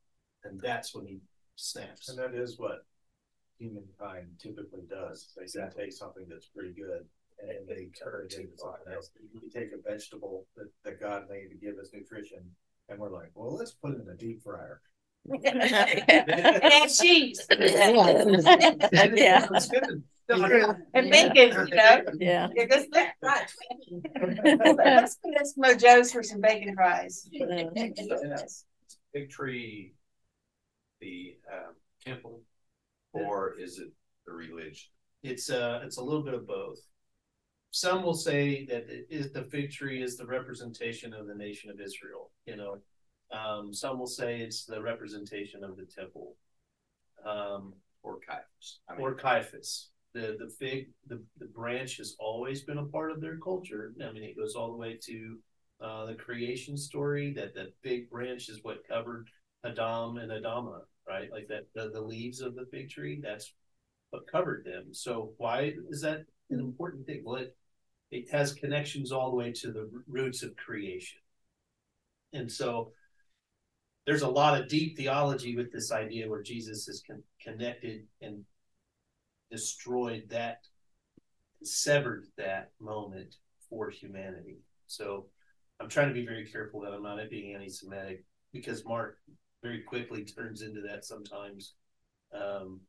and 0.44 0.60
that's 0.60 0.94
when 0.94 1.06
he 1.06 1.18
snaps. 1.56 2.08
And 2.08 2.18
that 2.18 2.34
is 2.34 2.56
what 2.56 2.84
humankind 3.62 4.26
typically 4.38 4.82
does. 4.90 5.32
They 5.38 5.46
say 5.46 5.60
take 5.76 5.92
something 5.92 6.26
that's 6.28 6.46
pretty 6.46 6.72
good 6.72 7.04
and 7.40 7.50
then 7.50 7.64
they 7.68 7.84
turn 7.98 8.26
it 8.26 8.34
into 8.34 8.56
something 8.56 8.92
else. 8.92 9.10
You 9.32 9.50
take 9.50 9.70
a 9.72 9.88
vegetable 9.88 10.46
that, 10.56 10.68
that 10.84 11.00
God 11.00 11.24
made 11.30 11.48
to 11.50 11.56
give 11.56 11.78
us 11.78 11.90
nutrition 11.92 12.38
and 12.88 12.98
we're 12.98 13.10
like, 13.10 13.30
well, 13.34 13.54
let's 13.54 13.72
put 13.72 13.92
it 13.92 14.00
in 14.02 14.08
a 14.08 14.14
deep 14.16 14.42
fryer. 14.42 14.80
And 15.44 16.90
cheese. 16.90 17.46
Yeah. 20.34 20.78
And 20.94 21.10
bacon, 21.10 21.66
you 21.68 21.76
know, 21.76 22.00
Yeah. 22.18 22.48
it 22.54 22.70
goes 22.70 22.86
there, 22.92 23.14
right. 23.22 23.52
Let's 24.78 25.16
put 25.16 25.36
in 25.36 25.44
some 25.44 25.64
Mojo's 25.64 26.12
for 26.12 26.22
some 26.22 26.40
bacon 26.40 26.74
fries. 26.74 27.28
Big 29.12 29.30
tree, 29.30 29.94
the 31.00 31.36
um 31.52 31.74
temple, 32.04 32.41
or 33.12 33.54
is 33.58 33.78
it 33.78 33.88
the 34.26 34.32
religion? 34.32 34.88
It's 35.22 35.50
uh 35.50 35.80
it's 35.84 35.98
a 35.98 36.02
little 36.02 36.22
bit 36.22 36.34
of 36.34 36.46
both. 36.46 36.78
Some 37.70 38.02
will 38.02 38.14
say 38.14 38.66
that 38.66 38.88
it 38.90 39.06
is 39.08 39.32
the 39.32 39.44
fig 39.44 39.70
tree 39.70 40.02
is 40.02 40.16
the 40.16 40.26
representation 40.26 41.14
of 41.14 41.26
the 41.26 41.34
nation 41.34 41.70
of 41.70 41.80
Israel, 41.80 42.30
you 42.46 42.56
know. 42.56 42.78
Um, 43.32 43.72
some 43.72 43.98
will 43.98 44.06
say 44.06 44.40
it's 44.40 44.66
the 44.66 44.82
representation 44.82 45.64
of 45.64 45.76
the 45.76 45.86
temple. 45.86 46.36
Um, 47.24 47.74
Or 48.02 48.18
Caiaphas? 48.18 48.80
I 48.88 48.92
mean, 48.94 49.02
or 49.02 49.14
Caiaphas. 49.14 49.90
The 50.12 50.36
the 50.38 50.50
fig 50.58 50.90
the, 51.06 51.22
the 51.38 51.46
branch 51.46 51.96
has 51.96 52.16
always 52.18 52.62
been 52.62 52.78
a 52.78 52.84
part 52.84 53.12
of 53.12 53.20
their 53.20 53.38
culture. 53.38 53.94
I 54.06 54.12
mean, 54.12 54.24
it 54.24 54.36
goes 54.36 54.54
all 54.54 54.70
the 54.72 54.76
way 54.76 54.98
to 55.08 55.38
uh, 55.80 56.06
the 56.06 56.14
creation 56.14 56.76
story. 56.76 57.32
That 57.32 57.54
that 57.54 57.80
big 57.82 58.10
branch 58.10 58.48
is 58.48 58.58
what 58.62 58.86
covered 58.86 59.28
Adam 59.64 60.18
and 60.18 60.30
Adama, 60.32 60.80
right? 61.06 61.30
Like 61.30 61.48
that 61.48 61.66
the, 61.74 61.90
the 61.90 62.00
leaves 62.00 62.40
of 62.40 62.54
the 62.54 62.66
fig 62.70 62.90
tree. 62.90 63.20
That's 63.22 63.52
what 64.10 64.30
covered 64.30 64.64
them. 64.64 64.92
So 64.92 65.32
why 65.38 65.72
is 65.90 66.02
that 66.02 66.24
an 66.50 66.60
important 66.60 67.06
thing? 67.06 67.22
Well, 67.24 67.36
it 67.36 67.56
it 68.10 68.30
has 68.30 68.52
connections 68.52 69.10
all 69.10 69.30
the 69.30 69.36
way 69.36 69.52
to 69.52 69.72
the 69.72 69.90
roots 70.06 70.42
of 70.42 70.56
creation, 70.56 71.20
and 72.32 72.50
so 72.50 72.92
there's 74.06 74.22
a 74.22 74.28
lot 74.28 74.60
of 74.60 74.68
deep 74.68 74.96
theology 74.96 75.56
with 75.56 75.72
this 75.72 75.92
idea 75.92 76.28
where 76.28 76.42
Jesus 76.42 76.88
is 76.88 77.02
con- 77.06 77.22
connected 77.40 78.02
and 78.20 78.44
destroyed 79.50 80.24
that, 80.30 80.58
severed 81.62 82.26
that 82.36 82.72
moment 82.80 83.36
for 83.70 83.90
humanity. 83.90 84.58
So 84.88 85.26
I'm 85.80 85.88
trying 85.88 86.08
to 86.08 86.14
be 86.14 86.26
very 86.26 86.46
careful 86.46 86.80
that 86.80 86.92
I'm 86.92 87.02
not 87.02 87.18
being 87.30 87.54
anti-Semitic 87.54 88.24
because 88.52 88.84
Mark 88.84 89.18
very 89.62 89.82
quickly 89.82 90.24
turns 90.24 90.62
into 90.62 90.80
that 90.82 91.04
sometimes 91.04 91.74
um, 92.34 92.80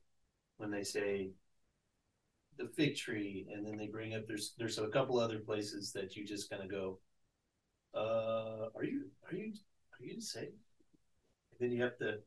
when 0.58 0.72
they 0.72 0.84
say 0.84 1.32
the 2.58 2.68
fig 2.76 2.96
tree, 2.96 3.48
and 3.54 3.66
then 3.66 3.78
they 3.78 3.88
bring 3.88 4.14
up 4.14 4.28
there's 4.28 4.54
there's 4.58 4.78
a 4.78 4.88
couple 4.88 5.20
other 5.20 5.40
places 5.40 5.92
that 5.94 6.16
you 6.16 6.26
just 6.26 6.50
kind 6.50 6.64
of 6.64 6.70
go, 6.70 7.00
uh, 7.96 8.70
are 8.76 8.84
you 8.84 9.06
are 9.30 9.36
you 9.36 9.54
are 10.00 10.06
you 10.06 10.22
saying? 10.22 10.52
And 11.52 11.60
then 11.60 11.72
you 11.72 11.84
have 11.84 11.98
to, 11.98 12.20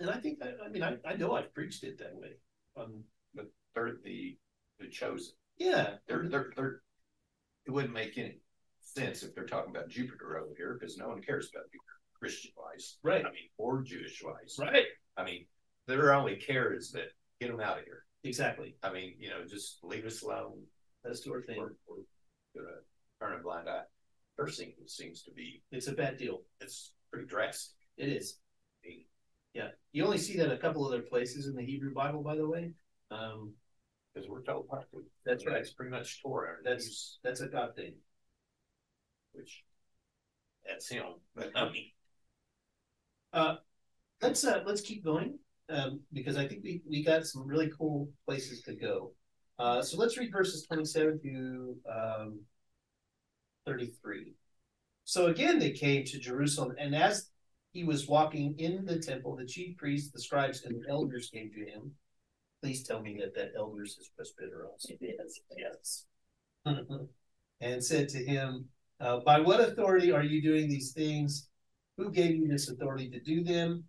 and 0.00 0.10
I 0.10 0.18
think 0.18 0.38
I, 0.42 0.66
I 0.66 0.68
mean 0.68 0.82
I, 0.82 0.96
I 1.04 1.16
know 1.16 1.34
I've 1.34 1.54
preached 1.54 1.84
it 1.84 1.98
that 1.98 2.14
way. 2.14 2.32
Um, 2.76 3.04
they're 3.74 3.96
the, 4.04 4.36
the 4.80 4.88
chosen. 4.88 5.34
yeah, 5.58 5.96
They're, 6.08 6.28
they're, 6.28 6.50
they're, 6.56 6.80
it 7.66 7.70
wouldn't 7.70 7.92
make 7.92 8.18
any 8.18 8.38
sense 8.80 9.22
if 9.22 9.34
they're 9.34 9.46
talking 9.46 9.74
about 9.74 9.88
Jupiter 9.88 10.38
over 10.38 10.54
here, 10.56 10.76
because 10.78 10.96
no 10.96 11.08
one 11.08 11.22
cares 11.22 11.50
about 11.52 11.66
Jupiter, 11.66 11.97
Christian 12.20 12.52
wise. 12.56 12.98
Right. 13.02 13.24
I 13.24 13.30
mean, 13.30 13.48
or 13.58 13.82
Jewish 13.82 14.22
wise. 14.24 14.56
right, 14.58 14.84
I 15.16 15.24
mean, 15.24 15.46
their 15.86 16.12
only 16.14 16.36
care 16.36 16.74
is 16.74 16.90
that 16.92 17.08
get 17.40 17.50
them 17.50 17.60
out 17.60 17.78
of 17.78 17.84
here. 17.84 18.04
exactly. 18.24 18.76
I 18.82 18.92
mean, 18.92 19.14
you 19.18 19.30
know, 19.30 19.44
just 19.48 19.78
leave 19.82 20.04
us 20.04 20.22
alone. 20.22 20.62
That's 21.04 21.20
the 21.22 21.42
thing. 21.46 21.58
We're, 21.58 21.72
we're 21.88 22.62
gonna 22.62 22.76
turn 23.20 23.38
a 23.38 23.42
blind 23.42 23.68
eye. 23.68 23.82
Thing 24.46 24.72
seems 24.86 25.22
to 25.24 25.32
be, 25.32 25.62
It's 25.72 25.88
a 25.88 25.92
bad 25.92 26.16
deal. 26.16 26.42
it's 26.60 26.92
pretty 27.10 27.26
drastic. 27.26 27.74
It 27.96 28.08
is. 28.08 28.38
Yeah, 29.54 29.68
you 29.92 30.04
only 30.04 30.18
see 30.18 30.36
that 30.36 30.52
a 30.52 30.58
couple 30.58 30.86
other 30.86 31.02
places 31.02 31.48
in 31.48 31.56
the 31.56 31.64
Hebrew 31.64 31.92
Bible, 31.92 32.22
by 32.22 32.36
the 32.36 32.46
way. 32.48 32.72
Um, 33.10 33.54
Because 34.14 34.28
we're 34.28 34.42
told. 34.42 34.68
That's 35.24 35.44
right. 35.46 35.56
It's 35.56 35.72
pretty 35.72 35.90
much 35.90 36.22
Torah. 36.22 36.56
that's 36.62 37.18
that's 37.24 37.40
a 37.40 37.48
God 37.48 37.74
thing. 37.74 37.94
which 39.32 39.64
that's 40.66 40.88
him. 40.88 41.04
But 41.34 41.50
I 41.56 41.70
mean, 41.72 41.90
Let's 44.20 44.44
uh 44.44 44.62
let's 44.66 44.80
keep 44.80 45.04
going 45.04 45.38
um, 45.70 46.00
because 46.12 46.36
I 46.36 46.46
think 46.46 46.62
we 46.64 46.82
we 46.88 47.04
got 47.04 47.26
some 47.26 47.46
really 47.46 47.70
cool 47.78 48.08
places 48.26 48.62
to 48.62 48.74
go. 48.74 49.12
Uh, 49.58 49.82
so 49.82 49.96
let's 49.98 50.18
read 50.18 50.32
verses 50.32 50.64
twenty 50.66 50.84
seven 50.84 51.20
to 51.22 51.76
um, 51.90 52.40
thirty 53.66 53.92
three. 54.02 54.34
So 55.04 55.26
again, 55.26 55.58
they 55.58 55.70
came 55.70 56.04
to 56.04 56.18
Jerusalem, 56.18 56.74
and 56.78 56.94
as 56.94 57.30
he 57.72 57.84
was 57.84 58.08
walking 58.08 58.54
in 58.58 58.84
the 58.84 58.98
temple, 58.98 59.36
the 59.36 59.46
chief 59.46 59.76
priests, 59.76 60.10
the 60.10 60.20
scribes, 60.20 60.64
and 60.64 60.74
the 60.74 60.90
elders 60.90 61.30
came 61.32 61.50
to 61.52 61.70
him. 61.70 61.92
Please 62.60 62.82
tell 62.82 63.00
me 63.00 63.16
that 63.20 63.34
that 63.36 63.52
elders 63.56 63.96
is 63.98 64.10
presbyteros. 64.18 64.90
It 64.90 64.98
is. 65.00 65.40
Yes. 65.56 66.06
and 67.60 67.84
said 67.84 68.08
to 68.08 68.18
him, 68.18 68.66
uh, 69.00 69.20
"By 69.20 69.38
what 69.38 69.60
authority 69.60 70.10
are 70.10 70.24
you 70.24 70.42
doing 70.42 70.68
these 70.68 70.92
things? 70.92 71.48
Who 71.98 72.10
gave 72.10 72.34
you 72.34 72.48
this 72.48 72.70
authority 72.70 73.10
to 73.10 73.20
do 73.20 73.44
them?" 73.44 73.84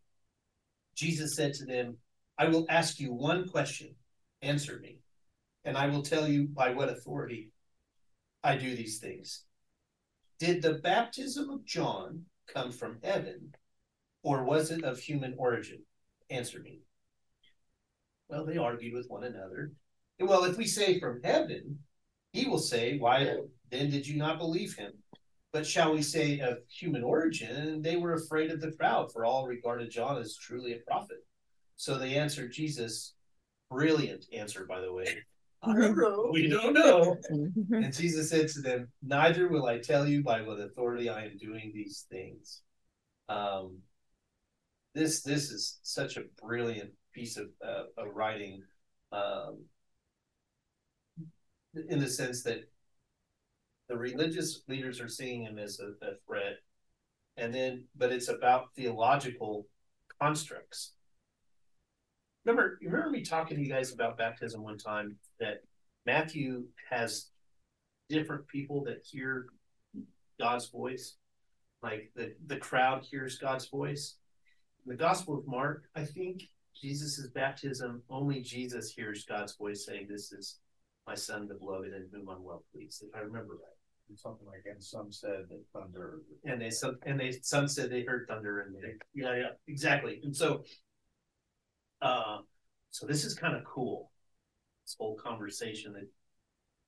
Jesus 0.96 1.36
said 1.36 1.54
to 1.54 1.66
them, 1.66 1.98
I 2.40 2.48
will 2.48 2.66
ask 2.70 3.00
you 3.00 3.14
one 3.14 3.48
question. 3.48 3.96
Answer 4.42 4.80
me, 4.80 5.00
and 5.66 5.78
I 5.78 5.88
will 5.88 6.02
tell 6.02 6.28
you 6.28 6.48
by 6.48 6.72
what 6.72 6.90
authority 6.90 7.52
I 8.44 8.56
do 8.56 8.76
these 8.76 9.00
things. 9.00 9.44
Did 10.40 10.62
the 10.62 10.76
baptism 10.76 11.50
of 11.50 11.66
John 11.66 12.26
come 12.48 12.72
from 12.72 13.00
heaven, 13.04 13.54
or 14.24 14.46
was 14.46 14.72
it 14.72 14.86
of 14.86 15.00
human 15.00 15.36
origin? 15.38 15.84
Answer 16.30 16.62
me. 16.62 16.80
Well, 18.30 18.46
they 18.46 18.58
argued 18.58 18.94
with 18.94 19.10
one 19.10 19.26
another. 19.26 19.74
Well, 20.20 20.46
if 20.46 20.58
we 20.58 20.66
say 20.66 21.00
from 21.00 21.22
heaven, 21.24 21.80
he 22.32 22.46
will 22.46 22.60
say, 22.60 22.98
Why 22.98 23.36
then 23.70 23.90
did 23.90 24.08
you 24.08 24.18
not 24.18 24.38
believe 24.38 24.76
him? 24.76 24.94
But 25.52 25.66
shall 25.66 25.94
we 25.94 26.02
say 26.02 26.40
of 26.40 26.60
human 26.70 27.04
origin? 27.04 27.82
They 27.82 27.96
were 27.96 28.14
afraid 28.14 28.52
of 28.52 28.62
the 28.62 28.72
crowd, 28.72 29.12
for 29.12 29.26
all 29.26 29.48
regarded 29.48 29.90
John 29.90 30.18
as 30.18 30.38
truly 30.38 30.74
a 30.74 30.80
prophet. 30.88 31.26
So 31.76 31.98
they 31.98 32.16
answered 32.16 32.52
Jesus. 32.52 33.14
Brilliant 33.72 34.26
answer, 34.34 34.66
by 34.68 34.82
the 34.82 34.94
way. 34.94 35.08
We 36.32 36.48
don't 36.48 36.74
know. 36.74 37.18
Mhm. 37.30 37.84
And 37.84 37.94
Jesus 37.94 38.30
said 38.30 38.48
to 38.50 38.62
them, 38.62 38.88
Neither 39.02 39.50
will 39.50 39.66
I 39.66 39.80
tell 39.80 40.08
you 40.08 40.24
by 40.24 40.42
what 40.42 40.60
authority 40.60 41.10
I 41.10 41.26
am 41.26 41.38
doing 41.38 41.72
these 41.74 42.06
things. 42.10 42.62
Um, 43.28 43.80
this, 44.96 45.22
this 45.22 45.52
is 45.52 45.80
such 45.84 46.16
a 46.16 46.24
brilliant 46.42 46.92
piece 47.14 47.36
of, 47.36 47.48
uh, 47.62 47.84
of 47.98 48.16
writing. 48.16 48.64
Um, 49.12 49.66
in 51.90 52.00
the 52.00 52.10
sense 52.10 52.44
that 52.44 52.62
the 53.90 53.98
religious 53.98 54.62
leaders 54.68 55.02
are 55.02 55.10
seeing 55.10 55.44
him 55.44 55.58
as 55.58 55.80
a, 55.80 56.06
a 56.06 56.12
threat. 56.26 56.58
And 57.36 57.54
then, 57.54 57.86
but 57.98 58.12
it's 58.12 58.30
about 58.30 58.74
theological 58.76 59.66
constructs. 60.22 60.94
Remember, 62.46 62.78
you 62.82 62.90
remember 62.90 63.10
me 63.10 63.24
talking 63.24 63.58
to 63.58 63.64
you 63.64 63.70
guys 63.70 63.92
about 63.92 64.18
baptism 64.18 64.64
one 64.64 64.78
time 64.78 65.18
that 65.40 65.62
Matthew 66.06 66.66
has 66.90 67.30
different 68.10 68.48
people 68.48 68.84
that 68.86 69.04
hear 69.04 69.48
God's 70.40 70.70
voice, 70.70 71.18
like 71.84 72.12
the 72.16 72.34
the 72.48 72.58
crowd 72.58 73.04
hears 73.10 73.38
God's 73.38 73.68
voice. 73.68 74.16
In 74.86 74.92
the 74.92 74.98
Gospel 74.98 75.38
of 75.38 75.48
Mark, 75.48 75.84
I 75.96 76.06
think 76.06 76.44
Jesus' 76.80 77.28
baptism, 77.36 78.02
only 78.10 78.42
Jesus 78.42 78.92
hears 78.92 79.26
God's 79.26 79.56
voice 79.56 79.86
saying, 79.86 80.08
"This 80.10 80.32
is 80.32 80.60
my 81.06 81.16
son, 81.16 81.48
the 81.48 81.56
beloved, 81.56 81.94
in 81.94 82.08
whom 82.12 82.30
I'm 82.30 82.44
well 82.44 82.64
pleased." 82.72 83.04
If 83.04 83.14
I 83.14 83.20
remember 83.20 83.54
right. 83.54 83.79
Something 84.16 84.48
like, 84.48 84.64
and 84.66 84.84
some 84.84 85.12
said 85.12 85.46
that 85.50 85.64
thunder. 85.72 86.22
And 86.44 86.60
they 86.60 86.72
some 86.72 86.98
and 87.06 87.20
they 87.20 87.32
some 87.42 87.68
said 87.68 87.90
they 87.92 88.04
heard 88.04 88.28
thunder 88.28 88.62
and 88.62 88.76
they 88.76 88.94
yeah 89.14 89.36
yeah 89.36 89.50
exactly 89.68 90.20
and 90.24 90.36
so 90.36 90.64
uh 92.02 92.40
so 92.90 93.06
this 93.06 93.24
is 93.24 93.36
kind 93.36 93.56
of 93.56 93.64
cool. 93.66 94.12
This 94.84 94.96
whole 95.00 95.16
conversation 95.16 95.94
that 95.94 96.08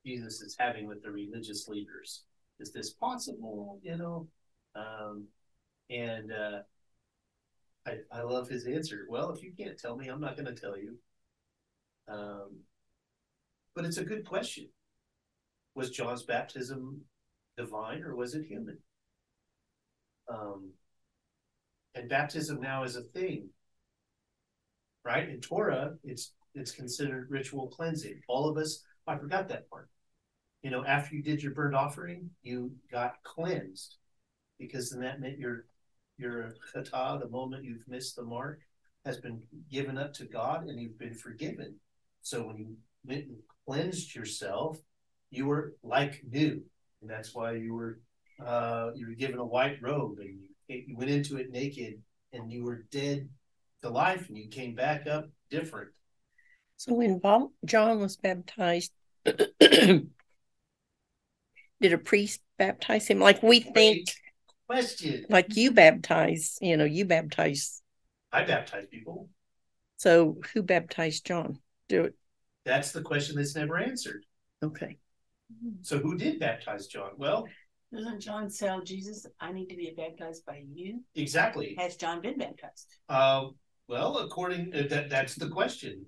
Jesus 0.06 0.42
is 0.42 0.56
having 0.60 0.88
with 0.88 1.04
the 1.04 1.12
religious 1.12 1.68
leaders. 1.68 2.24
Is 2.60 2.74
this 2.74 2.92
possible 2.94 3.80
you 3.84 3.98
know? 3.98 4.28
Um 4.76 5.28
and 5.90 6.32
uh 6.32 6.60
I 7.86 7.98
I 8.12 8.22
love 8.24 8.50
his 8.50 8.66
answer. 8.66 9.06
Well 9.10 9.32
if 9.32 9.44
you 9.44 9.54
can't 9.58 9.78
tell 9.78 9.96
me 9.96 10.08
I'm 10.08 10.22
not 10.22 10.36
going 10.36 10.54
to 10.54 10.60
tell 10.60 10.78
you. 10.78 10.98
Um 12.08 12.62
but 13.76 13.86
it's 13.86 13.98
a 13.98 14.04
good 14.04 14.26
question. 14.26 14.68
Was 15.76 15.92
John's 15.92 16.24
baptism 16.24 17.02
divine 17.58 18.04
or 18.04 18.16
was 18.16 18.36
it 18.36 18.45
human? 18.45 18.78
Um, 20.30 20.72
and 21.95 22.10
baptism 22.10 22.62
now 22.62 22.84
is 22.84 22.95
a 22.95 23.02
thing, 23.02 23.49
right? 25.04 25.28
In 25.28 25.41
Torah, 25.41 25.95
it's 26.04 26.34
it's 26.54 26.72
considered 26.72 27.30
ritual 27.30 27.68
cleansing. 27.68 28.22
All 28.28 28.49
of 28.49 28.58
us, 28.58 28.84
I 29.08 29.18
forgot 29.18 29.47
that 29.49 29.70
part. 29.70 29.89
You 30.64 30.70
know, 30.70 30.86
after 30.86 31.16
you 31.16 31.24
did 31.24 31.41
your 31.41 31.54
burnt 31.54 31.76
offering, 31.76 32.30
you 32.43 32.72
got 32.91 33.24
cleansed 33.24 33.97
because 34.60 34.89
then 34.89 35.02
that 35.02 35.20
meant 35.20 35.39
your 35.39 35.66
your 36.18 36.54
chata, 36.76 37.20
the 37.20 37.30
moment 37.30 37.66
you've 37.66 37.88
missed 37.88 38.16
the 38.16 38.24
mark, 38.24 38.60
has 39.06 39.18
been 39.18 39.41
given 39.72 39.97
up 39.97 40.14
to 40.14 40.26
God 40.26 40.68
and 40.68 40.80
you've 40.80 40.99
been 40.99 41.16
forgiven. 41.16 41.76
So 42.22 42.43
when 42.43 42.58
you 42.58 42.76
went 43.04 43.26
and 43.26 43.38
cleansed 43.66 44.14
yourself, 44.14 44.78
you 45.32 45.47
were 45.47 45.74
like 45.84 46.22
new, 46.30 46.62
and 47.02 47.10
that's 47.10 47.34
why 47.34 47.54
you 47.54 47.74
were 47.74 47.99
uh, 48.45 48.91
you 48.95 49.08
were 49.08 49.14
given 49.14 49.39
a 49.39 49.45
white 49.45 49.78
robe, 49.82 50.18
and 50.20 50.39
you, 50.68 50.84
you 50.88 50.97
went 50.97 51.12
into 51.12 51.38
it 51.38 51.52
naked, 51.52 52.02
and 52.34 52.52
you 52.52 52.64
were 52.64 52.86
dead 52.91 53.30
to 53.82 53.89
life, 53.89 54.30
and 54.30 54.38
you 54.38 54.47
came 54.47 54.74
back 54.74 55.08
up 55.08 55.30
different. 55.49 55.89
So 56.78 56.93
when 56.93 57.22
John 57.66 57.99
was 57.99 58.18
baptized, 58.18 58.91
did 59.60 60.08
a 61.84 61.97
priest 61.97 62.41
baptize 62.58 63.08
him? 63.08 63.20
Like 63.20 63.43
we 63.43 63.60
think, 63.60 64.10
question. 64.66 65.26
like 65.30 65.56
you 65.56 65.72
baptize, 65.72 66.58
you 66.62 66.78
know, 66.78 66.86
you 66.86 67.06
baptize. 67.06 67.84
I 68.32 68.43
baptize 68.43 68.86
people. 68.89 69.30
So 69.97 70.38
who 70.54 70.64
baptized 70.64 71.26
John? 71.26 71.60
Do 71.88 72.06
it. 72.06 72.16
That's 72.66 72.91
the 72.91 73.02
question 73.02 73.36
that's 73.36 73.56
never 73.56 73.78
answered. 73.78 74.26
Okay. 74.64 74.97
So 75.82 75.99
who 75.99 76.18
did 76.18 76.39
baptize 76.39 76.88
John? 76.88 77.12
Well, 77.18 77.45
Doesn't 77.93 78.22
John 78.22 78.49
tell 78.49 78.82
Jesus, 78.82 79.26
I 79.39 79.52
need 79.52 79.68
to 79.68 79.76
be 79.76 79.93
baptized 79.95 80.45
by 80.45 80.64
you? 80.74 81.02
exactly. 81.16 81.76
Has 81.78 81.95
John 81.97 82.22
been 82.22 82.38
baptized? 82.38 82.88
Uh, 83.10 83.47
well, 83.88 84.20
according 84.20 84.74
uh, 84.74 84.84
that 84.89 85.10
that's 85.10 85.36
the 85.36 85.49
question. 85.49 86.06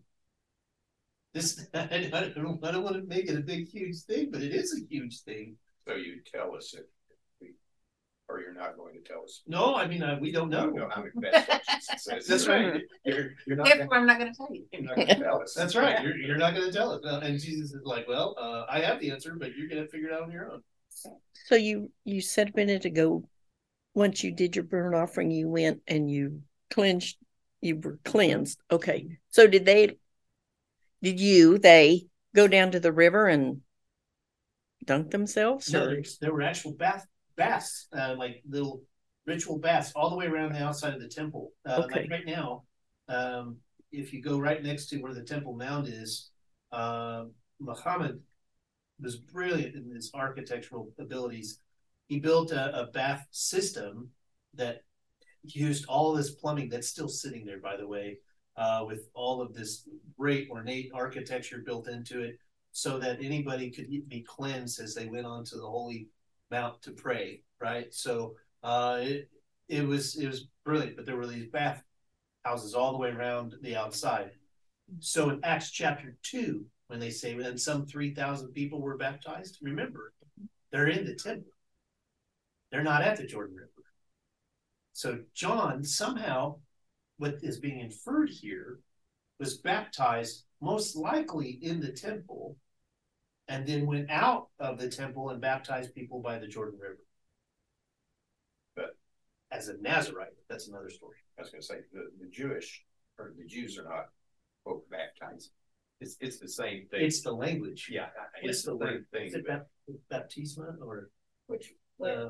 This 1.34 1.68
I 1.74 2.10
don't, 2.36 2.64
I 2.64 2.72
don't 2.72 2.84
want 2.84 2.96
to 2.96 3.04
make 3.08 3.30
it 3.30 3.38
a 3.38 3.42
big 3.42 3.68
huge 3.68 4.02
thing, 4.04 4.30
but 4.32 4.42
it 4.42 4.54
is 4.54 4.74
a 4.80 4.86
huge 4.94 5.22
thing. 5.22 5.58
So 5.88 5.96
you 5.96 6.22
tell 6.34 6.56
us 6.56 6.74
if 6.74 6.82
we, 6.82 6.86
or 8.34 8.42
you're 8.42 8.54
not 8.54 8.76
going 8.78 8.94
to 8.96 9.02
tell 9.02 9.24
us. 9.24 9.42
No, 9.48 9.76
I 9.76 9.88
mean 9.88 10.02
uh, 10.04 10.18
we 10.20 10.32
don't 10.32 10.50
know. 10.50 10.70
No, 10.70 10.88
I 10.88 11.02
mean, 11.02 11.12
that's 11.22 11.48
what 11.48 12.00
says. 12.00 12.28
That's 12.28 12.48
right. 12.48 12.82
You're, 13.06 13.32
you're 13.46 13.56
not, 13.58 13.66
gonna- 13.68 13.78
Therefore, 13.78 13.98
I'm 13.98 14.08
not 14.08 14.18
gonna 14.20 14.34
tell 14.34 14.50
you. 14.52 14.66
you're 14.72 14.82
not 14.82 14.96
gonna 14.96 15.16
tell 15.20 15.42
us. 15.42 15.54
That's 15.54 15.76
right. 15.76 16.04
You're, 16.04 16.18
you're 16.18 16.38
not 16.38 16.54
going 16.56 16.66
to 16.66 16.72
tell 16.72 16.92
us. 16.92 17.02
And 17.04 17.40
Jesus 17.40 17.72
is 17.74 17.82
like, 17.86 18.08
well, 18.08 18.36
uh, 18.40 18.66
I 18.70 18.80
have 18.80 19.00
the 19.00 19.12
answer, 19.12 19.36
but 19.40 19.56
you're 19.56 19.68
going 19.70 19.82
to 19.84 19.88
figure 19.88 20.10
it 20.10 20.14
out 20.14 20.24
on 20.24 20.32
your 20.32 20.52
own. 20.52 20.62
So 21.46 21.56
you 21.56 21.92
you 22.06 22.22
said 22.22 22.50
a 22.50 22.56
minute 22.56 22.86
ago, 22.86 23.28
once 23.94 24.24
you 24.24 24.32
did 24.32 24.56
your 24.56 24.66
burnt 24.66 24.96
offering, 24.96 25.32
you 25.32 25.48
went 25.50 25.82
and 25.88 26.10
you 26.10 26.42
cleansed. 26.72 27.18
You 27.62 27.78
were 27.78 28.00
cleansed. 28.04 28.60
Okay. 28.72 29.18
So 29.30 29.48
did 29.48 29.66
they? 29.66 29.98
Did 31.02 31.20
you? 31.20 31.58
They 31.58 32.08
go 32.36 32.48
down 32.48 32.72
to 32.72 32.80
the 32.80 32.92
river 32.92 33.28
and 33.28 33.62
dunk 34.86 35.12
themselves? 35.12 35.72
No, 35.72 35.84
or- 35.86 35.90
there, 35.96 36.04
there 36.22 36.34
were 36.34 36.42
actual 36.42 36.74
bath 36.74 37.06
baths, 37.36 37.88
uh, 37.98 38.16
like 38.18 38.42
little 38.48 38.82
ritual 39.26 39.60
baths, 39.60 39.92
all 39.96 40.10
the 40.10 40.16
way 40.16 40.26
around 40.26 40.54
the 40.54 40.64
outside 40.64 40.94
of 40.94 41.02
the 41.02 41.08
temple. 41.08 41.52
Uh, 41.66 41.84
Okay. 41.86 42.02
Like 42.02 42.12
right 42.12 42.26
now, 42.26 42.64
um, 43.10 43.58
if 43.92 44.12
you 44.14 44.22
go 44.22 44.40
right 44.40 44.62
next 44.64 44.88
to 44.88 44.98
where 44.98 45.14
the 45.14 45.24
Temple 45.24 45.56
Mount 45.56 45.88
is, 45.88 46.32
uh, 46.72 47.26
Muhammad 47.60 48.20
was 49.00 49.18
brilliant 49.18 49.76
in 49.76 49.94
his 49.94 50.12
architectural 50.14 50.92
abilities. 51.00 51.60
He 52.08 52.20
built 52.20 52.52
a, 52.52 52.82
a 52.82 52.88
bath 52.88 53.26
system 53.32 54.10
that 54.56 54.82
used 55.44 55.86
all 55.88 56.14
this 56.14 56.32
plumbing 56.32 56.70
that's 56.70 56.88
still 56.88 57.08
sitting 57.10 57.46
there, 57.46 57.60
by 57.60 57.78
the 57.78 57.88
way, 57.88 58.18
uh, 58.58 58.84
with 58.88 59.10
all 59.14 59.42
of 59.42 59.54
this 59.54 59.88
great 60.18 60.50
ornate 60.50 60.90
architecture 60.94 61.64
built 61.66 61.88
into 61.88 62.22
it, 62.22 62.40
so 62.72 62.98
that 62.98 63.22
anybody 63.22 63.70
could 63.70 63.88
be 64.08 64.26
cleansed 64.28 64.80
as 64.80 64.96
they 64.96 65.06
went 65.06 65.26
on 65.26 65.44
to 65.46 65.56
the 65.58 65.68
holy 65.68 66.08
mount 66.52 66.82
to 66.84 66.92
pray. 66.92 67.42
Right, 67.60 67.94
so 67.94 68.36
uh, 68.62 69.00
it 69.02 69.30
it 69.70 69.88
was 69.88 70.16
it 70.16 70.28
was 70.28 70.48
brilliant. 70.66 70.98
But 70.98 71.06
there 71.06 71.16
were 71.16 71.28
these 71.28 71.50
bath 71.50 71.82
houses 72.44 72.74
all 72.76 72.92
the 72.92 72.98
way 72.98 73.10
around 73.10 73.56
the 73.62 73.76
outside. 73.76 74.32
So 75.00 75.30
in 75.30 75.40
Acts 75.44 75.72
chapter 75.72 76.18
two, 76.24 76.66
when 76.88 77.00
they 77.00 77.10
say 77.10 77.36
then 77.36 77.58
some 77.58 77.86
three 77.86 78.14
thousand 78.14 78.50
people 78.50 78.82
were 78.82 78.98
baptized, 78.98 79.60
remember 79.62 80.14
they're 80.72 80.88
in 80.88 81.06
the 81.06 81.16
temple. 81.16 81.52
They're 82.72 82.84
not 82.84 83.04
at 83.04 83.18
the 83.18 83.26
Jordan 83.26 83.56
River. 83.56 83.70
So 84.92 85.20
John 85.34 85.84
somehow, 85.84 86.58
what 87.18 87.36
is 87.42 87.60
being 87.60 87.80
inferred 87.80 88.30
here, 88.30 88.80
was 89.40 89.60
baptized 89.60 90.44
most 90.62 90.96
likely 90.96 91.60
in 91.62 91.80
the 91.80 91.92
temple, 91.92 92.58
and 93.54 93.68
then 93.68 93.86
went 93.86 94.10
out 94.10 94.48
of 94.60 94.80
the 94.80 94.90
temple 94.90 95.30
and 95.30 95.40
baptized 95.40 95.94
people 95.94 96.20
by 96.20 96.40
the 96.40 96.48
Jordan 96.48 96.80
River. 96.80 96.98
But- 98.76 98.98
as 99.52 99.68
a 99.68 99.78
Nazarite, 99.78 100.34
that's 100.50 100.68
another 100.68 100.90
story. 100.90 101.18
I 101.38 101.42
was 101.44 101.52
gonna 101.52 101.62
say, 101.62 101.82
the, 101.94 102.10
the 102.20 102.28
Jewish, 102.32 102.84
or 103.20 103.34
the 103.38 103.46
Jews 103.46 103.78
are 103.78 103.84
not, 103.84 104.08
quote, 104.66 104.90
baptized. 104.90 105.52
It's, 106.02 106.18
it's 106.20 106.40
the 106.40 106.48
same 106.48 106.88
thing. 106.90 107.02
It's 107.04 107.22
the 107.22 107.32
language. 107.32 107.90
Yeah, 107.92 108.06
I- 108.06 108.40
it's 108.42 108.64
the 108.64 108.76
same 108.84 109.06
thing. 109.14 109.28
Is 109.28 109.36
it 109.36 109.46
but- 109.48 109.68
baptisma 110.12 110.80
or 110.82 111.12
Which, 111.46 111.74
uh, 112.04 112.30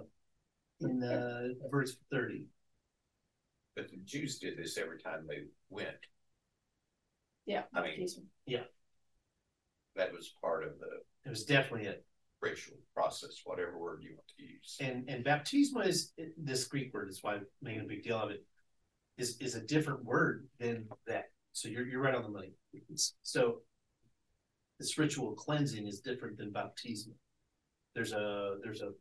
in 0.82 1.03
uh, 1.03 1.67
verse 1.71 1.95
thirty? 2.11 2.47
But 3.78 3.89
the 3.89 3.97
Jews 4.03 4.39
did 4.39 4.57
this 4.57 4.78
every 4.78 4.99
time 4.99 5.26
they 5.26 5.43
went. 5.69 5.95
yeah, 7.45 7.63
I 7.74 7.82
mean- 7.82 7.91
baptism. 7.91 8.28
That 9.95 10.11
was 10.11 10.34
part 10.41 10.63
of 10.63 10.80
the 10.80 11.03
It 11.26 11.30
was 11.30 11.45
definitely 11.45 11.88
it. 11.88 12.05
Racial 12.41 12.76
process, 12.93 13.41
whatever 13.45 13.78
word 13.78 14.03
you 14.03 14.11
want 14.11 14.28
to 14.38 14.43
use. 14.43 14.78
And 14.82 15.09
and 15.09 15.24
baptisma 15.24 15.88
is 15.88 16.11
this 16.38 16.65
Greek 16.65 16.93
word. 16.93 17.07
That's 17.07 17.24
why 17.24 17.36
I'm 17.36 17.45
making 17.61 17.84
a 17.84 17.88
big 17.88 18.03
deal 18.03 18.19
of 18.19 18.32
it. 18.32 18.43
Is 19.17 19.38
is 19.39 19.55
a 19.55 19.61
different 19.61 20.03
word 20.03 20.47
than 20.59 20.88
that. 21.07 21.26
So 21.53 21.69
you're 21.69 21.88
you're 21.88 22.01
right 22.01 22.15
on 22.15 22.24
the 22.24 22.30
money. 22.30 22.51
So 23.21 23.61
this 24.78 24.97
ritual 24.97 25.34
cleansing 25.36 25.88
is 25.88 26.01
different 26.01 26.38
than 26.38 26.51
baptisma. 26.51 27.13
There's 27.95 28.11
a 28.11 28.57
there's 28.61 28.82
a 28.82 28.91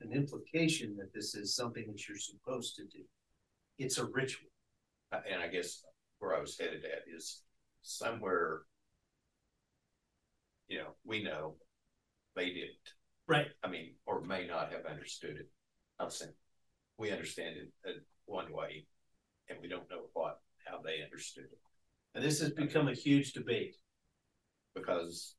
an 0.00 0.12
implication 0.12 0.96
that 0.96 1.12
this 1.14 1.34
is 1.34 1.54
something 1.54 1.84
that 1.86 2.08
you're 2.08 2.18
supposed 2.18 2.76
to 2.76 2.82
do. 2.84 3.04
It's 3.78 3.98
a 3.98 4.06
ritual. 4.06 4.48
Uh, 5.12 5.20
And 5.30 5.40
I 5.40 5.48
guess 5.48 5.84
where 6.18 6.34
I 6.36 6.40
was 6.40 6.58
headed 6.58 6.84
at 6.84 7.02
is 7.14 7.42
somewhere. 7.82 8.62
You 10.68 10.78
know, 10.78 10.88
we 11.04 11.22
know 11.22 11.56
they 12.38 12.50
didn't. 12.50 12.86
Right. 13.26 13.48
I 13.62 13.68
mean, 13.68 13.94
or 14.06 14.22
may 14.22 14.46
not 14.46 14.72
have 14.72 14.86
understood 14.86 15.36
it. 15.36 15.50
I'm 16.00 16.10
saying, 16.10 16.32
we 16.96 17.10
understand 17.10 17.56
it 17.56 17.68
uh, 17.86 17.92
one 18.26 18.52
way. 18.52 18.86
and 19.48 19.58
we 19.60 19.68
don't 19.68 19.88
know 19.90 20.04
what, 20.14 20.40
how 20.66 20.80
they 20.82 21.02
understood 21.04 21.44
it. 21.44 21.58
And 22.14 22.24
this 22.24 22.40
has 22.40 22.50
become 22.52 22.88
a 22.88 22.94
huge 22.94 23.32
debate. 23.32 23.76
Because 24.74 25.34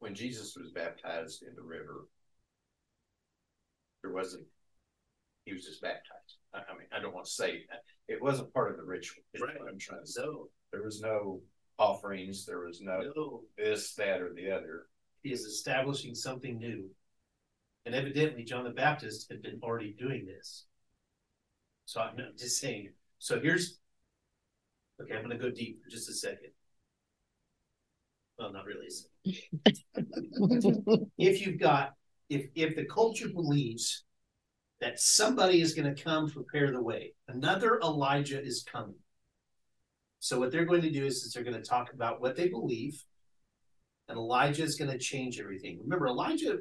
when 0.00 0.14
Jesus 0.14 0.56
was 0.56 0.70
baptized 0.72 1.42
in 1.42 1.54
the 1.54 1.62
river, 1.62 2.08
there 4.02 4.12
wasn't, 4.12 4.46
he 5.44 5.52
was 5.52 5.64
just 5.64 5.82
baptized. 5.82 6.36
I, 6.54 6.58
I 6.58 6.76
mean, 6.78 6.88
I 6.92 7.00
don't 7.00 7.14
want 7.14 7.26
to 7.26 7.32
say, 7.32 7.64
it 8.08 8.22
wasn't 8.22 8.52
part 8.52 8.70
of 8.70 8.76
the 8.78 8.84
ritual. 8.84 9.22
what 9.38 9.50
I'm 9.70 9.78
trying 9.78 10.00
to 10.00 10.06
say. 10.06 10.22
So, 10.22 10.48
There 10.72 10.82
was 10.82 11.00
no 11.00 11.40
offerings, 11.78 12.44
there 12.44 12.60
was 12.60 12.80
no 12.80 13.00
no, 13.14 13.42
this, 13.56 13.94
that, 13.94 14.20
or 14.20 14.32
the 14.34 14.50
other. 14.50 14.86
He 15.22 15.32
is 15.32 15.44
establishing 15.44 16.14
something 16.14 16.58
new. 16.58 16.88
And 17.86 17.94
evidently 17.94 18.44
John 18.44 18.64
the 18.64 18.70
Baptist 18.70 19.30
had 19.30 19.42
been 19.42 19.58
already 19.62 19.94
doing 19.98 20.26
this. 20.26 20.66
So 21.86 22.00
I'm 22.00 22.16
just 22.36 22.60
saying, 22.60 22.90
so 23.18 23.40
here's, 23.40 23.78
okay, 25.00 25.14
I'm 25.14 25.22
gonna 25.22 25.38
go 25.38 25.50
deep 25.50 25.82
for 25.82 25.88
just 25.88 26.08
a 26.10 26.12
second. 26.12 26.50
Well, 28.38 28.52
not 28.52 28.66
really. 28.66 28.88
If 31.18 31.44
you've 31.44 31.58
got, 31.58 31.94
if, 32.28 32.46
if 32.54 32.76
the 32.76 32.84
culture 32.84 33.28
believes 33.28 34.04
that 34.80 35.00
somebody 35.00 35.60
is 35.60 35.74
gonna 35.74 35.94
come 35.94 36.30
prepare 36.30 36.70
the 36.70 36.82
way, 36.82 37.14
another 37.26 37.80
Elijah 37.80 38.40
is 38.40 38.64
coming. 38.70 38.94
So 40.20 40.38
what 40.38 40.52
they're 40.52 40.64
going 40.64 40.82
to 40.82 40.90
do 40.90 41.06
is, 41.06 41.24
is 41.24 41.32
they're 41.32 41.44
gonna 41.44 41.62
talk 41.62 41.92
about 41.92 42.20
what 42.20 42.36
they 42.36 42.48
believe. 42.48 43.02
And 44.08 44.16
Elijah 44.16 44.62
is 44.62 44.76
going 44.76 44.90
to 44.90 44.98
change 44.98 45.38
everything. 45.38 45.80
Remember, 45.82 46.06
Elijah 46.06 46.58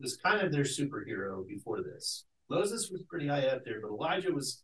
was 0.00 0.16
kind 0.16 0.40
of 0.44 0.52
their 0.52 0.64
superhero 0.64 1.46
before 1.46 1.82
this. 1.82 2.24
Moses 2.48 2.90
was 2.90 3.02
pretty 3.08 3.28
high 3.28 3.46
up 3.46 3.64
there, 3.64 3.80
but 3.80 3.90
Elijah 3.90 4.32
was, 4.32 4.62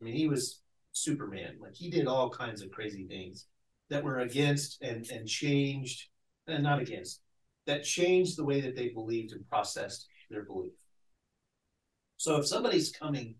I 0.00 0.04
mean, 0.04 0.14
he 0.14 0.28
was 0.28 0.62
Superman. 0.92 1.56
Like 1.60 1.74
he 1.74 1.90
did 1.90 2.06
all 2.06 2.30
kinds 2.30 2.62
of 2.62 2.70
crazy 2.70 3.06
things 3.06 3.46
that 3.90 4.02
were 4.02 4.20
against 4.20 4.82
and 4.82 5.06
and 5.10 5.28
changed, 5.28 6.08
and 6.46 6.62
not 6.62 6.80
against, 6.80 7.20
that 7.66 7.84
changed 7.84 8.38
the 8.38 8.44
way 8.44 8.60
that 8.62 8.74
they 8.74 8.88
believed 8.88 9.32
and 9.32 9.46
processed 9.48 10.06
their 10.30 10.44
belief. 10.44 10.72
So 12.16 12.36
if 12.36 12.46
somebody's 12.46 12.90
coming 12.90 13.34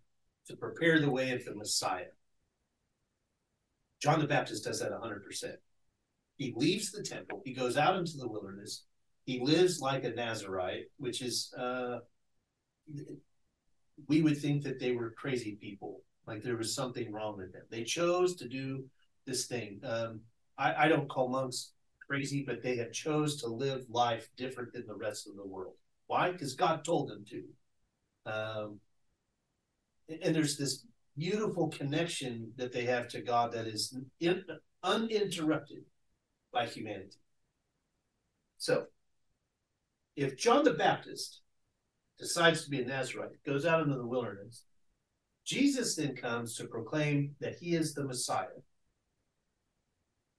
to 0.49 0.57
prepare 0.57 1.01
the 1.01 1.11
way 1.11 1.31
of 1.31 1.45
the 1.45 1.55
Messiah, 1.55 2.13
John 4.03 4.21
the 4.21 4.27
Baptist 4.27 4.65
does 4.65 4.81
that 4.81 4.93
100%. 4.93 5.57
He 6.37 6.53
leaves 6.57 6.91
the 6.91 7.03
temple, 7.03 7.43
he 7.45 7.55
goes 7.55 7.77
out 7.77 7.97
into 7.97 8.17
the 8.17 8.29
wilderness, 8.29 8.85
he 9.25 9.41
lives 9.41 9.81
like 9.81 10.05
a 10.05 10.11
Nazarite, 10.11 10.85
which 10.99 11.23
is, 11.23 11.53
uh, 11.59 11.99
we 14.09 14.23
would 14.23 14.39
think 14.39 14.63
that 14.65 14.79
they 14.79 14.93
were 14.93 15.15
crazy 15.17 15.59
people, 15.61 16.03
like 16.27 16.43
there 16.43 16.57
was 16.57 16.75
something 16.75 17.11
wrong 17.11 17.37
with 17.37 17.53
them. 17.53 17.63
They 17.71 17.85
chose 17.85 18.37
to 18.37 18.49
do 18.49 18.85
this 19.27 19.47
thing. 19.47 19.81
Um, 19.83 20.21
I, 20.59 20.85
I 20.85 20.89
don't 20.89 21.09
call 21.09 21.29
monks 21.29 21.73
crazy, 22.07 22.45
but 22.47 22.63
they 22.63 22.77
have 22.77 22.93
chose 22.93 23.41
to 23.41 23.49
live 23.49 23.85
life 23.89 24.29
different 24.37 24.73
than 24.73 24.87
the 24.87 24.95
rest 24.95 25.27
of 25.29 25.37
the 25.37 25.47
world. 25.47 25.75
Why? 26.07 26.31
Because 26.31 26.55
God 26.55 26.85
told 26.85 27.09
them 27.09 27.25
to. 27.31 28.31
Um, 28.31 28.81
and 30.23 30.35
there's 30.35 30.57
this 30.57 30.87
beautiful 31.17 31.69
connection 31.69 32.53
that 32.57 32.73
they 32.73 32.85
have 32.85 33.09
to 33.09 33.23
God 33.23 33.53
that 33.53 33.67
is 33.67 33.97
in, 34.21 34.45
uninterrupted 34.83 35.83
by 36.57 36.65
humanity. 36.65 37.19
So, 38.57 38.87
if 40.17 40.39
John 40.39 40.65
the 40.65 40.73
Baptist 40.73 41.43
decides 42.19 42.65
to 42.65 42.71
be 42.71 42.81
a 42.81 42.87
Nazarite, 42.87 43.45
goes 43.45 43.67
out 43.67 43.83
into 43.83 43.99
the 43.99 44.07
wilderness, 44.07 44.65
Jesus 45.45 45.97
then 45.97 46.17
comes 46.17 46.57
to 46.57 46.65
proclaim 46.65 47.35
that 47.41 47.57
he 47.61 47.75
is 47.75 47.93
the 47.93 48.05
Messiah. 48.05 48.57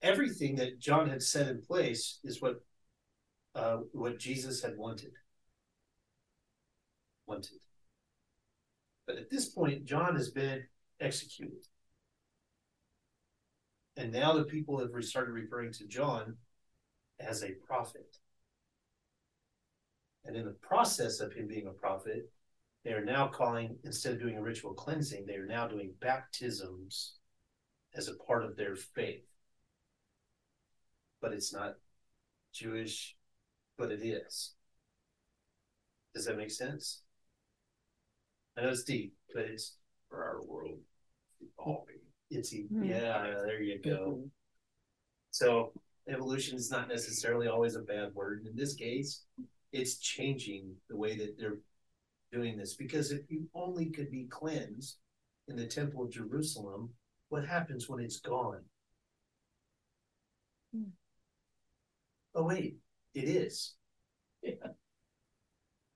Everything 0.01 0.55
that 0.55 0.79
John 0.79 1.07
had 1.07 1.21
set 1.21 1.49
in 1.49 1.61
place 1.61 2.17
is 2.23 2.41
what 2.41 2.63
uh, 3.53 3.77
what 3.91 4.17
Jesus 4.17 4.63
had 4.63 4.75
wanted. 4.75 5.13
Wanted. 7.27 7.59
But 9.05 9.17
at 9.17 9.29
this 9.29 9.49
point, 9.49 9.85
John 9.85 10.15
has 10.15 10.31
been 10.31 10.63
executed. 10.99 11.63
And 13.97 14.11
now 14.11 14.33
the 14.33 14.43
people 14.43 14.79
have 14.79 14.91
started 15.03 15.31
referring 15.31 15.73
to 15.73 15.87
John 15.87 16.37
as 17.19 17.43
a 17.43 17.55
prophet. 17.67 18.17
And 20.23 20.35
in 20.35 20.45
the 20.45 20.51
process 20.51 21.19
of 21.19 21.33
him 21.33 21.47
being 21.47 21.67
a 21.67 21.71
prophet, 21.71 22.29
they 22.85 22.91
are 22.91 23.03
now 23.03 23.27
calling, 23.27 23.77
instead 23.83 24.13
of 24.13 24.19
doing 24.19 24.37
a 24.37 24.41
ritual 24.41 24.73
cleansing, 24.73 25.25
they 25.25 25.35
are 25.35 25.47
now 25.47 25.67
doing 25.67 25.93
baptisms 25.99 27.15
as 27.95 28.07
a 28.07 28.15
part 28.15 28.45
of 28.45 28.55
their 28.55 28.75
faith. 28.75 29.25
But 31.19 31.33
it's 31.33 31.51
not 31.51 31.75
Jewish, 32.53 33.15
but 33.77 33.91
it 33.91 34.05
is. 34.05 34.53
Does 36.13 36.25
that 36.25 36.37
make 36.37 36.51
sense? 36.51 37.01
I 38.55 38.61
know 38.61 38.69
it's 38.69 38.83
deep, 38.83 39.15
but 39.33 39.45
it's 39.45 39.75
for 40.09 40.23
our 40.23 40.41
world 40.43 40.79
evolving. 41.41 41.96
It's 42.29 42.53
Hmm. 42.53 42.83
yeah, 42.83 43.33
there 43.45 43.61
you 43.61 43.79
go. 43.81 44.29
So 45.31 45.73
evolution 46.07 46.57
is 46.57 46.71
not 46.71 46.87
necessarily 46.87 47.47
always 47.47 47.75
a 47.75 47.81
bad 47.81 48.13
word. 48.13 48.45
In 48.45 48.55
this 48.55 48.75
case, 48.75 49.25
it's 49.71 49.97
changing 49.97 50.75
the 50.89 50.95
way 50.97 51.15
that 51.17 51.37
they're 51.37 51.59
doing 52.31 52.57
this. 52.57 52.75
Because 52.75 53.11
if 53.11 53.29
you 53.29 53.49
only 53.53 53.89
could 53.89 54.11
be 54.11 54.25
cleansed 54.25 54.97
in 55.47 55.55
the 55.55 55.67
temple 55.67 56.03
of 56.03 56.11
Jerusalem, 56.11 56.93
what 57.29 57.45
happens 57.45 57.87
when 57.87 58.03
it's 58.03 58.19
gone? 58.19 58.63
Hmm. 60.73 60.89
Oh 62.35 62.43
wait, 62.43 62.77
it 63.13 63.25
is. 63.25 63.75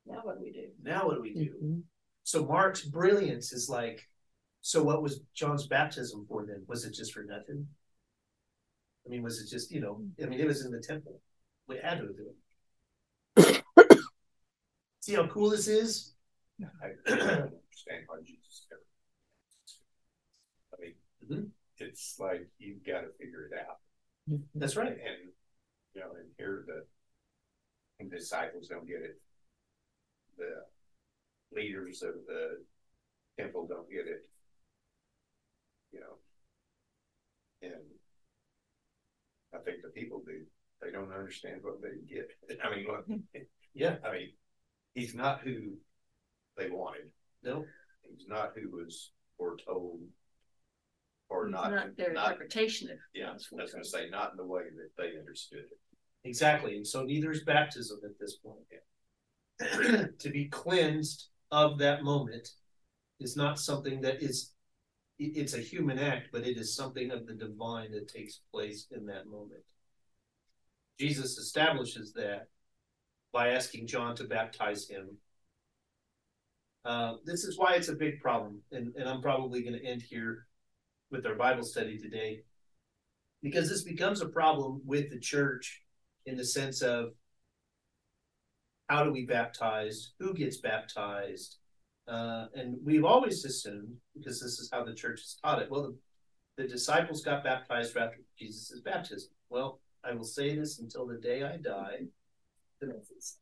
Now 0.05 0.21
what 0.23 0.39
do 0.39 0.43
we 0.43 0.51
do? 0.51 0.67
Now 0.81 1.07
what 1.07 1.15
do 1.15 1.21
we 1.21 1.33
do? 1.33 1.53
Mhm. 1.63 1.83
So 2.23 2.45
Mark's 2.45 2.83
brilliance 2.83 3.53
is 3.53 3.69
like, 3.69 4.09
so 4.61 4.83
what 4.83 5.01
was 5.01 5.21
John's 5.33 5.67
baptism 5.67 6.25
for 6.27 6.45
then? 6.45 6.63
Was 6.67 6.85
it 6.85 6.93
just 6.93 7.13
for 7.13 7.23
nothing? 7.23 7.67
I 9.05 9.09
mean, 9.09 9.23
was 9.23 9.41
it 9.41 9.49
just, 9.49 9.71
you 9.71 9.81
know, 9.81 10.01
I 10.21 10.27
mean, 10.27 10.39
it 10.39 10.47
was 10.47 10.63
in 10.65 10.71
the 10.71 10.79
temple. 10.79 11.19
We 11.67 11.77
had 11.77 11.99
to 11.99 12.07
do 12.07 12.29
it. 13.37 13.63
See 15.01 15.15
how 15.15 15.27
cool 15.27 15.49
this 15.49 15.67
is? 15.67 16.13
I 16.61 16.89
don't 17.09 17.21
understand 17.21 18.03
why 18.05 18.17
Jesus 18.23 18.67
ever. 18.71 18.81
I 20.77 20.81
mean, 20.81 20.95
Mhm. 21.27 21.49
it's 21.77 22.19
like 22.19 22.47
you've 22.59 22.83
got 22.85 23.01
to 23.01 23.09
figure 23.19 23.47
it 23.51 23.57
out. 23.57 23.79
That's 24.53 24.75
right. 24.75 24.91
And, 24.91 25.31
you 25.95 26.01
know, 26.01 26.11
and 26.19 26.29
here 26.37 26.63
the 26.67 26.85
the 27.99 28.09
disciples 28.17 28.67
don't 28.67 28.87
get 28.87 29.01
it. 29.01 29.19
The 30.37 30.65
leaders 31.55 32.01
of 32.01 32.13
the 32.27 32.63
temple 33.37 33.67
don't 33.67 33.89
get 33.89 34.07
it. 34.07 34.27
You 35.91 35.99
know. 35.99 36.15
And 37.61 37.73
I 39.53 39.57
think 39.59 39.81
the 39.83 39.89
people 39.89 40.21
do, 40.25 40.41
they 40.81 40.91
don't 40.91 41.11
understand 41.13 41.61
what 41.61 41.81
they 41.81 41.99
get. 42.13 42.29
I 42.63 42.75
mean, 42.75 42.87
look, 42.87 43.07
mm-hmm. 43.07 43.41
Yeah. 43.73 43.95
I 44.05 44.11
mean, 44.11 44.29
he's 44.93 45.15
not 45.15 45.41
who 45.41 45.73
they 46.57 46.69
wanted. 46.69 47.09
No. 47.43 47.65
He's 48.09 48.27
not 48.27 48.51
who 48.55 48.69
was 48.75 49.11
foretold. 49.37 49.99
Or 51.29 51.45
It's 51.45 51.53
not, 51.53 51.71
Not 51.71 51.95
their 51.95 52.11
not, 52.11 52.33
interpretation 52.33 52.91
of. 52.91 52.97
yeah, 53.13 53.29
I 53.29 53.33
was 53.33 53.47
gonna 53.71 53.85
say, 53.85 54.09
not 54.09 54.31
in 54.31 54.37
the 54.37 54.45
way 54.45 54.63
that 54.63 54.89
they 54.97 55.17
understood 55.17 55.59
it. 55.59 55.79
Exactly. 56.25 56.75
And 56.75 56.85
so 56.85 57.03
neither 57.03 57.31
is 57.31 57.43
baptism 57.45 57.99
at 58.03 58.19
this 58.19 58.35
point. 58.35 58.59
Yeah. 58.71 60.05
to 60.19 60.29
be 60.29 60.49
cleansed 60.49 61.27
of 61.51 61.77
that 61.77 62.03
moment 62.03 62.49
is 63.19 63.37
not 63.37 63.59
something 63.59 64.01
that 64.01 64.21
is 64.21 64.51
it's 65.21 65.53
a 65.53 65.59
human 65.59 65.99
act, 65.99 66.29
but 66.31 66.47
it 66.47 66.57
is 66.57 66.75
something 66.75 67.11
of 67.11 67.27
the 67.27 67.33
divine 67.33 67.91
that 67.91 68.07
takes 68.07 68.41
place 68.51 68.87
in 68.91 69.05
that 69.05 69.27
moment. 69.27 69.61
Jesus 70.99 71.37
establishes 71.37 72.13
that 72.13 72.47
by 73.31 73.49
asking 73.49 73.87
John 73.87 74.15
to 74.15 74.23
baptize 74.23 74.89
him. 74.89 75.17
Uh, 76.83 77.13
this 77.23 77.43
is 77.43 77.57
why 77.57 77.75
it's 77.75 77.89
a 77.89 77.95
big 77.95 78.19
problem, 78.19 78.61
and, 78.71 78.93
and 78.95 79.07
I'm 79.07 79.21
probably 79.21 79.61
going 79.61 79.79
to 79.79 79.85
end 79.85 80.01
here 80.01 80.47
with 81.11 81.25
our 81.25 81.35
Bible 81.35 81.63
study 81.63 81.97
today, 81.97 82.41
because 83.43 83.69
this 83.69 83.83
becomes 83.83 84.21
a 84.21 84.29
problem 84.29 84.81
with 84.85 85.11
the 85.11 85.19
church 85.19 85.83
in 86.25 86.35
the 86.35 86.45
sense 86.45 86.81
of 86.81 87.09
how 88.89 89.03
do 89.03 89.11
we 89.11 89.25
baptize, 89.25 90.13
who 90.19 90.33
gets 90.33 90.57
baptized, 90.57 91.57
uh, 92.07 92.47
and 92.55 92.77
we've 92.83 93.05
always 93.05 93.45
assumed 93.45 93.95
because 94.15 94.39
this 94.39 94.59
is 94.59 94.69
how 94.71 94.83
the 94.83 94.93
church 94.93 95.21
has 95.21 95.37
taught 95.43 95.61
it. 95.61 95.69
Well, 95.69 95.83
the, 96.57 96.63
the 96.63 96.67
disciples 96.67 97.23
got 97.23 97.43
baptized 97.43 97.95
after 97.95 98.17
Jesus' 98.37 98.81
baptism. 98.83 99.31
Well, 99.49 99.79
I 100.03 100.13
will 100.13 100.23
say 100.23 100.55
this 100.55 100.79
until 100.79 101.05
the 101.05 101.17
day 101.17 101.43
I 101.43 101.57
die. 101.57 102.05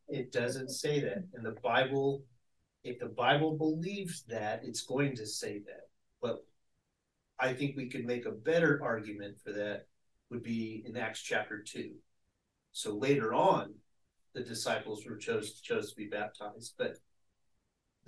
It 0.10 0.34
doesn't 0.34 0.70
say 0.70 1.00
that, 1.00 1.24
and 1.34 1.46
the 1.46 1.56
Bible, 1.64 2.24
if 2.84 3.00
the 3.00 3.06
Bible 3.06 3.58
believes 3.58 4.24
that, 4.28 4.62
it's 4.66 4.82
going 4.82 5.16
to 5.16 5.26
say 5.26 5.60
that. 5.60 5.88
But 6.22 6.46
I 7.40 7.54
think 7.54 7.78
we 7.78 7.90
could 7.90 8.06
make 8.06 8.26
a 8.26 8.32
better 8.32 8.82
argument 8.84 9.38
for 9.42 9.54
that 9.54 9.86
would 10.30 10.44
be 10.44 10.84
in 10.86 10.98
Acts 10.98 11.22
chapter 11.22 11.64
two. 11.64 11.92
So 12.74 12.98
later 12.98 13.34
on, 13.34 13.74
the 14.34 14.44
disciples 14.44 15.06
were 15.06 15.16
chose 15.16 15.62
chose 15.62 15.90
to 15.92 15.96
be 15.96 16.08
baptized, 16.08 16.74
but 16.78 16.98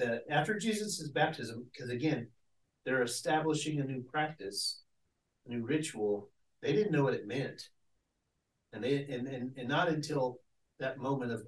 that 0.01 0.23
after 0.29 0.57
Jesus' 0.57 1.07
baptism, 1.09 1.65
because 1.71 1.89
again, 1.89 2.27
they're 2.85 3.03
establishing 3.03 3.79
a 3.79 3.83
new 3.83 4.01
practice, 4.01 4.81
a 5.45 5.51
new 5.51 5.63
ritual. 5.63 6.29
They 6.61 6.73
didn't 6.73 6.91
know 6.91 7.03
what 7.03 7.13
it 7.13 7.27
meant, 7.27 7.69
and 8.73 8.83
they 8.83 9.05
and 9.05 9.27
and, 9.27 9.51
and 9.57 9.67
not 9.67 9.87
until 9.89 10.39
that 10.79 10.97
moment 10.97 11.31
of 11.31 11.43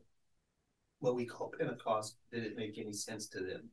what 0.99 1.15
we 1.15 1.25
call 1.25 1.51
Pentecost 1.57 2.17
did 2.31 2.43
it 2.43 2.55
make 2.55 2.77
any 2.77 2.93
sense 2.93 3.27
to 3.27 3.39
them. 3.39 3.69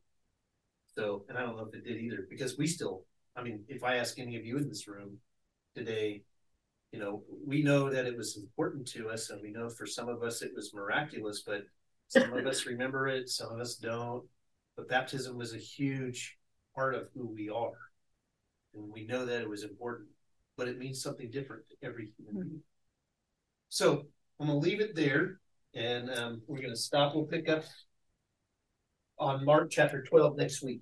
So, 0.93 1.23
and 1.29 1.37
I 1.37 1.41
don't 1.41 1.55
know 1.55 1.65
if 1.65 1.73
it 1.73 1.85
did 1.85 1.97
either, 1.97 2.27
because 2.29 2.57
we 2.57 2.67
still, 2.67 3.05
I 3.37 3.43
mean, 3.43 3.63
if 3.69 3.83
I 3.83 3.95
ask 3.95 4.19
any 4.19 4.35
of 4.35 4.45
you 4.45 4.57
in 4.57 4.67
this 4.67 4.87
room 4.87 5.17
today, 5.73 6.23
you 6.91 6.99
know, 6.99 7.23
we 7.47 7.63
know 7.63 7.89
that 7.89 8.05
it 8.05 8.17
was 8.17 8.35
important 8.35 8.85
to 8.89 9.09
us, 9.09 9.29
and 9.29 9.41
we 9.41 9.51
know 9.51 9.69
for 9.69 9.85
some 9.85 10.09
of 10.09 10.23
us 10.23 10.41
it 10.41 10.51
was 10.53 10.73
miraculous, 10.73 11.43
but 11.45 11.61
some 12.09 12.33
of 12.33 12.45
us 12.45 12.65
remember 12.65 13.07
it, 13.07 13.29
some 13.29 13.53
of 13.53 13.59
us 13.61 13.75
don't. 13.75 14.25
But 14.75 14.89
baptism 14.89 15.37
was 15.37 15.53
a 15.53 15.57
huge 15.57 16.37
part 16.75 16.95
of 16.95 17.07
who 17.13 17.27
we 17.27 17.49
are. 17.49 17.77
And 18.73 18.91
we 18.91 19.05
know 19.05 19.25
that 19.25 19.41
it 19.41 19.49
was 19.49 19.63
important, 19.63 20.09
but 20.57 20.67
it 20.67 20.77
means 20.77 21.01
something 21.01 21.29
different 21.29 21.63
to 21.69 21.87
every 21.87 22.13
human 22.17 22.41
being. 22.41 22.61
So 23.69 24.03
I'm 24.39 24.47
gonna 24.47 24.59
leave 24.59 24.81
it 24.81 24.95
there 24.95 25.39
and 25.73 26.09
um, 26.09 26.41
we're 26.47 26.61
gonna 26.61 26.75
stop. 26.75 27.15
We'll 27.15 27.25
pick 27.25 27.49
up 27.49 27.63
on 29.19 29.45
Mark 29.45 29.69
chapter 29.69 30.03
twelve 30.03 30.37
next 30.37 30.63
week. 30.63 30.81